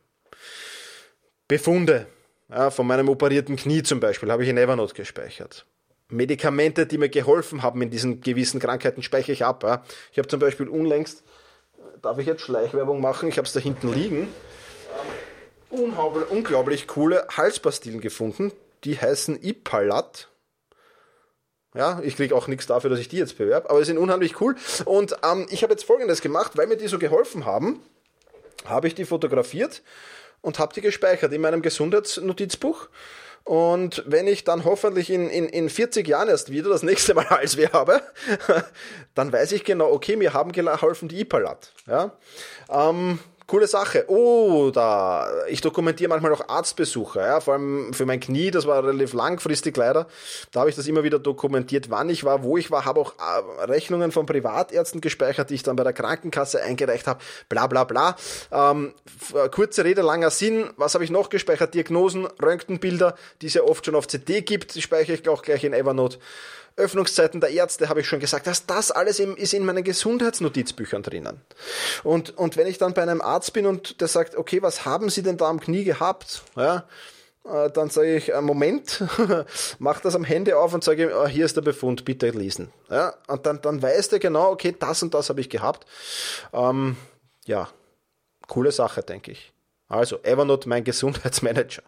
Befunde 1.48 2.08
ja, 2.50 2.72
von 2.72 2.88
meinem 2.88 3.10
operierten 3.10 3.56
Knie 3.56 3.84
zum 3.84 4.00
Beispiel 4.00 4.32
habe 4.32 4.44
ich 4.44 4.50
in 4.50 4.58
Evernote 4.58 4.94
gespeichert. 4.94 5.66
Medikamente, 6.08 6.88
die 6.88 6.98
mir 6.98 7.10
geholfen 7.10 7.62
haben 7.62 7.82
in 7.82 7.92
diesen 7.92 8.22
gewissen 8.22 8.60
Krankheiten, 8.60 9.04
speichere 9.04 9.34
ich 9.34 9.46
ab. 9.46 9.64
Ja. 9.64 9.84
Ich 10.12 10.18
habe 10.18 10.28
zum 10.28 10.40
Beispiel 10.40 10.68
unlängst, 10.68 11.24
darf 12.02 12.18
ich 12.18 12.26
jetzt 12.26 12.42
Schleichwerbung 12.42 13.02
machen, 13.02 13.30
ich 13.30 13.38
habe 13.38 13.46
es 13.46 13.54
da 13.54 13.60
hinten 13.60 13.94
liegen, 13.94 14.28
unglaublich 15.70 16.88
coole 16.88 17.28
Halspastillen 17.36 18.02
gefunden. 18.02 18.52
Die 18.86 19.00
heißen 19.00 19.44
Ipalat. 19.44 20.30
Ja, 21.76 22.00
ich 22.02 22.16
kriege 22.16 22.36
auch 22.36 22.48
nichts 22.48 22.66
dafür, 22.66 22.90
dass 22.90 23.00
ich 23.00 23.10
die 23.10 23.18
jetzt 23.18 23.38
bewerbe, 23.38 23.70
aber 23.70 23.80
sie 23.80 23.86
sind 23.86 23.98
unheimlich 24.00 24.42
cool. 24.42 24.56
Und 24.86 25.18
ähm, 25.24 25.46
ich 25.52 25.62
habe 25.62 25.74
jetzt 25.74 25.84
folgendes 25.84 26.22
gemacht, 26.22 26.58
weil 26.58 26.66
mir 26.66 26.78
die 26.78 26.88
so 26.88 26.98
geholfen 26.98 27.46
haben, 27.46 27.82
habe 28.66 28.88
ich 28.88 28.96
die 28.96 29.06
fotografiert 29.06 29.82
und 30.42 30.60
habe 30.60 30.74
die 30.74 30.82
gespeichert 30.82 31.32
in 31.34 31.42
meinem 31.42 31.62
Gesundheitsnotizbuch. 31.62 32.90
Und 33.44 34.04
wenn 34.06 34.28
ich 34.28 34.44
dann 34.44 34.64
hoffentlich 34.64 35.10
in, 35.10 35.30
in, 35.30 35.50
in 35.50 35.70
40 35.70 36.08
Jahren 36.08 36.30
erst 36.30 36.52
wieder 36.52 36.70
das 36.70 36.84
nächste 36.84 37.14
Mal 37.14 37.30
Halsweh 37.30 37.70
habe, 37.70 38.02
dann 39.16 39.32
weiß 39.34 39.54
ich 39.54 39.64
genau, 39.64 39.92
okay, 39.92 40.16
mir 40.16 40.34
haben 40.34 40.52
geholfen 40.52 41.08
die 41.08 41.22
Ipalat. 41.22 41.74
Ja? 41.88 42.12
Ähm, 42.70 43.20
Coole 43.50 43.66
Sache. 43.66 44.06
Oh, 44.08 44.70
da, 44.72 45.28
ich 45.48 45.60
dokumentiere 45.60 46.08
manchmal 46.08 46.32
auch 46.34 46.48
Arztbesuche, 46.48 47.20
ja, 47.20 47.40
vor 47.40 47.56
allem 47.56 47.94
für 47.96 48.06
mein 48.06 48.20
Knie, 48.20 48.52
das 48.52 48.68
war 48.68 48.86
relativ 48.86 49.14
langfristig 49.14 49.76
leider. 49.76 50.06
Da 50.52 50.60
habe 50.60 50.70
ich 50.70 50.76
das 50.76 50.86
immer 50.86 51.04
wieder 51.04 51.18
dokumentiert, 51.18 51.90
wann 51.90 52.12
ich 52.12 52.24
war, 52.24 52.44
wo 52.44 52.58
ich 52.58 52.70
war, 52.70 52.86
habe 52.86 53.00
auch 53.00 53.16
äh, 53.18 53.64
Rechnungen 53.64 54.12
von 54.12 54.28
Privatärzten 54.28 55.02
gespeichert, 55.02 55.50
die 55.50 55.56
ich 55.56 55.64
dann 55.64 55.76
bei 55.76 55.84
der 55.84 55.94
Krankenkasse 55.94 56.62
eingereicht 56.62 57.08
habe, 57.08 57.22
bla 57.50 57.66
bla 57.66 57.86
bla. 57.86 58.16
Ähm, 58.52 58.94
äh, 59.34 59.50
kurze 59.50 59.84
Rede, 59.84 60.04
langer 60.04 60.30
Sinn. 60.30 60.70
Was 60.78 60.94
habe 60.94 61.04
ich 61.04 61.10
noch 61.10 61.30
gespeichert? 61.30 61.74
Diagnosen, 61.74 62.28
Röntgenbilder, 62.40 63.16
die 63.42 63.48
es 63.48 63.56
ja 63.56 63.64
oft 63.64 63.84
schon 63.84 63.96
auf 63.96 64.08
CD 64.08 64.42
gibt, 64.42 64.76
die 64.76 64.82
speichere 64.84 65.16
ich 65.16 65.28
auch 65.28 65.42
gleich 65.42 65.64
in 65.64 65.74
Evernote. 65.74 66.20
Öffnungszeiten 66.76 67.42
der 67.42 67.50
Ärzte, 67.50 67.90
habe 67.90 68.02
ich 68.02 68.08
schon 68.08 68.20
gesagt, 68.20 68.48
dass 68.48 68.66
das 68.66 68.92
alles 68.92 69.20
ist 69.20 69.54
in 69.54 69.66
meinen 69.66 69.84
Gesundheitsnotizbüchern 69.84 71.04
drinnen. 71.04 71.42
Und, 72.04 72.38
und 72.38 72.58
wenn 72.58 72.68
ich 72.68 72.78
dann 72.78 72.94
bei 72.94 73.02
einem 73.02 73.22
Arzt 73.22 73.54
bin 73.54 73.66
und 73.66 74.02
der 74.02 74.08
sagt, 74.08 74.36
okay, 74.36 74.62
was 74.62 74.86
haben 74.86 75.10
Sie 75.10 75.24
denn 75.24 75.38
da 75.38 75.50
am 75.50 75.60
Knie 75.60 75.84
gehabt? 75.84 76.44
Ja, 76.56 76.86
äh, 77.46 77.70
dann 77.72 77.90
sage 77.90 78.16
ich, 78.16 78.34
äh, 78.34 78.42
Moment, 78.42 79.04
mach 79.80 80.02
das 80.02 80.16
am 80.16 80.24
Handy 80.24 80.54
auf 80.54 80.74
und 80.74 80.84
sage, 80.84 81.12
oh, 81.16 81.28
hier 81.28 81.46
ist 81.46 81.56
der 81.56 81.62
Befund, 81.62 82.06
bitte 82.06 82.30
lesen. 82.30 82.72
Ja, 82.90 83.14
und 83.28 83.46
dann, 83.46 83.62
dann 83.62 83.82
weiß 83.82 84.10
der 84.10 84.20
genau, 84.20 84.52
okay, 84.52 84.76
das 84.78 85.02
und 85.04 85.14
das 85.14 85.30
habe 85.30 85.42
ich 85.42 85.50
gehabt. 85.50 85.86
Ähm, 86.54 86.98
ja, 87.46 87.70
coole 88.48 88.72
Sache, 88.72 89.02
denke 89.02 89.32
ich. 89.32 89.54
Also, 89.88 90.20
Evernote, 90.24 90.70
mein 90.70 90.84
Gesundheitsmanager. 90.86 91.84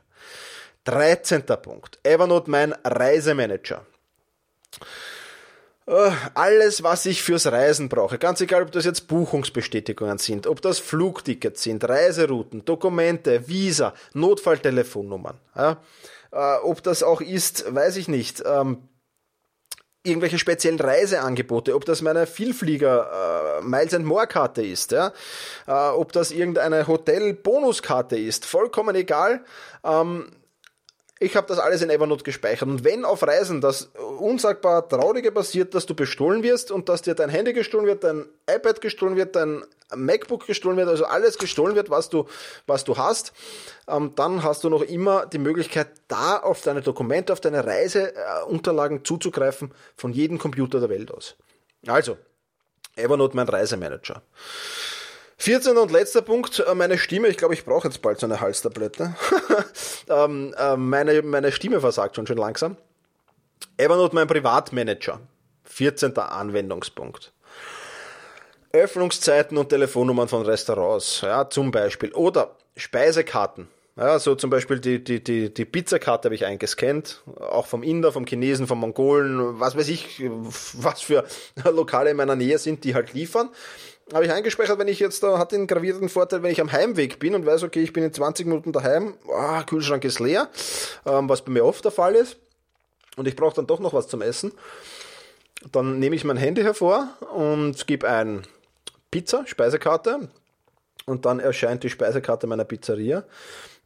13. 0.85 1.43
Punkt. 1.43 1.99
Evernote, 2.03 2.49
mein 2.49 2.73
Reisemanager. 2.83 3.85
Äh, 5.87 6.11
alles, 6.35 6.83
was 6.83 7.05
ich 7.05 7.23
fürs 7.23 7.47
Reisen 7.47 7.89
brauche, 7.89 8.19
ganz 8.19 8.39
egal, 8.39 8.61
ob 8.63 8.71
das 8.71 8.85
jetzt 8.85 9.07
Buchungsbestätigungen 9.07 10.19
sind, 10.19 10.45
ob 10.45 10.61
das 10.61 10.79
Flugtickets 10.79 11.63
sind, 11.63 11.83
Reiserouten, 11.83 12.63
Dokumente, 12.65 13.47
Visa, 13.47 13.93
Notfalltelefonnummern, 14.13 15.39
ja, 15.55 15.81
äh, 16.31 16.57
ob 16.63 16.83
das 16.83 17.01
auch 17.01 17.19
ist, 17.19 17.73
weiß 17.73 17.97
ich 17.97 18.07
nicht, 18.07 18.43
ähm, 18.45 18.87
irgendwelche 20.03 20.39
speziellen 20.39 20.79
Reiseangebote, 20.79 21.75
ob 21.75 21.85
das 21.85 22.01
meine 22.01 22.25
Vielflieger 22.27 23.59
äh, 23.59 23.65
Miles 23.65 23.93
and 23.93 24.05
More 24.05 24.27
Karte 24.27 24.63
ist, 24.63 24.91
ja, 24.91 25.11
äh, 25.67 25.71
ob 25.71 26.11
das 26.11 26.31
irgendeine 26.31 26.87
Hotel 26.87 27.33
Bonuskarte 27.33 28.17
ist, 28.17 28.45
vollkommen 28.45 28.95
egal. 28.95 29.43
Ähm, 29.83 30.29
ich 31.21 31.35
habe 31.35 31.45
das 31.45 31.59
alles 31.59 31.83
in 31.83 31.91
Evernote 31.91 32.23
gespeichert. 32.23 32.67
Und 32.67 32.83
wenn 32.83 33.05
auf 33.05 33.21
Reisen 33.21 33.61
das 33.61 33.91
unsagbar 34.19 34.89
Traurige 34.89 35.31
passiert, 35.31 35.75
dass 35.75 35.85
du 35.85 35.93
bestohlen 35.93 36.41
wirst 36.41 36.71
und 36.71 36.89
dass 36.89 37.03
dir 37.03 37.13
dein 37.13 37.29
Handy 37.29 37.53
gestohlen 37.53 37.85
wird, 37.85 38.03
dein 38.03 38.25
iPad 38.49 38.81
gestohlen 38.81 39.15
wird, 39.15 39.35
dein 39.35 39.63
MacBook 39.95 40.47
gestohlen 40.47 40.77
wird, 40.77 40.89
also 40.89 41.05
alles 41.05 41.37
gestohlen 41.37 41.75
wird, 41.75 41.91
was 41.91 42.09
du, 42.09 42.25
was 42.65 42.85
du 42.85 42.97
hast, 42.97 43.33
ähm, 43.87 44.13
dann 44.15 44.41
hast 44.41 44.63
du 44.63 44.69
noch 44.69 44.81
immer 44.81 45.27
die 45.27 45.37
Möglichkeit, 45.37 45.89
da 46.07 46.37
auf 46.37 46.63
deine 46.63 46.81
Dokumente, 46.81 47.33
auf 47.33 47.39
deine 47.39 47.67
Reiseunterlagen 47.67 49.05
zuzugreifen 49.05 49.75
von 49.95 50.13
jedem 50.13 50.39
Computer 50.39 50.79
der 50.79 50.89
Welt 50.89 51.11
aus. 51.11 51.35
Also, 51.85 52.17
Evernote 52.95 53.35
mein 53.35 53.47
Reisemanager. 53.47 54.23
14. 55.41 55.75
und 55.75 55.91
letzter 55.91 56.21
Punkt, 56.21 56.59
äh, 56.59 56.75
meine 56.75 56.99
Stimme. 56.99 57.27
Ich 57.27 57.35
glaube, 57.35 57.55
ich 57.55 57.65
brauche 57.65 57.87
jetzt 57.87 58.03
bald 58.03 58.19
so 58.19 58.27
eine 58.27 58.41
Halstablette. 58.41 59.15
ähm, 60.07 60.53
äh, 60.55 60.77
meine, 60.77 61.19
meine 61.23 61.51
Stimme 61.51 61.81
versagt 61.81 62.15
schon 62.15 62.27
schön 62.27 62.37
langsam. 62.37 62.77
Evernote 63.75 64.13
mein 64.13 64.27
Privatmanager. 64.27 65.19
14. 65.63 66.15
Anwendungspunkt. 66.15 67.33
Öffnungszeiten 68.71 69.57
und 69.57 69.69
Telefonnummern 69.69 70.27
von 70.27 70.43
Restaurants, 70.45 71.21
ja, 71.21 71.49
zum 71.49 71.71
Beispiel. 71.71 72.13
Oder 72.13 72.55
Speisekarten. 72.75 73.67
Ja, 73.97 74.19
so 74.19 74.35
zum 74.35 74.51
Beispiel 74.51 74.79
die, 74.79 75.03
die, 75.03 75.23
die, 75.23 75.53
die 75.53 75.65
Pizzakarte 75.65 76.27
habe 76.27 76.35
ich 76.35 76.45
eingescannt, 76.45 77.23
auch 77.39 77.65
vom 77.65 77.83
Inder, 77.83 78.11
vom 78.11 78.25
Chinesen, 78.25 78.67
vom 78.67 78.79
Mongolen, 78.79 79.59
was 79.59 79.75
weiß 79.75 79.89
ich, 79.89 80.21
was 80.23 81.01
für 81.01 81.25
Lokale 81.65 82.11
in 82.11 82.17
meiner 82.17 82.35
Nähe 82.35 82.57
sind, 82.59 82.83
die 82.83 82.95
halt 82.95 83.13
liefern 83.13 83.49
habe 84.13 84.25
ich 84.25 84.31
eingespeichert, 84.31 84.77
wenn 84.79 84.87
ich 84.87 84.99
jetzt 84.99 85.23
da, 85.23 85.37
hat 85.37 85.51
den 85.51 85.67
gravierenden 85.67 86.09
Vorteil, 86.09 86.43
wenn 86.43 86.51
ich 86.51 86.61
am 86.61 86.71
Heimweg 86.71 87.19
bin 87.19 87.35
und 87.35 87.45
weiß, 87.45 87.63
okay, 87.63 87.81
ich 87.81 87.93
bin 87.93 88.03
in 88.03 88.13
20 88.13 88.45
Minuten 88.45 88.71
daheim, 88.71 89.15
oh, 89.27 89.61
Kühlschrank 89.65 90.03
ist 90.03 90.19
leer, 90.19 90.49
ähm, 91.05 91.29
was 91.29 91.43
bei 91.43 91.51
mir 91.51 91.65
oft 91.65 91.83
der 91.83 91.91
Fall 91.91 92.15
ist, 92.15 92.37
und 93.17 93.27
ich 93.27 93.35
brauche 93.35 93.55
dann 93.55 93.67
doch 93.67 93.79
noch 93.79 93.93
was 93.93 94.07
zum 94.07 94.21
Essen, 94.21 94.51
dann 95.71 95.99
nehme 95.99 96.15
ich 96.15 96.23
mein 96.23 96.37
Handy 96.37 96.61
hervor 96.61 97.09
und 97.33 97.85
gebe 97.87 98.09
ein 98.09 98.43
Pizza, 99.11 99.45
Speisekarte, 99.45 100.29
und 101.05 101.25
dann 101.25 101.39
erscheint 101.39 101.83
die 101.83 101.89
Speisekarte 101.89 102.47
meiner 102.47 102.65
Pizzeria. 102.65 103.23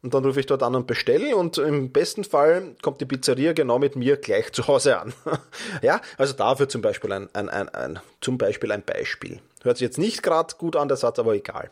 Und 0.02 0.14
dann 0.14 0.24
rufe 0.24 0.38
ich 0.38 0.46
dort 0.46 0.62
an 0.62 0.74
und 0.74 0.86
bestelle 0.86 1.34
und 1.34 1.58
im 1.58 1.90
besten 1.90 2.22
Fall 2.22 2.76
kommt 2.82 3.00
die 3.00 3.06
Pizzeria 3.06 3.54
genau 3.54 3.78
mit 3.78 3.96
mir 3.96 4.18
gleich 4.18 4.52
zu 4.52 4.68
Hause 4.68 5.00
an. 5.00 5.14
ja, 5.82 6.00
also 6.18 6.34
dafür 6.34 6.68
zum 6.68 6.82
Beispiel 6.82 7.10
ein, 7.12 7.28
ein, 7.32 7.48
ein, 7.48 7.68
ein, 7.70 7.98
zum 8.20 8.38
Beispiel 8.38 8.70
ein 8.70 8.82
Beispiel. 8.82 9.40
Hört 9.66 9.78
sich 9.78 9.84
jetzt 9.84 9.98
nicht 9.98 10.22
gerade 10.22 10.54
gut 10.56 10.76
an, 10.76 10.88
der 10.88 10.96
Satz, 10.96 11.18
aber 11.18 11.34
egal. 11.34 11.70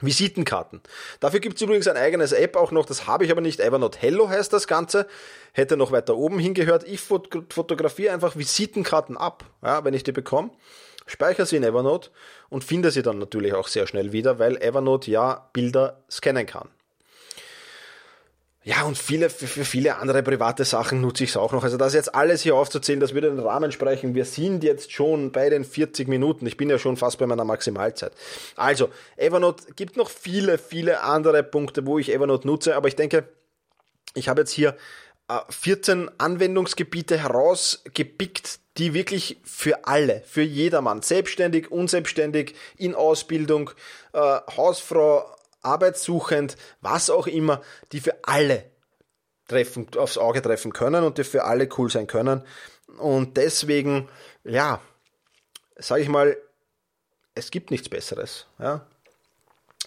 Visitenkarten. 0.00 0.82
Dafür 1.20 1.40
gibt 1.40 1.56
es 1.56 1.62
übrigens 1.62 1.88
ein 1.88 1.96
eigenes 1.96 2.32
App 2.32 2.56
auch 2.56 2.70
noch, 2.70 2.84
das 2.84 3.06
habe 3.06 3.24
ich 3.24 3.30
aber 3.30 3.40
nicht. 3.40 3.60
Evernote 3.60 3.98
Hello 3.98 4.28
heißt 4.28 4.52
das 4.52 4.66
Ganze. 4.66 5.06
Hätte 5.52 5.78
noch 5.78 5.90
weiter 5.90 6.16
oben 6.16 6.38
hingehört. 6.38 6.84
Ich 6.84 7.00
fotografiere 7.00 8.12
einfach 8.12 8.36
Visitenkarten 8.36 9.16
ab, 9.16 9.44
ja, 9.62 9.84
wenn 9.84 9.94
ich 9.94 10.02
die 10.02 10.12
bekomme. 10.12 10.50
Speichere 11.06 11.46
sie 11.46 11.56
in 11.56 11.62
Evernote 11.62 12.10
und 12.50 12.64
finde 12.64 12.90
sie 12.90 13.02
dann 13.02 13.18
natürlich 13.18 13.54
auch 13.54 13.68
sehr 13.68 13.86
schnell 13.86 14.12
wieder, 14.12 14.38
weil 14.38 14.60
Evernote 14.60 15.10
ja 15.10 15.48
Bilder 15.52 16.02
scannen 16.10 16.44
kann. 16.44 16.68
Ja, 18.66 18.82
und 18.82 18.98
viele, 18.98 19.30
für, 19.30 19.64
viele 19.64 19.98
andere 19.98 20.24
private 20.24 20.64
Sachen 20.64 21.00
nutze 21.00 21.22
ich 21.22 21.30
es 21.30 21.36
auch 21.36 21.52
noch. 21.52 21.62
Also 21.62 21.76
das 21.76 21.94
jetzt 21.94 22.16
alles 22.16 22.42
hier 22.42 22.56
aufzuzählen, 22.56 22.98
das 22.98 23.14
würde 23.14 23.30
den 23.30 23.38
Rahmen 23.38 23.70
sprechen. 23.70 24.16
Wir 24.16 24.24
sind 24.24 24.64
jetzt 24.64 24.90
schon 24.90 25.30
bei 25.30 25.48
den 25.48 25.64
40 25.64 26.08
Minuten. 26.08 26.46
Ich 26.46 26.56
bin 26.56 26.68
ja 26.68 26.76
schon 26.76 26.96
fast 26.96 27.18
bei 27.18 27.28
meiner 27.28 27.44
Maximalzeit. 27.44 28.10
Also, 28.56 28.88
Evernote 29.16 29.72
gibt 29.76 29.96
noch 29.96 30.10
viele, 30.10 30.58
viele 30.58 31.02
andere 31.02 31.44
Punkte, 31.44 31.86
wo 31.86 32.00
ich 32.00 32.12
Evernote 32.12 32.44
nutze, 32.48 32.74
aber 32.74 32.88
ich 32.88 32.96
denke, 32.96 33.28
ich 34.14 34.28
habe 34.28 34.40
jetzt 34.40 34.50
hier 34.50 34.76
14 35.48 36.08
äh, 36.08 36.10
Anwendungsgebiete 36.18 37.18
herausgepickt, 37.18 38.58
die 38.78 38.94
wirklich 38.94 39.38
für 39.44 39.86
alle, 39.86 40.24
für 40.26 40.42
jedermann, 40.42 41.02
selbstständig, 41.02 41.70
unselbstständig, 41.70 42.56
in 42.76 42.96
Ausbildung, 42.96 43.70
äh, 44.12 44.18
Hausfrau, 44.56 45.35
arbeitssuchend, 45.62 46.56
was 46.80 47.10
auch 47.10 47.26
immer, 47.26 47.62
die 47.92 48.00
für 48.00 48.16
alle 48.22 48.64
treffen, 49.48 49.86
aufs 49.96 50.18
Auge 50.18 50.42
treffen 50.42 50.72
können 50.72 51.04
und 51.04 51.18
die 51.18 51.24
für 51.24 51.44
alle 51.44 51.68
cool 51.78 51.90
sein 51.90 52.06
können. 52.06 52.42
Und 52.98 53.36
deswegen, 53.36 54.08
ja, 54.44 54.80
sage 55.76 56.02
ich 56.02 56.08
mal, 56.08 56.36
es 57.34 57.50
gibt 57.50 57.70
nichts 57.70 57.88
Besseres. 57.88 58.46
Ja? 58.58 58.86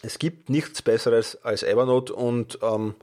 Es 0.01 0.19
gibt 0.19 0.49
nichts 0.49 0.81
Besseres 0.81 1.43
als 1.43 1.63
Evernote 1.63 2.13
und 2.13 2.59
ähm, 2.61 2.95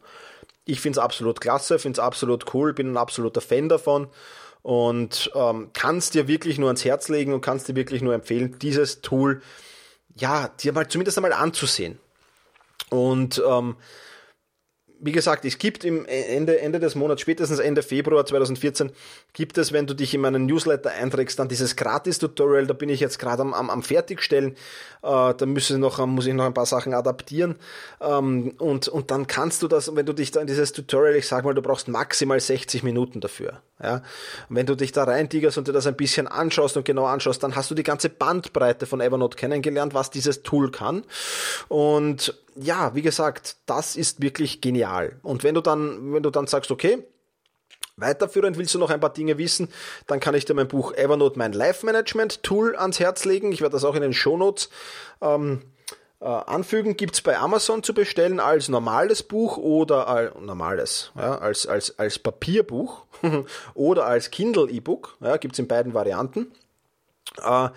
ich 0.64 0.80
finde 0.80 0.98
es 0.98 1.04
absolut 1.04 1.40
klasse, 1.40 1.78
finde 1.78 2.00
es 2.00 2.04
absolut 2.04 2.54
cool, 2.54 2.72
bin 2.72 2.92
ein 2.92 2.96
absoluter 2.96 3.40
Fan 3.40 3.68
davon 3.68 4.08
und 4.62 5.30
ähm, 5.34 5.70
kann 5.74 5.98
es 5.98 6.10
dir 6.10 6.26
wirklich 6.26 6.58
nur 6.58 6.68
ans 6.68 6.84
Herz 6.84 7.08
legen 7.08 7.32
und 7.34 7.40
kann 7.40 7.58
es 7.58 7.64
dir 7.64 7.76
wirklich 7.76 8.02
nur 8.02 8.14
empfehlen, 8.14 8.58
dieses 8.58 9.00
Tool 9.00 9.42
ja, 10.16 10.48
dir 10.48 10.72
mal 10.72 10.88
zumindest 10.88 11.18
einmal 11.18 11.34
anzusehen. 11.34 11.98
Und 12.90 13.42
ähm, 13.48 13.76
wie 14.98 15.12
gesagt, 15.12 15.44
es 15.44 15.58
gibt 15.58 15.84
im 15.84 16.06
Ende, 16.06 16.60
Ende 16.60 16.80
des 16.80 16.94
Monats, 16.94 17.20
spätestens 17.20 17.58
Ende 17.58 17.82
Februar 17.82 18.24
2014, 18.24 18.92
gibt 19.34 19.58
es, 19.58 19.72
wenn 19.72 19.86
du 19.86 19.94
dich 19.94 20.14
in 20.14 20.22
meinen 20.22 20.46
Newsletter 20.46 20.90
einträgst, 20.90 21.38
dann 21.38 21.48
dieses 21.48 21.76
Gratis-Tutorial, 21.76 22.66
da 22.66 22.72
bin 22.72 22.88
ich 22.88 23.00
jetzt 23.00 23.18
gerade 23.18 23.42
am, 23.42 23.52
am, 23.52 23.68
am 23.68 23.82
Fertigstellen, 23.82 24.52
äh, 25.02 25.34
da 25.34 25.46
müssen 25.46 25.80
noch, 25.80 26.04
muss 26.06 26.26
ich 26.26 26.32
noch 26.32 26.46
ein 26.46 26.54
paar 26.54 26.66
Sachen 26.66 26.94
adaptieren 26.94 27.56
ähm, 28.00 28.54
und, 28.58 28.88
und 28.88 29.10
dann 29.10 29.26
kannst 29.26 29.62
du 29.62 29.68
das, 29.68 29.94
wenn 29.94 30.06
du 30.06 30.14
dich 30.14 30.30
da 30.30 30.40
in 30.40 30.46
dieses 30.46 30.72
Tutorial, 30.72 31.16
ich 31.16 31.28
sag 31.28 31.44
mal, 31.44 31.54
du 31.54 31.62
brauchst 31.62 31.88
maximal 31.88 32.40
60 32.40 32.82
Minuten 32.82 33.20
dafür. 33.20 33.60
Ja? 33.82 34.02
Wenn 34.48 34.64
du 34.64 34.74
dich 34.74 34.92
da 34.92 35.04
reintigerst 35.04 35.58
und 35.58 35.68
dir 35.68 35.72
das 35.72 35.86
ein 35.86 35.96
bisschen 35.96 36.26
anschaust 36.26 36.76
und 36.76 36.86
genau 36.86 37.04
anschaust, 37.04 37.42
dann 37.42 37.54
hast 37.54 37.70
du 37.70 37.74
die 37.74 37.82
ganze 37.82 38.08
Bandbreite 38.08 38.86
von 38.86 39.02
Evernote 39.02 39.36
kennengelernt, 39.36 39.92
was 39.92 40.10
dieses 40.10 40.42
Tool 40.42 40.70
kann 40.70 41.04
und 41.68 42.34
ja, 42.56 42.94
wie 42.94 43.02
gesagt, 43.02 43.56
das 43.66 43.96
ist 43.96 44.20
wirklich 44.20 44.60
genial. 44.60 45.18
Und 45.22 45.44
wenn 45.44 45.54
du 45.54 45.60
dann, 45.60 46.12
wenn 46.12 46.22
du 46.22 46.30
dann 46.30 46.46
sagst, 46.46 46.70
okay, 46.70 47.04
Weiterführend 47.98 48.58
willst 48.58 48.74
du 48.74 48.78
noch 48.78 48.90
ein 48.90 49.00
paar 49.00 49.12
Dinge 49.12 49.38
wissen, 49.38 49.68
dann 50.06 50.20
kann 50.20 50.34
ich 50.34 50.44
dir 50.44 50.52
mein 50.52 50.68
Buch 50.68 50.92
Evernote, 50.92 51.38
mein 51.38 51.54
Life 51.54 51.84
Management 51.86 52.42
Tool 52.42 52.76
ans 52.76 53.00
Herz 53.00 53.24
legen. 53.24 53.52
Ich 53.52 53.62
werde 53.62 53.72
das 53.72 53.84
auch 53.84 53.94
in 53.94 54.02
den 54.02 54.12
Shownotes 54.12 54.68
ähm, 55.22 55.62
äh, 56.20 56.26
anfügen. 56.26 56.98
Gibt's 56.98 57.22
bei 57.22 57.38
Amazon 57.38 57.82
zu 57.82 57.94
bestellen 57.94 58.38
als 58.38 58.68
normales 58.68 59.22
Buch 59.22 59.56
oder 59.56 60.08
als 60.08 60.34
normales, 60.38 61.10
ja, 61.16 61.38
als, 61.38 61.66
als, 61.66 61.98
als 61.98 62.18
Papierbuch 62.18 63.06
oder 63.74 64.04
als 64.04 64.30
Kindle 64.30 64.68
E-Book. 64.70 65.16
Ja, 65.20 65.38
gibt's 65.38 65.58
in 65.58 65.66
beiden 65.66 65.94
Varianten. 65.94 66.52
Äh, 67.42 67.68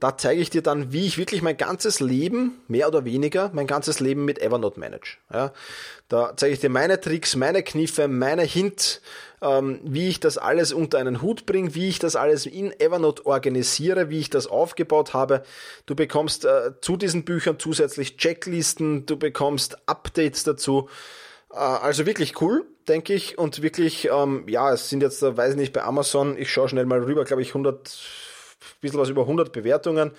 da 0.00 0.18
zeige 0.18 0.42
ich 0.42 0.50
dir 0.50 0.60
dann, 0.60 0.92
wie 0.92 1.06
ich 1.06 1.16
wirklich 1.16 1.40
mein 1.40 1.56
ganzes 1.56 2.00
Leben, 2.00 2.60
mehr 2.68 2.88
oder 2.88 3.06
weniger, 3.06 3.50
mein 3.54 3.66
ganzes 3.66 4.00
Leben 4.00 4.24
mit 4.26 4.38
Evernote 4.38 4.78
manage. 4.78 5.16
Ja, 5.32 5.52
da 6.08 6.34
zeige 6.36 6.52
ich 6.52 6.60
dir 6.60 6.68
meine 6.68 7.00
Tricks, 7.00 7.36
meine 7.36 7.62
Kniffe, 7.62 8.06
meine 8.06 8.42
Hints, 8.42 9.00
ähm, 9.40 9.80
wie 9.82 10.08
ich 10.08 10.20
das 10.20 10.36
alles 10.36 10.72
unter 10.72 10.98
einen 10.98 11.22
Hut 11.22 11.46
bringe, 11.46 11.74
wie 11.74 11.88
ich 11.88 12.00
das 12.00 12.16
alles 12.16 12.44
in 12.44 12.78
Evernote 12.78 13.24
organisiere, 13.24 14.10
wie 14.10 14.20
ich 14.20 14.30
das 14.30 14.46
aufgebaut 14.46 15.14
habe. 15.14 15.42
Du 15.86 15.94
bekommst 15.94 16.44
äh, 16.44 16.72
zu 16.80 16.96
diesen 16.96 17.24
Büchern 17.24 17.58
zusätzlich 17.58 18.16
Checklisten, 18.16 19.06
du 19.06 19.16
bekommst 19.16 19.78
Updates 19.88 20.44
dazu. 20.44 20.88
Äh, 21.50 21.56
also 21.56 22.04
wirklich 22.04 22.42
cool, 22.42 22.66
denke 22.88 23.14
ich. 23.14 23.38
Und 23.38 23.62
wirklich, 23.62 24.10
ähm, 24.12 24.44
ja, 24.48 24.72
es 24.72 24.90
sind 24.90 25.02
jetzt, 25.02 25.22
äh, 25.22 25.34
weiß 25.34 25.52
ich 25.52 25.56
nicht, 25.56 25.72
bei 25.72 25.82
Amazon, 25.82 26.36
ich 26.36 26.52
schaue 26.52 26.68
schnell 26.68 26.84
mal 26.84 27.02
rüber, 27.02 27.24
glaube 27.24 27.42
ich, 27.42 27.48
100 27.48 28.33
bisschen 28.80 29.00
was 29.00 29.08
über 29.08 29.22
100 29.22 29.52
Bewertungen 29.52 30.12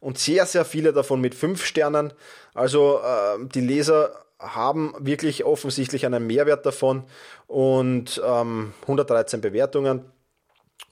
und 0.00 0.18
sehr, 0.18 0.46
sehr 0.46 0.64
viele 0.64 0.92
davon 0.92 1.20
mit 1.20 1.34
5 1.34 1.64
Sternen. 1.64 2.12
Also 2.54 3.00
äh, 3.00 3.44
die 3.46 3.60
Leser 3.60 4.24
haben 4.38 4.94
wirklich 4.98 5.44
offensichtlich 5.44 6.06
einen 6.06 6.26
Mehrwert 6.26 6.64
davon 6.64 7.04
und 7.46 8.20
ähm, 8.24 8.72
113 8.82 9.40
Bewertungen. 9.40 10.04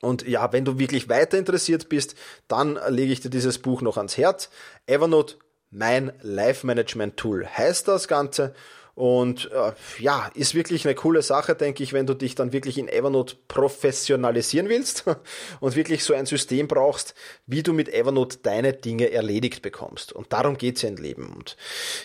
Und 0.00 0.26
ja, 0.26 0.52
wenn 0.52 0.64
du 0.64 0.78
wirklich 0.78 1.08
weiter 1.08 1.38
interessiert 1.38 1.88
bist, 1.88 2.16
dann 2.48 2.78
lege 2.88 3.12
ich 3.12 3.20
dir 3.20 3.30
dieses 3.30 3.58
Buch 3.58 3.82
noch 3.82 3.96
ans 3.96 4.16
Herz. 4.16 4.50
Evernote, 4.86 5.36
mein 5.70 6.12
Life 6.22 6.66
Management 6.66 7.16
Tool 7.16 7.46
heißt 7.46 7.88
das 7.88 8.08
Ganze. 8.08 8.54
Und 8.96 9.50
äh, 9.52 9.72
ja, 9.98 10.30
ist 10.32 10.54
wirklich 10.54 10.86
eine 10.86 10.94
coole 10.94 11.20
Sache, 11.20 11.54
denke 11.54 11.82
ich, 11.82 11.92
wenn 11.92 12.06
du 12.06 12.14
dich 12.14 12.34
dann 12.34 12.54
wirklich 12.54 12.78
in 12.78 12.88
Evernote 12.88 13.36
professionalisieren 13.46 14.70
willst 14.70 15.04
und 15.60 15.76
wirklich 15.76 16.02
so 16.02 16.14
ein 16.14 16.24
System 16.24 16.66
brauchst, 16.66 17.14
wie 17.46 17.62
du 17.62 17.74
mit 17.74 17.92
Evernote 17.92 18.38
deine 18.42 18.72
Dinge 18.72 19.12
erledigt 19.12 19.60
bekommst. 19.60 20.14
Und 20.14 20.32
darum 20.32 20.56
geht's 20.56 20.80
ja 20.80 20.88
im 20.88 20.96
Leben. 20.96 21.26
Und 21.26 21.58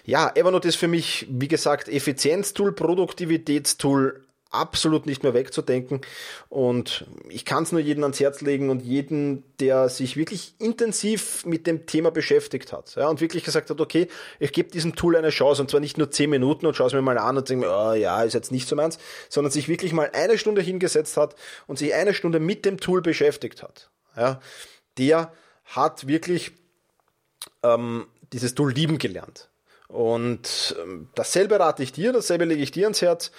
ja, 0.06 0.34
Evernote 0.36 0.68
ist 0.68 0.76
für 0.76 0.90
mich, 0.90 1.28
wie 1.30 1.48
gesagt, 1.48 1.88
Effizienztool, 1.88 2.74
Produktivitätstool, 2.74 4.26
absolut 4.52 5.06
nicht 5.06 5.24
mehr 5.24 5.34
wegzudenken. 5.34 6.02
Und 6.50 7.06
ich 7.30 7.46
kann 7.46 7.64
es 7.64 7.72
nur 7.72 7.82
jedem 7.82 8.04
ans 8.04 8.20
Herz 8.20 8.42
legen 8.42 8.70
und 8.70 8.82
jeden, 8.82 9.44
der 9.60 9.90
sich 9.90 10.18
wirklich 10.18 10.54
intensiv 10.60 11.46
mit 11.46 11.66
dem 11.68 11.86
Thema 11.86 12.12
beschäftigt 12.12 12.74
hat 12.74 12.96
ja, 12.96 13.08
und 13.08 13.22
wirklich 13.22 13.44
gesagt 13.44 13.70
hat, 13.70 13.80
okay, 13.80 14.08
ich 14.40 14.52
gebe 14.52 14.70
diesem 14.70 14.96
Tool 14.96 15.16
eine 15.16 15.30
Chance 15.30 15.62
und 15.62 15.72
zwar 15.72 15.80
nicht 15.80 15.98
nur 15.98 16.12
zehn 16.12 16.30
Minuten 16.30 16.66
und 16.66 16.76
schaue 16.76 16.88
es 16.88 16.94
mir 16.94 17.02
mal 17.02 17.18
an 17.18 17.38
und 17.38 17.50
denke 17.50 17.66
mir, 17.66 17.74
oh, 17.74 17.94
ja, 17.94 18.24
ist 18.24 18.34
jetzt 18.34 18.52
nicht 18.52 18.68
so 18.68 18.76
meins, 18.76 19.00
sondern 19.30 19.52
sich 19.52 19.68
wirklich 19.68 19.94
mal 19.94 20.12
eine 20.14 20.38
Stunde 20.38 20.62
hingesetzt 20.62 21.18
hat 21.18 21.36
und 21.68 21.80
sich 21.80 21.94
eine 21.94 22.14
Stunde 22.14 22.40
mit 22.40 22.66
dem 22.66 22.78
Tool 22.78 23.02
beschäftigt 23.02 23.64
hat. 23.64 23.90
Ja, 24.18 24.42
der 24.98 25.32
hat 25.64 26.08
wirklich 26.08 26.52
ähm, 27.64 28.08
dieses 28.34 28.54
Tool 28.56 28.74
lieben 28.74 28.98
gelernt. 28.98 29.50
Und 29.88 30.76
ähm, 30.82 31.10
dasselbe 31.16 31.60
rate 31.60 31.84
ich 31.84 31.92
dir, 31.92 32.14
dasselbe 32.14 32.46
lege 32.46 32.64
ich 32.64 32.72
dir 32.72 32.86
ans 32.86 33.02
Herz. 33.02 33.32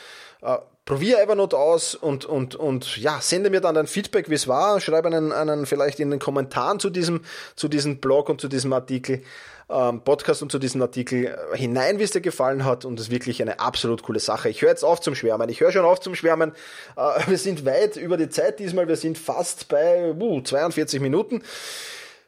Äh, 0.42 0.58
probier 0.84 1.20
Evernote 1.20 1.56
aus 1.56 1.94
und, 1.94 2.24
und, 2.24 2.56
und 2.56 2.96
ja, 2.96 3.20
sende 3.20 3.50
mir 3.50 3.60
dann 3.60 3.74
dein 3.74 3.86
Feedback, 3.86 4.28
wie 4.28 4.34
es 4.34 4.48
war. 4.48 4.80
Schreibe 4.80 5.08
einen, 5.08 5.32
einen 5.32 5.66
vielleicht 5.66 6.00
in 6.00 6.10
den 6.10 6.18
Kommentaren 6.18 6.80
zu 6.80 6.90
diesem, 6.90 7.22
zu 7.54 7.68
diesem 7.68 7.98
Blog 7.98 8.28
und 8.28 8.40
zu 8.40 8.48
diesem 8.48 8.72
Artikel, 8.72 9.22
ähm, 9.70 10.02
Podcast 10.02 10.42
und 10.42 10.50
zu 10.50 10.58
diesem 10.58 10.82
Artikel 10.82 11.38
hinein, 11.54 11.98
wie 11.98 12.02
es 12.02 12.10
dir 12.10 12.20
gefallen 12.20 12.64
hat. 12.64 12.84
Und 12.84 12.98
es 12.98 13.06
ist 13.06 13.12
wirklich 13.12 13.40
eine 13.40 13.60
absolut 13.60 14.02
coole 14.02 14.18
Sache. 14.18 14.48
Ich 14.48 14.62
höre 14.62 14.70
jetzt 14.70 14.84
auf 14.84 15.00
zum 15.00 15.14
Schwärmen. 15.14 15.48
Ich 15.48 15.60
höre 15.60 15.70
schon 15.70 15.84
auf 15.84 16.00
zum 16.00 16.16
Schwärmen. 16.16 16.52
Äh, 16.96 17.20
wir 17.28 17.38
sind 17.38 17.64
weit 17.64 17.96
über 17.96 18.16
die 18.16 18.28
Zeit 18.28 18.58
diesmal. 18.58 18.88
Wir 18.88 18.96
sind 18.96 19.18
fast 19.18 19.68
bei 19.68 20.12
uh, 20.12 20.40
42 20.40 21.00
Minuten. 21.00 21.42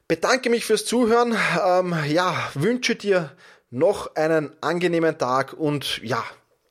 Bedanke 0.07 0.49
mich 0.49 0.65
fürs 0.65 0.85
Zuhören. 0.85 1.37
Ähm, 1.67 1.95
ja, 2.09 2.51
wünsche 2.55 2.95
dir 2.95 3.33
noch 3.71 4.15
einen 4.15 4.53
angenehmen 4.61 5.19
Tag 5.19 5.55
und 5.55 6.01
ja, 6.05 6.23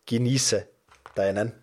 genieße 0.05 0.65
deinen 1.15 1.62